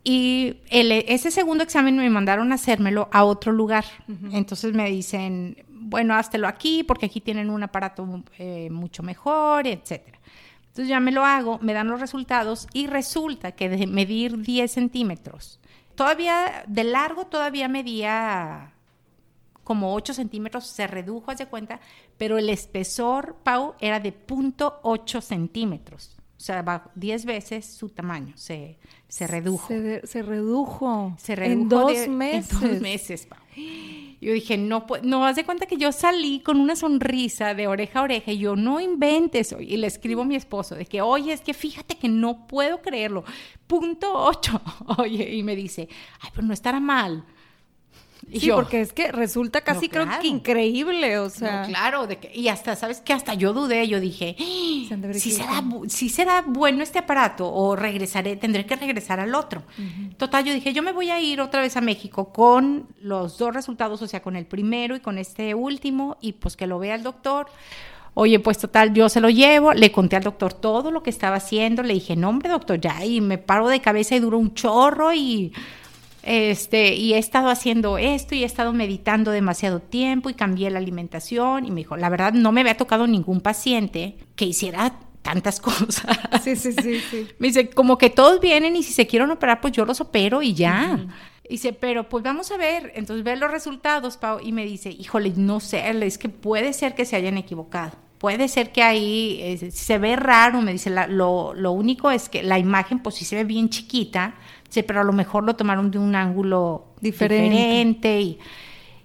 Y 0.04 0.56
el, 0.70 0.90
ese 0.90 1.30
segundo 1.30 1.62
examen 1.62 1.96
me 1.96 2.10
mandaron 2.10 2.50
a 2.50 2.56
hacérmelo 2.56 3.08
a 3.12 3.24
otro 3.24 3.52
lugar. 3.52 3.84
Entonces 4.32 4.74
me 4.74 4.90
dicen, 4.90 5.56
bueno, 5.68 6.14
háztelo 6.14 6.48
aquí 6.48 6.82
porque 6.82 7.06
aquí 7.06 7.20
tienen 7.20 7.50
un 7.50 7.62
aparato 7.62 8.24
eh, 8.38 8.68
mucho 8.70 9.04
mejor, 9.04 9.68
etcétera. 9.68 10.18
Entonces 10.62 10.88
ya 10.88 11.00
me 11.00 11.12
lo 11.12 11.24
hago, 11.24 11.58
me 11.60 11.74
dan 11.74 11.88
los 11.88 12.00
resultados 12.00 12.66
y 12.72 12.86
resulta 12.86 13.52
que 13.52 13.68
de 13.68 13.86
medir 13.86 14.38
10 14.38 14.72
centímetros, 14.72 15.60
todavía 15.94 16.64
de 16.66 16.84
largo 16.84 17.26
todavía 17.26 17.68
medía 17.68 18.71
como 19.64 19.94
8 19.94 20.14
centímetros, 20.14 20.66
se 20.66 20.86
redujo, 20.86 21.30
hace 21.30 21.46
cuenta, 21.46 21.80
pero 22.18 22.38
el 22.38 22.48
espesor, 22.48 23.36
Pau, 23.42 23.74
era 23.80 24.00
de 24.00 24.12
0.8 24.12 25.20
centímetros. 25.20 26.16
O 26.36 26.44
sea, 26.44 26.90
10 26.96 27.24
veces 27.24 27.66
su 27.66 27.90
tamaño 27.90 28.32
se, 28.36 28.76
se 29.08 29.28
redujo. 29.28 29.68
Se, 29.68 30.22
redujo. 30.22 31.14
Se 31.16 31.36
redujo. 31.36 31.62
En 31.62 31.68
dos 31.68 32.08
meses. 32.08 32.52
En 32.52 32.70
dos 32.70 32.80
meses, 32.80 33.26
Pau. 33.26 33.38
Yo 34.22 34.32
dije, 34.32 34.56
no, 34.56 34.86
no, 35.02 35.26
haz 35.26 35.34
de 35.34 35.44
cuenta 35.44 35.66
que 35.66 35.76
yo 35.76 35.90
salí 35.90 36.40
con 36.40 36.60
una 36.60 36.76
sonrisa 36.76 37.54
de 37.54 37.66
oreja 37.66 37.98
a 37.98 38.02
oreja 38.02 38.30
y 38.30 38.38
yo, 38.38 38.54
no 38.54 38.80
inventes. 38.80 39.52
Y 39.58 39.76
le 39.76 39.88
escribo 39.88 40.22
a 40.22 40.24
mi 40.24 40.36
esposo 40.36 40.76
de 40.76 40.86
que, 40.86 41.02
oye, 41.02 41.32
es 41.32 41.40
que 41.40 41.54
fíjate 41.54 41.96
que 41.96 42.08
no 42.08 42.46
puedo 42.46 42.80
creerlo. 42.82 43.24
Punto 43.66 44.12
8. 44.12 44.60
Oye, 44.98 45.34
y 45.34 45.42
me 45.42 45.56
dice, 45.56 45.88
ay, 46.20 46.30
pero 46.34 46.46
no 46.46 46.54
estará 46.54 46.78
mal. 46.78 47.24
Y 48.30 48.40
sí, 48.40 48.50
porque 48.50 48.80
es 48.80 48.92
que 48.92 49.12
resulta 49.12 49.62
casi 49.62 49.88
creo 49.88 50.06
que 50.20 50.26
increíble, 50.26 51.18
o 51.18 51.28
sea. 51.28 51.64
claro, 51.64 52.06
de 52.06 52.18
que, 52.18 52.32
y 52.34 52.48
hasta, 52.48 52.76
¿sabes 52.76 53.00
qué? 53.00 53.12
Hasta 53.12 53.34
yo 53.34 53.52
dudé, 53.52 53.86
yo 53.88 54.00
dije, 54.00 54.36
si 54.38 55.32
será, 55.32 55.62
si 55.88 56.08
será 56.08 56.42
bueno 56.46 56.82
este 56.82 56.98
aparato 56.98 57.52
o 57.52 57.76
regresaré, 57.76 58.36
tendré 58.36 58.64
que 58.64 58.76
regresar 58.76 59.20
al 59.20 59.34
otro. 59.34 59.62
Total, 60.16 60.44
yo 60.44 60.54
dije, 60.54 60.72
yo 60.72 60.82
me 60.82 60.92
voy 60.92 61.10
a 61.10 61.20
ir 61.20 61.40
otra 61.40 61.60
vez 61.60 61.76
a 61.76 61.80
México 61.80 62.32
con 62.32 62.86
los 63.00 63.38
dos 63.38 63.52
resultados, 63.52 64.00
o 64.02 64.08
sea, 64.08 64.22
con 64.22 64.36
el 64.36 64.46
primero 64.46 64.96
y 64.96 65.00
con 65.00 65.18
este 65.18 65.54
último, 65.54 66.16
y 66.20 66.32
pues 66.32 66.56
que 66.56 66.66
lo 66.66 66.78
vea 66.78 66.94
el 66.94 67.02
doctor. 67.02 67.48
Oye, 68.14 68.38
pues 68.40 68.58
total, 68.58 68.92
yo 68.92 69.08
se 69.08 69.20
lo 69.20 69.30
llevo, 69.30 69.72
le 69.72 69.90
conté 69.90 70.16
al 70.16 70.22
doctor 70.22 70.52
todo 70.52 70.90
lo 70.90 71.02
que 71.02 71.08
estaba 71.08 71.36
haciendo, 71.36 71.82
le 71.82 71.94
dije, 71.94 72.14
no, 72.14 72.28
hombre, 72.28 72.50
doctor, 72.50 72.78
ya, 72.78 73.04
y 73.04 73.22
me 73.22 73.38
paro 73.38 73.68
de 73.68 73.80
cabeza 73.80 74.14
y 74.14 74.20
duro 74.20 74.38
un 74.38 74.52
chorro 74.54 75.14
y 75.14 75.52
Este, 76.22 76.94
y 76.94 77.14
he 77.14 77.18
estado 77.18 77.48
haciendo 77.48 77.98
esto 77.98 78.34
y 78.34 78.42
he 78.42 78.46
estado 78.46 78.72
meditando 78.72 79.32
demasiado 79.32 79.80
tiempo 79.80 80.30
y 80.30 80.34
cambié 80.34 80.70
la 80.70 80.78
alimentación 80.78 81.66
y 81.66 81.70
me 81.70 81.80
dijo, 81.80 81.96
la 81.96 82.08
verdad 82.08 82.32
no 82.32 82.52
me 82.52 82.60
había 82.60 82.76
tocado 82.76 83.06
ningún 83.06 83.40
paciente 83.40 84.16
que 84.36 84.44
hiciera 84.44 84.94
tantas 85.22 85.60
cosas. 85.60 86.18
Sí, 86.42 86.56
sí, 86.56 86.72
sí, 86.72 87.00
sí. 87.10 87.28
Me 87.38 87.48
dice, 87.48 87.70
como 87.70 87.98
que 87.98 88.10
todos 88.10 88.40
vienen 88.40 88.76
y 88.76 88.82
si 88.82 88.92
se 88.92 89.06
quieren 89.06 89.30
operar, 89.30 89.60
pues 89.60 89.72
yo 89.72 89.84
los 89.84 90.00
opero 90.00 90.42
y 90.42 90.54
ya. 90.54 91.06
Dice, 91.48 91.72
pero 91.72 92.08
pues 92.08 92.22
vamos 92.22 92.50
a 92.50 92.56
ver. 92.56 92.92
Entonces 92.94 93.24
ve 93.24 93.36
los 93.36 93.50
resultados, 93.50 94.16
Pau, 94.16 94.38
y 94.42 94.52
me 94.52 94.64
dice, 94.64 94.90
híjole, 94.90 95.32
no 95.36 95.60
sé, 95.60 95.90
es 96.04 96.18
que 96.18 96.28
puede 96.28 96.72
ser 96.72 96.94
que 96.94 97.04
se 97.04 97.16
hayan 97.16 97.36
equivocado. 97.36 97.92
Puede 98.18 98.46
ser 98.46 98.70
que 98.70 98.84
ahí 98.84 99.40
eh, 99.42 99.70
se 99.72 99.98
ve 99.98 100.14
raro, 100.14 100.60
me 100.60 100.72
dice, 100.72 100.90
lo, 101.08 101.54
lo, 101.54 101.72
único 101.72 102.12
es 102.12 102.28
que 102.28 102.44
la 102.44 102.60
imagen 102.60 103.00
pues 103.00 103.16
sí 103.16 103.24
se 103.24 103.34
ve 103.34 103.42
bien 103.42 103.68
chiquita, 103.68 104.36
dice, 104.72 104.82
pero 104.82 105.00
a 105.02 105.04
lo 105.04 105.12
mejor 105.12 105.44
lo 105.44 105.54
tomaron 105.54 105.90
de 105.90 105.98
un 105.98 106.14
ángulo 106.14 106.94
diferente. 107.00 108.20
y, 108.20 108.38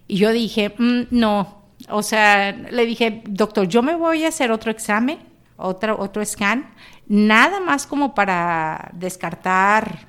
y, 0.07 0.17
yo 0.17 0.31
dije, 0.31 0.73
mm, 0.77 1.07
no, 1.11 1.63
o 1.89 2.01
sea, 2.01 2.51
le 2.51 2.85
dije, 2.85 3.21
doctor, 3.27 3.67
yo 3.67 3.83
me 3.83 3.95
voy 3.95 4.23
a 4.23 4.29
hacer 4.29 4.51
otro 4.51 4.71
examen, 4.71 5.19
otro, 5.57 5.99
otro 5.99 6.23
scan, 6.25 6.73
nada 7.07 7.59
más 7.59 7.85
como 7.85 8.15
para 8.15 8.91
descartar 8.93 10.07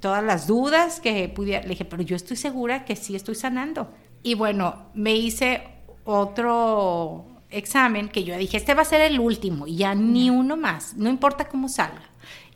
todas 0.00 0.24
las 0.24 0.46
dudas 0.46 1.00
que 1.00 1.28
pudiera. 1.28 1.62
Le 1.62 1.70
dije, 1.70 1.84
pero 1.84 2.02
yo 2.02 2.16
estoy 2.16 2.36
segura 2.36 2.84
que 2.84 2.96
sí 2.96 3.14
estoy 3.14 3.36
sanando. 3.36 3.92
Y 4.22 4.34
bueno, 4.34 4.86
me 4.94 5.14
hice 5.14 5.62
otro 6.04 7.26
examen 7.50 8.08
que 8.08 8.24
yo 8.24 8.36
dije, 8.36 8.56
este 8.56 8.74
va 8.74 8.82
a 8.82 8.84
ser 8.84 9.00
el 9.00 9.20
último 9.20 9.66
y 9.66 9.76
ya 9.76 9.94
ni 9.94 10.30
uno 10.30 10.56
más, 10.56 10.96
no 10.96 11.08
importa 11.08 11.48
cómo 11.48 11.68
salga. 11.68 12.02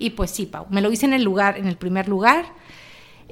Y 0.00 0.10
pues 0.10 0.30
sí, 0.30 0.46
Pau, 0.46 0.66
me 0.70 0.80
lo 0.80 0.90
hice 0.90 1.04
en 1.04 1.12
el 1.12 1.22
lugar, 1.22 1.58
en 1.58 1.66
el 1.66 1.76
primer 1.76 2.08
lugar 2.08 2.46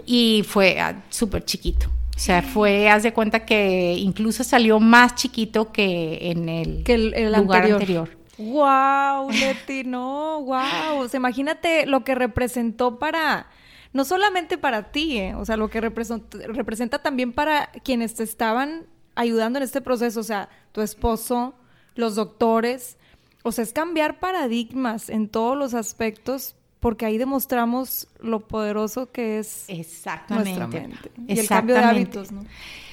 y 0.05 0.45
fue 0.47 0.79
ah, 0.79 1.03
súper 1.09 1.45
chiquito. 1.45 1.89
O 2.14 2.19
sea, 2.19 2.43
fue, 2.43 2.91
haz 2.91 3.05
de 3.05 3.14
cuenta 3.14 3.47
que 3.47 3.95
incluso 3.95 4.45
salió 4.45 4.79
más 4.79 5.14
chiquito 5.14 5.73
que 5.73 6.31
en 6.31 6.49
el, 6.49 6.85
que 6.85 6.95
el, 6.95 7.33
lugar 7.33 7.64
anterior. 7.64 8.11
¡Wow, 8.37 9.31
Leti! 9.31 9.85
No, 9.85 10.43
wow. 10.43 10.99
O 10.99 11.09
sea, 11.09 11.19
imagínate 11.19 11.87
lo 11.87 12.05
que 12.05 12.14
representó 12.14 12.99
para, 12.99 13.47
no 13.95 14.05
solamente 14.05 14.59
para 14.59 14.91
ti, 14.93 15.19
eh, 15.19 15.35
o 15.37 15.45
sea, 15.47 15.57
lo 15.57 15.71
que 15.71 15.81
representa, 15.81 16.39
representa 16.49 16.99
también 16.99 17.33
para 17.33 17.71
quienes 17.83 18.14
te 18.14 18.25
estaban 18.25 18.87
ayudando 19.14 19.59
en 19.59 19.62
este 19.62 19.81
proceso, 19.81 20.21
o 20.21 20.25
sea, 20.25 20.51
tu 20.73 20.83
esposo, 20.83 21.55
los 21.95 22.14
doctores, 22.14 22.99
o 23.43 23.53
sea, 23.53 23.64
es 23.64 23.73
cambiar 23.73 24.19
paradigmas 24.19 25.09
en 25.09 25.29
todos 25.29 25.57
los 25.57 25.73
aspectos 25.73 26.57
porque 26.81 27.07
ahí 27.07 27.18
demostramos 27.18 28.09
lo 28.20 28.41
poderoso 28.41 29.11
que 29.11 29.39
es 29.39 29.64
Exactamente. 29.68 30.51
nuestra 30.51 30.66
mente 30.66 31.11
y 31.26 31.39
el 31.39 31.49
cambio 31.49 31.74
de 31.74 31.81
hábitos, 31.83 32.33
¿no? 32.33 32.45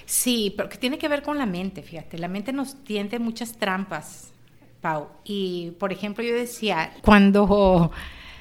Sí, 0.06 0.54
pero 0.56 0.70
que 0.70 0.78
tiene 0.78 0.98
que 0.98 1.08
ver 1.08 1.24
con 1.24 1.38
la 1.38 1.46
mente, 1.46 1.82
fíjate, 1.82 2.18
la 2.20 2.28
mente 2.28 2.54
nos 2.54 2.84
tiende 2.84 3.18
muchas 3.20 3.54
trampas, 3.54 4.32
Pau. 4.82 5.08
Y, 5.24 5.72
por 5.80 5.92
ejemplo, 5.92 6.24
yo 6.24 6.36
decía, 6.36 6.92
cuando 7.02 7.92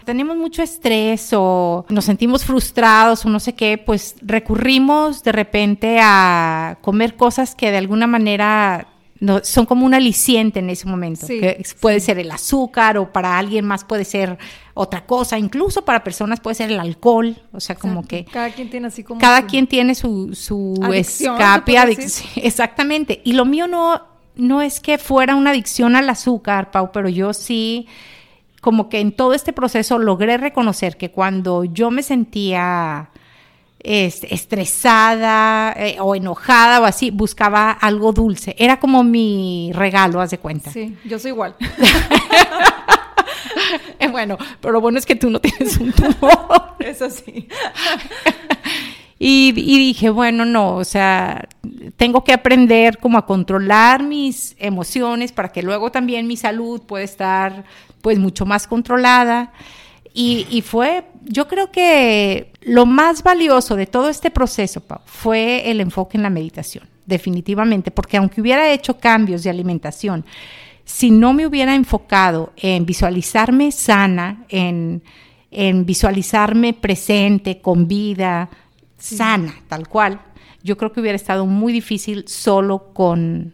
tenemos 0.04 0.36
mucho 0.36 0.62
estrés 0.62 1.30
o 1.32 1.86
nos 1.88 2.04
sentimos 2.04 2.44
frustrados 2.44 3.24
o 3.24 3.30
no 3.30 3.40
sé 3.40 3.54
qué, 3.54 3.78
pues 3.78 4.16
recurrimos 4.20 5.22
de 5.22 5.32
repente 5.32 5.98
a 6.02 6.78
comer 6.82 7.16
cosas 7.16 7.54
que 7.54 7.70
de 7.70 7.78
alguna 7.78 8.06
manera 8.06 8.86
no, 9.24 9.42
son 9.42 9.64
como 9.64 9.86
un 9.86 9.94
aliciente 9.94 10.58
en 10.58 10.68
ese 10.68 10.86
momento. 10.86 11.26
que 11.26 11.64
puede 11.80 12.00
ser 12.00 12.18
el 12.18 12.30
azúcar 12.30 12.98
o 12.98 13.10
para 13.10 13.38
alguien 13.38 13.64
más 13.64 13.82
puede 13.84 14.04
ser 14.04 14.38
otra 14.74 15.06
cosa, 15.06 15.38
incluso 15.38 15.84
para 15.84 16.04
personas 16.04 16.40
puede 16.40 16.56
ser 16.56 16.70
el 16.70 16.78
alcohol, 16.78 17.36
o 17.52 17.60
sea, 17.60 17.74
como 17.74 18.06
que... 18.06 18.26
Cada 18.26 18.50
quien 18.50 18.68
tiene 18.68 18.88
así 18.88 19.02
como... 19.02 19.20
Cada 19.20 19.46
quien 19.46 19.66
tiene 19.66 19.94
su, 19.94 20.34
su 20.34 20.78
escape, 20.92 21.76
exactamente. 22.36 23.22
Y 23.24 23.32
lo 23.32 23.46
mío 23.46 23.66
no, 23.66 24.02
no 24.36 24.60
es 24.60 24.80
que 24.80 24.98
fuera 24.98 25.36
una 25.36 25.50
adicción 25.50 25.96
al 25.96 26.10
azúcar, 26.10 26.70
Pau, 26.70 26.90
pero 26.92 27.08
yo 27.08 27.32
sí 27.32 27.86
como 28.60 28.88
que 28.88 29.00
en 29.00 29.12
todo 29.12 29.34
este 29.34 29.52
proceso 29.52 29.98
logré 29.98 30.38
reconocer 30.38 30.96
que 30.96 31.10
cuando 31.10 31.64
yo 31.64 31.90
me 31.90 32.02
sentía 32.02 33.10
estresada 33.84 35.74
eh, 35.76 35.98
o 36.00 36.14
enojada 36.14 36.80
o 36.80 36.84
así, 36.84 37.10
buscaba 37.10 37.70
algo 37.70 38.12
dulce. 38.12 38.56
Era 38.58 38.80
como 38.80 39.04
mi 39.04 39.70
regalo, 39.74 40.22
haz 40.22 40.30
de 40.30 40.38
cuenta. 40.38 40.70
Sí, 40.70 40.96
yo 41.04 41.18
soy 41.18 41.32
igual. 41.32 41.54
Eh, 43.98 44.08
bueno, 44.10 44.38
pero 44.60 44.72
lo 44.72 44.80
bueno 44.80 44.98
es 44.98 45.04
que 45.04 45.16
tú 45.16 45.28
no 45.28 45.38
tienes 45.38 45.76
un 45.76 45.92
tumor. 45.92 46.74
Eso 46.78 47.10
sí. 47.10 47.46
y, 49.18 49.52
y, 49.54 49.78
dije, 49.78 50.08
bueno, 50.08 50.46
no, 50.46 50.76
o 50.76 50.84
sea, 50.84 51.46
tengo 51.98 52.24
que 52.24 52.32
aprender 52.32 52.96
como 52.98 53.18
a 53.18 53.26
controlar 53.26 54.02
mis 54.02 54.56
emociones 54.58 55.30
para 55.32 55.50
que 55.50 55.62
luego 55.62 55.92
también 55.92 56.26
mi 56.26 56.38
salud 56.38 56.80
pueda 56.82 57.04
estar 57.04 57.64
pues 58.00 58.18
mucho 58.18 58.46
más 58.46 58.66
controlada. 58.66 59.52
Y, 60.16 60.62
fue, 60.62 61.06
yo 61.24 61.48
creo 61.48 61.72
que 61.72 62.52
lo 62.62 62.86
más 62.86 63.24
valioso 63.24 63.74
de 63.74 63.86
todo 63.86 64.08
este 64.08 64.30
proceso, 64.30 64.80
fue 65.06 65.68
el 65.68 65.80
enfoque 65.80 66.16
en 66.16 66.22
la 66.22 66.30
meditación, 66.30 66.88
definitivamente, 67.04 67.90
porque 67.90 68.16
aunque 68.16 68.40
hubiera 68.40 68.70
hecho 68.70 69.00
cambios 69.00 69.42
de 69.42 69.50
alimentación, 69.50 70.24
si 70.84 71.10
no 71.10 71.32
me 71.32 71.48
hubiera 71.48 71.74
enfocado 71.74 72.52
en 72.56 72.86
visualizarme 72.86 73.72
sana, 73.72 74.44
en, 74.50 75.02
en 75.50 75.84
visualizarme 75.84 76.74
presente, 76.74 77.60
con 77.60 77.88
vida, 77.88 78.48
sana, 78.96 79.52
tal 79.66 79.88
cual, 79.88 80.20
yo 80.62 80.76
creo 80.76 80.92
que 80.92 81.00
hubiera 81.00 81.16
estado 81.16 81.44
muy 81.44 81.72
difícil 81.72 82.28
solo 82.28 82.92
con, 82.94 83.52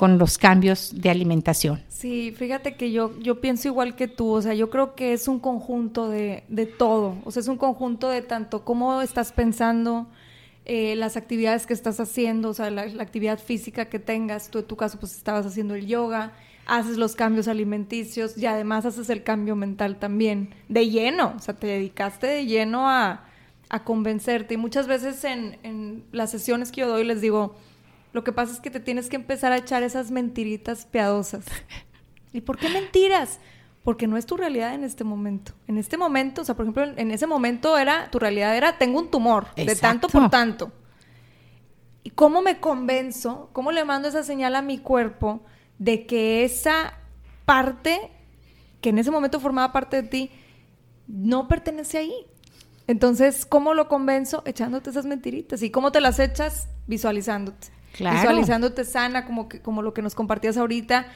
con 0.00 0.16
los 0.16 0.38
cambios 0.38 0.94
de 0.94 1.10
alimentación. 1.10 1.82
Sí, 1.90 2.32
fíjate 2.34 2.74
que 2.74 2.90
yo, 2.90 3.12
yo 3.18 3.42
pienso 3.42 3.68
igual 3.68 3.96
que 3.96 4.08
tú, 4.08 4.30
o 4.30 4.40
sea, 4.40 4.54
yo 4.54 4.70
creo 4.70 4.94
que 4.94 5.12
es 5.12 5.28
un 5.28 5.38
conjunto 5.38 6.08
de, 6.08 6.42
de 6.48 6.64
todo, 6.64 7.18
o 7.22 7.30
sea, 7.30 7.40
es 7.40 7.48
un 7.48 7.58
conjunto 7.58 8.08
de 8.08 8.22
tanto 8.22 8.64
cómo 8.64 9.02
estás 9.02 9.30
pensando, 9.30 10.06
eh, 10.64 10.96
las 10.96 11.18
actividades 11.18 11.66
que 11.66 11.74
estás 11.74 12.00
haciendo, 12.00 12.48
o 12.48 12.54
sea, 12.54 12.70
la, 12.70 12.84
actividad 12.98 13.38
física 13.38 13.90
que 13.90 13.98
tengas, 13.98 14.50
tú 14.50 14.60
en 14.60 14.64
tu 14.64 14.74
caso 14.74 14.98
pues 14.98 15.14
estabas 15.14 15.44
haciendo 15.44 15.74
el 15.74 15.86
yoga, 15.86 16.32
haces 16.64 16.96
los 16.96 17.14
cambios 17.14 17.46
alimenticios 17.46 18.38
y 18.38 18.46
además 18.46 18.86
haces 18.86 19.10
el 19.10 19.22
cambio 19.22 19.54
mental 19.54 19.98
también, 19.98 20.54
de 20.70 20.88
lleno, 20.88 21.34
o 21.36 21.40
sea, 21.40 21.52
te 21.52 21.66
dedicaste 21.66 22.26
de 22.26 22.46
lleno 22.46 22.88
a, 22.88 23.26
a 23.68 23.84
convencerte 23.84 24.54
y 24.54 24.56
muchas 24.56 24.86
veces 24.86 25.22
en, 25.24 25.58
en 25.62 26.04
las 26.10 26.30
sesiones 26.30 26.72
que 26.72 26.80
yo 26.80 26.88
doy 26.88 27.04
les 27.04 27.20
digo, 27.20 27.54
lo 28.12 28.24
que 28.24 28.32
pasa 28.32 28.52
es 28.52 28.60
que 28.60 28.70
te 28.70 28.80
tienes 28.80 29.08
que 29.08 29.16
empezar 29.16 29.52
a 29.52 29.56
echar 29.56 29.82
esas 29.82 30.10
mentiritas 30.10 30.86
piadosas. 30.86 31.44
¿Y 32.32 32.40
por 32.40 32.58
qué 32.58 32.68
mentiras? 32.68 33.40
Porque 33.84 34.06
no 34.06 34.16
es 34.16 34.26
tu 34.26 34.36
realidad 34.36 34.74
en 34.74 34.84
este 34.84 35.04
momento. 35.04 35.52
En 35.66 35.78
este 35.78 35.96
momento, 35.96 36.42
o 36.42 36.44
sea, 36.44 36.54
por 36.54 36.64
ejemplo, 36.64 36.84
en 36.84 37.10
ese 37.10 37.26
momento 37.26 37.78
era, 37.78 38.10
tu 38.10 38.18
realidad 38.18 38.56
era, 38.56 38.78
tengo 38.78 38.98
un 38.98 39.10
tumor, 39.10 39.54
de 39.54 39.74
tanto 39.76 40.08
por 40.08 40.28
tanto. 40.28 40.72
¿Y 42.02 42.10
cómo 42.10 42.42
me 42.42 42.60
convenzo, 42.60 43.50
cómo 43.52 43.72
le 43.72 43.84
mando 43.84 44.08
esa 44.08 44.22
señal 44.22 44.56
a 44.56 44.62
mi 44.62 44.78
cuerpo 44.78 45.42
de 45.78 46.06
que 46.06 46.44
esa 46.44 46.94
parte, 47.44 48.10
que 48.80 48.90
en 48.90 48.98
ese 48.98 49.10
momento 49.10 49.40
formaba 49.40 49.72
parte 49.72 50.02
de 50.02 50.08
ti, 50.08 50.30
no 51.06 51.48
pertenece 51.48 51.98
ahí? 51.98 52.26
Entonces, 52.86 53.46
¿cómo 53.46 53.74
lo 53.74 53.88
convenzo? 53.88 54.42
Echándote 54.46 54.90
esas 54.90 55.06
mentiritas. 55.06 55.62
¿Y 55.62 55.70
cómo 55.70 55.92
te 55.92 56.00
las 56.00 56.18
echas? 56.18 56.68
Visualizándote. 56.86 57.79
Visualizándote 57.98 58.84
sana, 58.84 59.24
como, 59.24 59.48
que, 59.48 59.60
como 59.60 59.82
lo 59.82 59.92
que 59.94 60.02
nos 60.02 60.14
compartías 60.14 60.56
ahorita, 60.56 61.06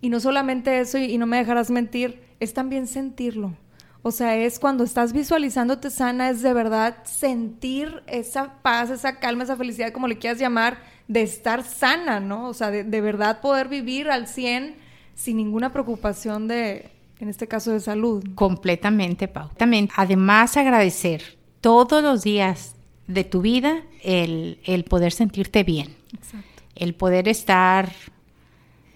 y 0.00 0.08
no 0.08 0.20
solamente 0.20 0.80
eso, 0.80 0.98
y, 0.98 1.18
no 1.18 1.26
me 1.26 1.38
dejarás 1.38 1.70
mentir, 1.70 2.22
es 2.40 2.54
también 2.54 2.86
sentirlo. 2.86 3.54
O 4.02 4.10
sea, 4.10 4.36
es 4.36 4.58
cuando 4.58 4.82
estás 4.82 5.12
visualizándote 5.12 5.90
sana, 5.90 6.30
es 6.30 6.42
de 6.42 6.52
verdad 6.52 6.96
sentir 7.04 8.02
esa 8.06 8.54
paz, 8.62 8.90
esa 8.90 9.20
calma, 9.20 9.44
esa 9.44 9.56
felicidad, 9.56 9.92
como 9.92 10.08
le 10.08 10.18
quieras 10.18 10.40
llamar, 10.40 10.78
de 11.06 11.22
estar 11.22 11.62
sana, 11.62 12.18
¿no? 12.18 12.48
O 12.48 12.54
sea, 12.54 12.70
de, 12.70 12.82
de 12.82 13.00
verdad 13.00 13.40
poder 13.40 13.68
vivir 13.68 14.10
al 14.10 14.26
100 14.26 14.76
sin 15.14 15.36
ninguna 15.36 15.72
preocupación 15.72 16.48
de, 16.48 16.90
en 17.20 17.28
este 17.28 17.46
caso, 17.46 17.70
de 17.70 17.80
salud. 17.80 18.24
Completamente, 18.34 19.28
Pau. 19.28 19.50
También, 19.56 19.88
además, 19.96 20.56
agradecer 20.56 21.38
todos 21.60 22.02
los 22.02 22.22
días 22.22 22.74
de 23.06 23.24
tu 23.24 23.42
vida 23.42 23.82
el, 24.02 24.58
el 24.64 24.84
poder 24.84 25.12
sentirte 25.12 25.64
bien. 25.64 25.94
Exacto. 26.14 26.62
El 26.74 26.94
poder 26.94 27.28
estar 27.28 27.92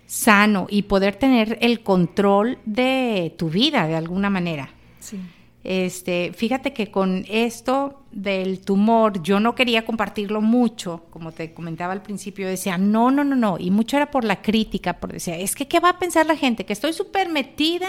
sano 0.06 0.66
y 0.70 0.82
poder 0.82 1.16
tener 1.16 1.58
el 1.60 1.82
control 1.82 2.58
de 2.64 3.34
tu 3.36 3.50
vida 3.50 3.86
de 3.86 3.96
alguna 3.96 4.30
manera. 4.30 4.70
Sí. 5.00 5.18
Este, 5.68 6.32
fíjate 6.32 6.72
que 6.72 6.92
con 6.92 7.24
esto 7.28 8.04
del 8.12 8.60
tumor 8.60 9.20
yo 9.20 9.40
no 9.40 9.56
quería 9.56 9.84
compartirlo 9.84 10.40
mucho, 10.40 11.06
como 11.10 11.32
te 11.32 11.52
comentaba 11.52 11.92
al 11.92 12.02
principio, 12.02 12.46
decía, 12.46 12.78
no, 12.78 13.10
no, 13.10 13.24
no, 13.24 13.34
no, 13.34 13.56
y 13.58 13.72
mucho 13.72 13.96
era 13.96 14.12
por 14.12 14.22
la 14.22 14.40
crítica, 14.42 15.00
por 15.00 15.12
decía, 15.12 15.36
es 15.36 15.56
que 15.56 15.66
¿qué 15.66 15.80
va 15.80 15.88
a 15.88 15.98
pensar 15.98 16.24
la 16.24 16.36
gente? 16.36 16.64
Que 16.64 16.72
estoy 16.72 16.92
súper 16.92 17.28
metida 17.28 17.88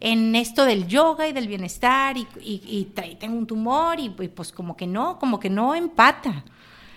en 0.00 0.34
esto 0.34 0.64
del 0.64 0.86
yoga 0.86 1.28
y 1.28 1.32
del 1.32 1.46
bienestar 1.46 2.16
y, 2.16 2.26
y, 2.40 2.92
tengo 3.18 3.36
un 3.36 3.46
tumor 3.46 4.00
y, 4.00 4.08
pues 4.08 4.50
como 4.50 4.76
que 4.76 4.86
no, 4.86 5.18
como 5.18 5.38
que 5.38 5.50
no 5.50 5.74
empata. 5.74 6.44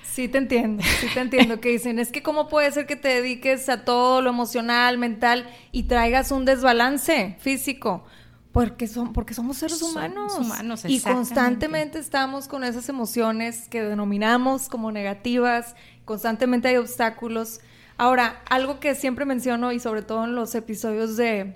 Sí, 0.04 0.28
te 0.28 0.38
entiendo, 0.38 0.84
sí 1.00 1.08
te 1.14 1.20
entiendo 1.20 1.60
que 1.60 1.70
dicen, 1.70 2.00
es 2.00 2.12
que 2.12 2.24
cómo 2.24 2.48
puede 2.48 2.72
ser 2.72 2.86
que 2.86 2.96
te 2.96 3.10
dediques 3.10 3.68
a 3.68 3.84
todo 3.84 4.22
lo 4.22 4.30
emocional, 4.30 4.98
mental 4.98 5.50
y 5.72 5.84
traigas 5.84 6.32
un 6.32 6.46
desbalance 6.46 7.36
físico. 7.40 8.06
Porque, 8.52 8.88
son, 8.88 9.14
porque 9.14 9.34
somos 9.34 9.58
seres 9.58 9.82
humanos. 9.82 10.38
humanos 10.38 10.86
y 10.88 11.00
constantemente 11.00 11.98
estamos 11.98 12.48
con 12.48 12.64
esas 12.64 12.88
emociones 12.88 13.68
que 13.68 13.82
denominamos 13.82 14.70
como 14.70 14.92
negativas, 14.92 15.76
constantemente 16.06 16.68
hay 16.68 16.76
obstáculos. 16.76 17.62
Ahora, 17.98 18.44
algo 18.48 18.80
que 18.80 18.94
siempre 18.94 19.26
menciono 19.26 19.72
y 19.72 19.80
sobre 19.80 20.04
todo 20.04 20.26
en 20.26 20.36
los 20.36 20.54
episodios 20.54 21.18
de, 21.18 21.56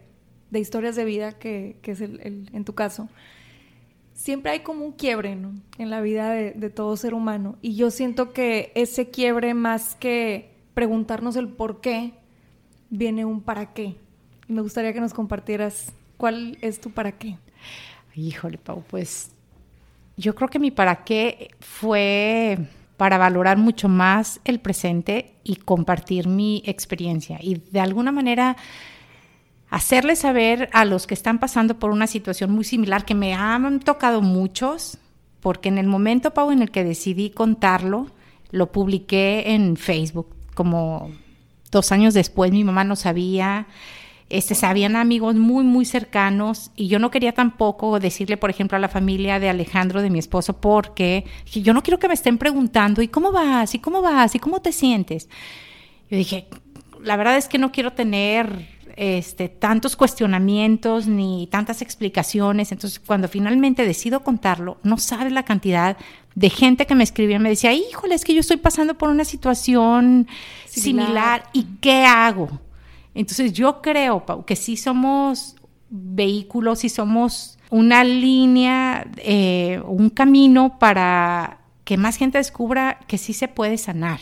de 0.50 0.60
historias 0.60 0.96
de 0.96 1.06
vida, 1.06 1.34
que, 1.34 1.78
que 1.82 1.92
es 1.92 2.02
el, 2.02 2.50
en 2.54 2.66
tu 2.66 2.74
caso, 2.74 3.10
siempre 4.14 4.52
hay 4.52 4.60
como 4.62 4.86
un 4.86 4.92
quiebre 4.94 5.36
¿no? 5.36 5.54
en 5.78 5.90
la 5.90 6.02
vida 6.02 6.32
de, 6.32 6.52
de, 6.52 6.70
todo 6.70 6.96
ser 6.98 7.14
humano. 7.14 7.58
Y 7.62 7.76
yo 7.76 7.92
siento 7.92 8.34
que 8.34 8.72
ese 8.76 9.10
quiebre, 9.10 9.54
más 9.54 9.96
que 9.96 10.52
preguntarnos 10.74 11.36
el 11.36 11.50
por 11.50 11.82
qué, 11.82 12.14
viene 12.90 13.26
un 13.26 13.42
para 13.42 13.74
qué. 13.74 13.96
me 14.48 14.62
gustaría 14.62 14.94
que 14.94 15.02
nos 15.02 15.14
compartieras 15.14 15.92
cuál 16.18 16.58
es 16.62 16.80
tu 16.80 16.92
para 16.92 17.12
qué. 17.12 17.38
Híjole, 18.16 18.58
Pau, 18.58 18.84
pues 18.90 19.32
yo 20.18 20.34
creo 20.34 20.50
que 20.50 20.60
mi 20.60 20.72
para 20.72 21.04
qué 21.04 21.52
fue 21.60 22.58
para 22.98 23.20
valorar 23.20 23.58
mucho 23.58 23.88
más 23.88 24.42
el 24.44 24.60
presente 24.60 25.36
y 25.44 25.58
compartir 25.58 26.28
mi 26.28 26.64
experiencia. 26.66 27.38
Y 27.40 27.62
de 27.72 27.80
alguna 27.80 28.12
manera 28.12 28.58
hacerle 29.70 30.16
saber 30.16 30.70
a 30.74 30.86
los 30.86 31.08
que 31.08 31.14
están 31.14 31.40
pasando 31.40 31.80
por 31.80 31.92
una 31.92 32.08
situación 32.08 32.52
muy 32.52 32.64
similar, 32.64 33.06
que 33.06 33.16
me 33.16 33.34
han 33.34 33.80
tocado 33.80 34.22
muchos, 34.22 34.98
porque 35.40 35.70
en 35.70 35.78
el 35.78 35.88
momento, 35.88 36.34
Pau, 36.34 36.52
en 36.52 36.62
el 36.62 36.72
que 36.72 36.84
decidí 36.84 37.30
contarlo, 37.30 38.08
lo 38.52 38.72
publiqué 38.72 39.54
en 39.54 39.76
Facebook, 39.76 40.34
como 40.56 41.12
dos 41.72 41.92
años 41.92 42.14
después 42.14 42.52
mi 42.52 42.64
mamá 42.64 42.84
no 42.86 42.96
sabía, 42.96 43.68
este, 44.30 44.56
sabían 44.56 44.96
amigos 44.96 45.36
muy, 45.36 45.64
muy 45.64 45.86
cercanos 45.86 46.72
y 46.76 46.88
yo 46.88 47.00
no 47.00 47.12
quería 47.12 47.34
tampoco 47.34 48.00
decirle, 48.00 48.38
por 48.38 48.50
ejemplo, 48.50 48.76
a 48.76 48.80
la 48.80 48.90
familia 48.90 49.40
de 49.40 49.50
Alejandro, 49.50 50.02
de 50.02 50.10
mi 50.10 50.20
esposo, 50.20 50.60
porque 50.60 51.26
yo 51.46 51.74
no 51.74 51.84
quiero 51.84 52.00
que 52.00 52.08
me 52.08 52.14
estén 52.14 52.38
preguntando, 52.38 53.02
¿y 53.02 53.08
cómo 53.08 53.32
vas? 53.32 53.74
¿Y 53.76 53.80
cómo 53.80 54.02
vas? 54.02 54.36
¿Y 54.36 54.40
cómo 54.40 54.62
te 54.62 54.72
sientes? 54.72 55.30
Yo 56.10 56.18
dije, 56.18 56.48
la 57.04 57.16
verdad 57.16 57.38
es 57.38 57.48
que 57.48 57.58
no 57.58 57.72
quiero 57.72 57.94
tener 57.94 58.77
este, 58.98 59.48
tantos 59.48 59.96
cuestionamientos 59.96 61.08
ni 61.08 61.48
tantas 61.52 61.82
explicaciones. 61.82 62.72
Entonces, 62.72 63.00
cuando 63.00 63.28
finalmente 63.28 63.86
decido 63.86 64.22
contarlo, 64.22 64.78
no 64.84 64.98
sabe 64.98 65.30
la 65.30 65.44
cantidad 65.44 65.98
de 66.34 66.50
gente 66.50 66.88
que 66.88 66.96
me 66.96 67.04
escribía, 67.04 67.40
me 67.40 67.50
decía, 67.50 67.74
híjole, 67.74 68.16
es 68.16 68.26
que 68.26 68.34
yo 68.34 68.40
estoy 68.40 68.58
pasando 68.58 68.98
por 68.98 69.10
una 69.10 69.24
situación 69.24 70.28
similar, 70.66 71.44
¿y 71.54 71.64
qué 71.80 72.06
hago? 72.06 72.60
Entonces, 73.14 73.54
yo 73.54 73.82
creo, 73.82 74.26
Pau, 74.26 74.46
que 74.46 74.56
sí 74.56 74.78
somos 74.78 75.56
vehículos, 75.90 76.84
y 76.84 76.90
somos 76.90 77.58
una 77.70 78.04
línea, 78.04 79.08
eh, 79.18 79.80
un 79.86 80.10
camino 80.10 80.80
para 80.80 81.60
que 81.84 81.98
más 81.98 82.18
gente 82.18 82.38
descubra 82.40 83.00
que 83.08 83.18
sí 83.18 83.34
se 83.34 83.48
puede 83.48 83.78
sanar 83.78 84.20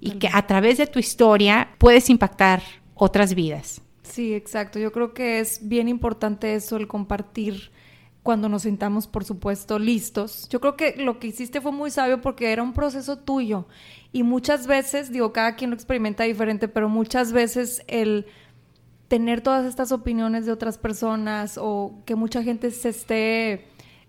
y 0.00 0.12
que 0.12 0.28
a 0.32 0.46
través 0.46 0.78
de 0.78 0.86
tu 0.86 0.98
historia 0.98 1.70
puedes 1.78 2.10
impactar 2.10 2.62
otras 2.94 3.34
vidas. 3.34 3.82
Sí, 4.10 4.34
exacto. 4.34 4.78
Yo 4.78 4.92
creo 4.92 5.14
que 5.14 5.40
es 5.40 5.68
bien 5.68 5.88
importante 5.88 6.54
eso, 6.54 6.76
el 6.76 6.88
compartir 6.88 7.70
cuando 8.22 8.48
nos 8.48 8.62
sintamos, 8.62 9.06
por 9.06 9.24
supuesto, 9.24 9.78
listos. 9.78 10.48
Yo 10.48 10.60
creo 10.60 10.76
que 10.76 10.96
lo 10.96 11.18
que 11.18 11.28
hiciste 11.28 11.60
fue 11.60 11.72
muy 11.72 11.90
sabio 11.90 12.20
porque 12.20 12.52
era 12.52 12.62
un 12.62 12.72
proceso 12.74 13.18
tuyo. 13.18 13.66
Y 14.12 14.22
muchas 14.22 14.66
veces, 14.66 15.10
digo, 15.10 15.32
cada 15.32 15.56
quien 15.56 15.70
lo 15.70 15.76
experimenta 15.76 16.24
diferente, 16.24 16.68
pero 16.68 16.88
muchas 16.88 17.32
veces 17.32 17.82
el 17.86 18.26
tener 19.08 19.40
todas 19.40 19.66
estas 19.66 19.90
opiniones 19.90 20.46
de 20.46 20.52
otras 20.52 20.78
personas 20.78 21.58
o 21.60 22.02
que 22.04 22.14
mucha 22.14 22.42
gente 22.42 22.70
se 22.70 22.90
esté 22.90 23.66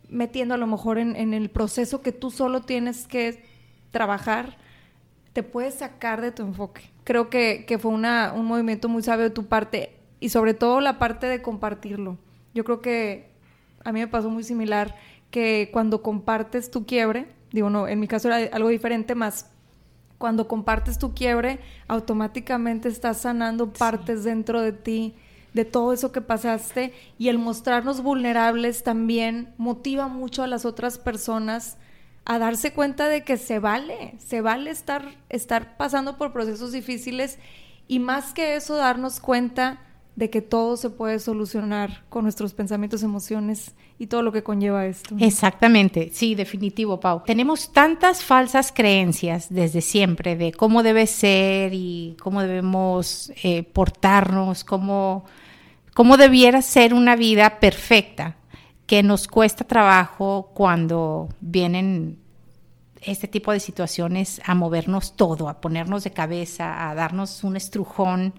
metiendo 0.09 0.53
a 0.53 0.57
lo 0.57 0.67
mejor 0.67 0.99
en, 0.99 1.33
el 1.33 1.49
proceso 1.49 2.01
que 2.01 2.11
tú 2.11 2.29
solo 2.29 2.61
tienes 2.61 3.07
que 3.07 3.43
trabajar, 3.89 4.57
te 5.33 5.43
puede 5.43 5.71
sacar 5.71 6.21
de 6.21 6.31
tu 6.31 6.43
enfoque 6.43 6.91
creo 7.03 7.29
que, 7.29 7.77
fue 7.79 7.91
una, 7.91 8.33
un 8.33 8.45
movimiento 8.45 8.89
muy 8.89 9.03
sabio 9.03 9.25
de 9.25 9.29
tu 9.31 9.45
parte 9.45 9.97
y 10.19 10.29
sobre 10.29 10.53
todo 10.53 10.81
la 10.81 10.99
parte 10.99 11.27
de 11.27 11.41
compartirlo. 11.41 12.17
Yo 12.53 12.63
creo 12.63 12.81
que 12.81 13.31
a 13.83 13.91
mí 13.91 13.99
me 13.99 14.07
pasó 14.07 14.29
muy 14.29 14.43
similar 14.43 14.95
que 15.31 15.69
cuando 15.71 16.01
compartes 16.01 16.69
tu 16.69 16.85
quiebre, 16.85 17.27
digo, 17.51 17.69
no, 17.69 17.87
en 17.87 17.99
mi 17.99 18.07
caso 18.07 18.27
era 18.27 18.55
algo 18.55 18.69
diferente, 18.69 19.15
más 19.15 19.49
cuando 20.17 20.47
compartes 20.47 20.99
tu 20.99 21.13
quiebre, 21.13 21.59
automáticamente 21.87 22.87
estás 22.87 23.21
sanando 23.21 23.73
partes 23.73 24.23
dentro 24.23 24.61
de 24.61 24.71
ti, 24.71 25.15
de 25.53 25.65
todo 25.65 25.93
eso 25.93 26.11
que 26.11 26.21
pasaste, 26.21 26.93
y 27.17 27.29
el 27.29 27.39
mostrarnos 27.39 28.03
vulnerables 28.03 28.83
también 28.83 29.53
motiva 29.57 30.07
mucho 30.07 30.43
a 30.43 30.47
las 30.47 30.63
otras 30.63 30.99
personas 30.99 31.77
a 32.25 32.39
darse 32.39 32.73
cuenta 32.73 33.09
de 33.09 33.23
que 33.23 33.37
se 33.37 33.59
vale, 33.59 34.15
se 34.19 34.41
vale 34.41 34.71
estar, 34.71 35.15
estar 35.29 35.77
pasando 35.77 36.17
por 36.17 36.31
procesos 36.31 36.71
difíciles 36.71 37.39
y 37.87 37.99
más 37.99 38.33
que 38.33 38.55
eso 38.55 38.75
darnos 38.75 39.19
cuenta 39.19 39.79
de 40.15 40.29
que 40.29 40.41
todo 40.41 40.77
se 40.77 40.89
puede 40.89 41.19
solucionar 41.19 42.03
con 42.09 42.23
nuestros 42.23 42.53
pensamientos, 42.53 43.01
emociones 43.01 43.73
y 43.97 44.07
todo 44.07 44.21
lo 44.21 44.31
que 44.31 44.43
conlleva 44.43 44.85
esto. 44.85 45.15
Exactamente, 45.19 46.11
sí, 46.13 46.35
definitivo, 46.35 46.99
Pau. 46.99 47.23
Tenemos 47.25 47.71
tantas 47.71 48.23
falsas 48.23 48.71
creencias 48.71 49.47
desde 49.49 49.81
siempre 49.81 50.35
de 50.35 50.51
cómo 50.51 50.83
debe 50.83 51.07
ser 51.07 51.73
y 51.73 52.17
cómo 52.21 52.41
debemos 52.41 53.31
eh, 53.43 53.63
portarnos, 53.63 54.63
cómo, 54.63 55.25
cómo 55.93 56.17
debiera 56.17 56.61
ser 56.61 56.93
una 56.93 57.15
vida 57.15 57.59
perfecta 57.59 58.35
que 58.91 59.03
nos 59.03 59.29
cuesta 59.29 59.63
trabajo 59.63 60.51
cuando 60.53 61.29
vienen 61.39 62.19
este 62.99 63.29
tipo 63.29 63.53
de 63.53 63.61
situaciones 63.61 64.41
a 64.43 64.53
movernos 64.53 65.15
todo, 65.15 65.47
a 65.47 65.61
ponernos 65.61 66.03
de 66.03 66.11
cabeza, 66.11 66.89
a 66.89 66.93
darnos 66.93 67.45
un 67.45 67.55
estrujón. 67.55 68.33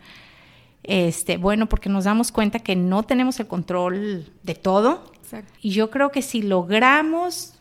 Este, 0.82 1.38
bueno, 1.38 1.70
porque 1.70 1.88
nos 1.88 2.05
damos 2.05 2.32
cuenta 2.32 2.59
que 2.59 2.76
no 2.76 3.03
tenemos 3.03 3.40
el 3.40 3.46
control 3.46 4.30
de 4.42 4.55
todo. 4.55 5.11
Y 5.62 5.70
yo 5.70 5.88
creo 5.90 6.11
que 6.11 6.20
si 6.20 6.42
logramos 6.42 7.55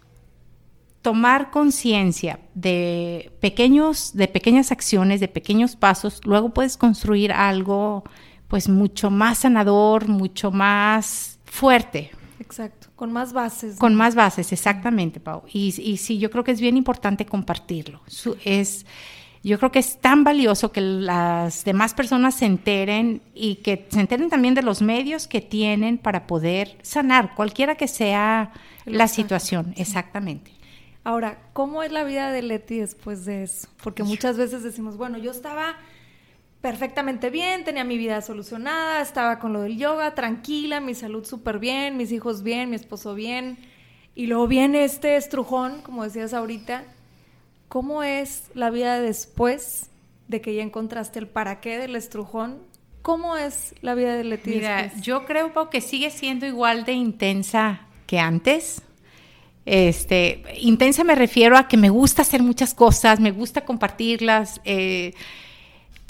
tomar 1.01 1.49
conciencia 1.49 2.41
de 2.55 3.31
pequeños, 3.39 4.11
de 4.15 4.27
pequeñas 4.27 4.73
acciones, 4.73 5.21
de 5.21 5.29
pequeños 5.29 5.77
pasos, 5.77 6.19
luego 6.25 6.49
puedes 6.49 6.75
construir 6.75 7.31
algo 7.31 8.03
pues 8.49 8.67
mucho 8.67 9.09
más 9.09 9.37
sanador, 9.37 10.09
mucho 10.09 10.51
más 10.51 11.39
fuerte. 11.45 12.11
Exacto. 12.41 12.80
Con 13.01 13.11
más 13.11 13.33
bases. 13.33 13.77
Con 13.77 13.95
más 13.95 14.13
bases, 14.13 14.51
exactamente, 14.51 15.19
Pau. 15.19 15.41
Y, 15.51 15.73
y, 15.81 15.97
sí, 15.97 16.19
yo 16.19 16.29
creo 16.29 16.43
que 16.43 16.51
es 16.51 16.61
bien 16.61 16.77
importante 16.77 17.25
compartirlo. 17.25 17.99
es, 18.45 18.85
yo 19.41 19.57
creo 19.57 19.71
que 19.71 19.79
es 19.79 19.99
tan 19.99 20.23
valioso 20.23 20.71
que 20.71 20.81
las 20.81 21.63
demás 21.63 21.95
personas 21.95 22.35
se 22.35 22.45
enteren 22.45 23.23
y 23.33 23.55
que 23.55 23.87
se 23.89 24.01
enteren 24.01 24.29
también 24.29 24.53
de 24.53 24.61
los 24.61 24.83
medios 24.83 25.27
que 25.27 25.41
tienen 25.41 25.97
para 25.97 26.27
poder 26.27 26.77
sanar, 26.83 27.33
cualquiera 27.33 27.73
que 27.73 27.87
sea 27.87 28.51
la 28.85 29.07
situación, 29.07 29.73
exactamente. 29.77 30.51
Ahora, 31.03 31.39
¿cómo 31.53 31.81
es 31.81 31.91
la 31.91 32.03
vida 32.03 32.31
de 32.31 32.43
Leti 32.43 32.77
después 32.77 33.25
de 33.25 33.41
eso? 33.41 33.67
Porque 33.81 34.03
muchas 34.03 34.37
veces 34.37 34.61
decimos, 34.61 34.95
bueno, 34.95 35.17
yo 35.17 35.31
estaba 35.31 35.75
perfectamente 36.61 37.29
bien, 37.29 37.63
tenía 37.63 37.83
mi 37.83 37.97
vida 37.97 38.21
solucionada, 38.21 39.01
estaba 39.01 39.39
con 39.39 39.51
lo 39.51 39.61
del 39.61 39.77
yoga, 39.77 40.13
tranquila, 40.13 40.79
mi 40.79 40.93
salud 40.93 41.25
súper 41.25 41.59
bien, 41.59 41.97
mis 41.97 42.11
hijos 42.11 42.43
bien, 42.43 42.69
mi 42.69 42.75
esposo 42.75 43.15
bien. 43.15 43.57
Y 44.13 44.27
luego 44.27 44.47
viene 44.47 44.83
este 44.83 45.15
estrujón, 45.15 45.81
como 45.81 46.03
decías 46.03 46.33
ahorita. 46.33 46.83
¿Cómo 47.67 48.03
es 48.03 48.51
la 48.53 48.69
vida 48.69 48.99
después 48.99 49.89
de 50.27 50.41
que 50.41 50.53
ya 50.53 50.61
encontraste 50.61 51.19
el 51.19 51.27
para 51.27 51.61
qué 51.61 51.77
del 51.77 51.95
estrujón? 51.95 52.59
¿Cómo 53.01 53.37
es 53.37 53.73
la 53.81 53.95
vida 53.95 54.15
de 54.15 54.23
Leti 54.23 54.51
Mira, 54.51 54.93
yo 55.01 55.25
creo 55.25 55.69
que 55.69 55.81
sigue 55.81 56.11
siendo 56.11 56.45
igual 56.45 56.85
de 56.85 56.93
intensa 56.93 57.87
que 58.05 58.19
antes. 58.19 58.83
Este, 59.65 60.43
intensa 60.59 61.03
me 61.03 61.15
refiero 61.15 61.57
a 61.57 61.67
que 61.67 61.77
me 61.77 61.89
gusta 61.89 62.21
hacer 62.21 62.43
muchas 62.43 62.73
cosas, 62.73 63.19
me 63.19 63.31
gusta 63.31 63.65
compartirlas. 63.65 64.61
Eh, 64.65 65.13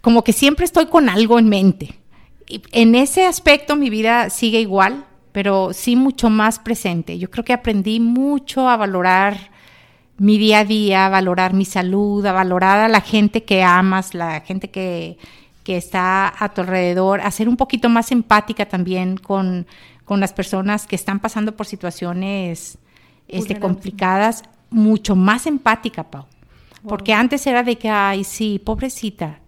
como 0.02 0.24
que 0.24 0.34
siempre 0.34 0.66
estoy 0.66 0.88
con 0.88 1.10
algo 1.10 1.40
en 1.40 1.48
mente. 1.48 2.00
Y 2.48 2.62
en 2.72 2.96
ese 2.96 3.26
aspecto 3.26 3.76
mi 3.76 3.90
vida 3.90 4.30
sigue 4.30 4.60
igual, 4.60 5.06
pero 5.32 5.74
sí 5.74 5.96
mucho 5.96 6.30
más 6.30 6.60
presente. 6.60 7.18
Yo 7.18 7.30
creo 7.30 7.46
que 7.46 7.54
aprendí 7.54 8.00
mucho 8.00 8.68
a 8.68 8.78
valorar 8.78 9.52
mi 10.18 10.38
día 10.38 10.60
a 10.60 10.66
día, 10.66 11.06
a 11.06 11.10
valorar 11.10 11.54
mi 11.54 11.66
salud, 11.66 12.26
a 12.26 12.32
valorar 12.32 12.80
a 12.80 12.88
la 12.88 13.02
gente 13.02 13.44
que 13.44 13.64
amas, 13.64 14.14
la 14.14 14.42
gente 14.42 14.70
que, 14.70 15.18
está 15.66 16.34
a 16.38 16.50
tu 16.50 16.60
alrededor, 16.60 17.22
a 17.22 17.32
ser 17.32 17.48
un 17.48 17.56
poquito 17.56 17.88
más 17.88 18.12
empática 18.12 18.68
también 18.68 19.16
con, 19.16 19.66
con 20.04 20.20
las 20.20 20.34
personas 20.34 20.86
que 20.86 20.98
están 20.98 21.22
pasando 21.22 21.56
por 21.56 21.66
situaciones 21.66 22.78
este, 23.30 23.58
complicadas, 23.58 24.44
mucho 24.70 25.16
más 25.16 25.48
empática, 25.48 26.12
Pau. 26.12 26.26
Porque 26.86 27.14
antes 27.14 27.48
era 27.48 27.64
de 27.64 27.78
que, 27.78 27.90
ay, 27.90 28.26
sí, 28.26 28.62
pobrecita. 28.62 29.41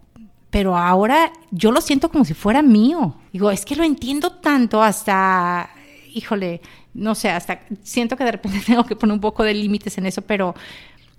Pero 0.54 0.76
ahora 0.76 1.32
yo 1.50 1.72
lo 1.72 1.80
siento 1.80 2.08
como 2.08 2.24
si 2.24 2.32
fuera 2.32 2.62
mío. 2.62 3.16
Digo, 3.32 3.50
es 3.50 3.64
que 3.64 3.74
lo 3.74 3.82
entiendo 3.82 4.30
tanto 4.30 4.80
hasta, 4.84 5.68
híjole, 6.14 6.60
no 6.94 7.16
sé, 7.16 7.28
hasta 7.28 7.62
siento 7.82 8.16
que 8.16 8.22
de 8.22 8.30
repente 8.30 8.60
tengo 8.66 8.86
que 8.86 8.94
poner 8.94 9.14
un 9.14 9.20
poco 9.20 9.42
de 9.42 9.52
límites 9.52 9.98
en 9.98 10.06
eso, 10.06 10.22
pero 10.22 10.54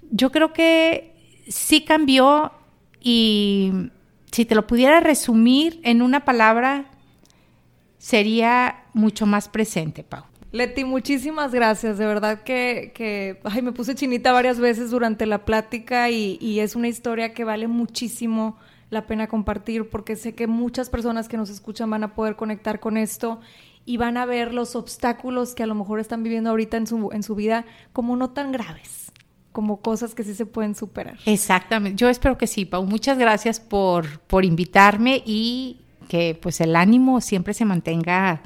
yo 0.09 0.31
creo 0.31 0.53
que 0.53 1.41
sí 1.49 1.83
cambió 1.83 2.53
y 3.01 3.73
si 4.31 4.45
te 4.45 4.55
lo 4.55 4.67
pudiera 4.67 5.01
resumir 5.01 5.81
en 5.83 6.01
una 6.01 6.23
palabra, 6.23 6.85
sería 7.97 8.85
mucho 8.93 9.25
más 9.25 9.49
presente, 9.49 10.05
Pau. 10.05 10.23
Leti, 10.53 10.85
muchísimas 10.85 11.53
gracias. 11.53 11.97
De 11.97 12.05
verdad 12.05 12.43
que, 12.43 13.41
ay, 13.43 13.61
me 13.61 13.73
puse 13.73 13.95
chinita 13.95 14.31
varias 14.31 14.61
veces 14.61 14.91
durante 14.91 15.25
la 15.25 15.43
plática 15.43 16.09
y, 16.09 16.61
es 16.61 16.77
una 16.77 16.87
historia 16.87 17.33
que 17.33 17.43
vale 17.43 17.67
muchísimo 17.67 18.57
la 18.95 19.05
pena 19.05 19.27
compartir 19.27 19.89
porque 19.89 20.15
sé 20.15 20.33
que 20.33 20.47
muchas 20.47 20.89
personas 20.89 21.27
que 21.27 21.37
nos 21.37 21.49
escuchan 21.49 21.89
van 21.89 22.03
a 22.03 22.15
poder 22.15 22.35
conectar 22.35 22.79
con 22.79 22.97
esto 22.97 23.41
y 23.85 23.97
van 23.97 24.17
a 24.17 24.25
ver 24.25 24.53
los 24.53 24.75
obstáculos 24.75 25.53
que 25.53 25.63
a 25.63 25.67
lo 25.67 25.75
mejor 25.75 25.99
están 25.99 26.23
viviendo 26.23 26.49
ahorita 26.49 26.77
en 26.77 26.87
su, 26.87 27.09
en 27.11 27.21
su 27.21 27.35
vida 27.35 27.65
como 27.93 28.15
no 28.15 28.31
tan 28.31 28.51
graves, 28.51 29.11
como 29.51 29.81
cosas 29.81 30.15
que 30.15 30.23
sí 30.23 30.33
se 30.33 30.45
pueden 30.45 30.75
superar. 30.75 31.17
Exactamente. 31.25 31.97
Yo 31.97 32.09
espero 32.09 32.37
que 32.37 32.47
sí, 32.47 32.65
Pau. 32.65 32.85
Muchas 32.85 33.17
gracias 33.17 33.59
por, 33.59 34.19
por 34.21 34.45
invitarme 34.45 35.21
y 35.25 35.81
que 36.07 36.39
pues 36.41 36.61
el 36.61 36.75
ánimo 36.75 37.19
siempre 37.19 37.53
se 37.53 37.65
mantenga 37.65 38.41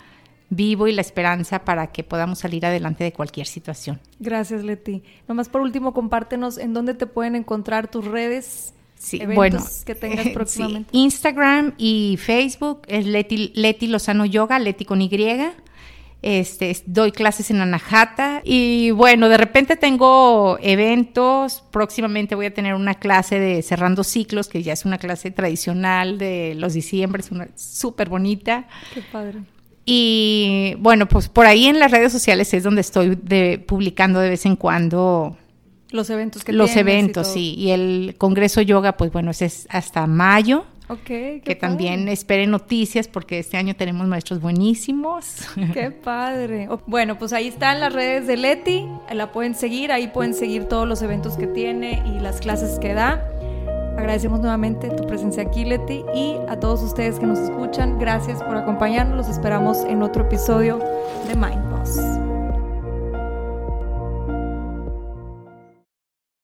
vivo 0.49 0.87
y 0.87 0.93
la 0.93 1.01
esperanza 1.01 1.63
para 1.63 1.91
que 1.91 2.03
podamos 2.03 2.39
salir 2.39 2.65
adelante 2.65 3.03
de 3.03 3.13
cualquier 3.13 3.45
situación. 3.45 3.99
Gracias, 4.19 4.63
Leti. 4.63 5.03
Nomás 5.27 5.47
por 5.47 5.61
último, 5.61 5.93
compártenos 5.93 6.57
en 6.57 6.73
dónde 6.73 6.95
te 6.95 7.05
pueden 7.05 7.35
encontrar 7.35 7.87
tus 7.87 8.05
redes. 8.05 8.73
Sí, 8.99 9.21
bueno, 9.33 9.65
que 9.85 9.95
tengas 9.95 10.27
próximamente. 10.27 10.89
Instagram 10.91 11.73
y 11.77 12.19
Facebook 12.21 12.81
es 12.87 13.05
Leti, 13.05 13.53
Leti 13.55 13.87
Lozano 13.87 14.25
Yoga, 14.25 14.59
Leti 14.59 14.83
con 14.83 15.01
Y. 15.01 15.09
Este, 16.21 16.75
doy 16.85 17.13
clases 17.13 17.49
en 17.49 17.61
Anahata 17.61 18.41
y 18.43 18.91
bueno, 18.91 19.29
de 19.29 19.37
repente 19.37 19.77
tengo 19.77 20.57
eventos, 20.61 21.63
próximamente 21.71 22.35
voy 22.35 22.47
a 22.47 22.53
tener 22.53 22.73
una 22.73 22.95
clase 22.95 23.39
de 23.39 23.61
cerrando 23.61 24.03
ciclos, 24.03 24.49
que 24.49 24.61
ya 24.61 24.73
es 24.73 24.83
una 24.83 24.97
clase 24.97 25.31
tradicional 25.31 26.17
de 26.17 26.55
los 26.57 26.73
diciembre, 26.73 27.21
es 27.21 27.31
una 27.31 27.47
súper 27.55 28.09
bonita. 28.09 28.67
Qué 28.93 29.01
padre. 29.01 29.39
Y 29.85 30.75
bueno, 30.79 31.07
pues 31.07 31.29
por 31.29 31.45
ahí 31.45 31.67
en 31.67 31.79
las 31.79 31.89
redes 31.89 32.11
sociales 32.11 32.53
es 32.53 32.63
donde 32.63 32.81
estoy 32.81 33.15
publicando 33.65 34.19
de 34.19 34.29
vez 34.29 34.45
en 34.45 34.57
cuando 34.57 35.37
los 35.91 36.09
eventos 36.09 36.43
que 36.43 36.53
Los 36.53 36.75
eventos, 36.75 37.27
sí. 37.27 37.55
Y 37.57 37.71
el 37.71 38.15
Congreso 38.17 38.61
Yoga, 38.61 38.97
pues 38.97 39.11
bueno, 39.11 39.31
es 39.31 39.67
hasta 39.69 40.07
mayo. 40.07 40.65
Ok, 40.91 41.05
que 41.43 41.55
también 41.59 42.07
esperen 42.07 42.49
noticias 42.49 43.07
porque 43.07 43.37
este 43.37 43.57
año 43.57 43.75
tenemos 43.75 44.07
maestros 44.07 44.41
buenísimos. 44.41 45.47
Qué 45.73 45.91
padre. 45.91 46.67
Bueno, 46.87 47.19
pues 47.19 47.31
ahí 47.31 47.47
están 47.47 47.79
las 47.79 47.93
redes 47.93 48.25
de 48.25 48.37
Leti, 48.37 48.87
la 49.13 49.31
pueden 49.31 49.53
seguir, 49.53 49.91
ahí 49.91 50.07
pueden 50.07 50.33
seguir 50.33 50.65
todos 50.65 50.87
los 50.87 51.03
eventos 51.03 51.37
que 51.37 51.45
tiene 51.45 52.01
y 52.07 52.19
las 52.19 52.39
clases 52.39 52.79
que 52.79 52.95
da. 52.95 53.23
Agradecemos 53.99 54.39
nuevamente 54.39 54.89
tu 54.89 55.05
presencia 55.05 55.43
aquí, 55.43 55.63
Leti, 55.63 56.03
y 56.15 56.37
a 56.47 56.59
todos 56.59 56.81
ustedes 56.81 57.19
que 57.19 57.27
nos 57.27 57.37
escuchan, 57.37 57.99
gracias 57.99 58.41
por 58.41 58.55
acompañarnos. 58.55 59.15
Los 59.15 59.29
esperamos 59.29 59.83
en 59.87 60.01
otro 60.01 60.25
episodio 60.25 60.79
de 61.27 61.35
Mind 61.35 61.69
Boss. 61.69 62.28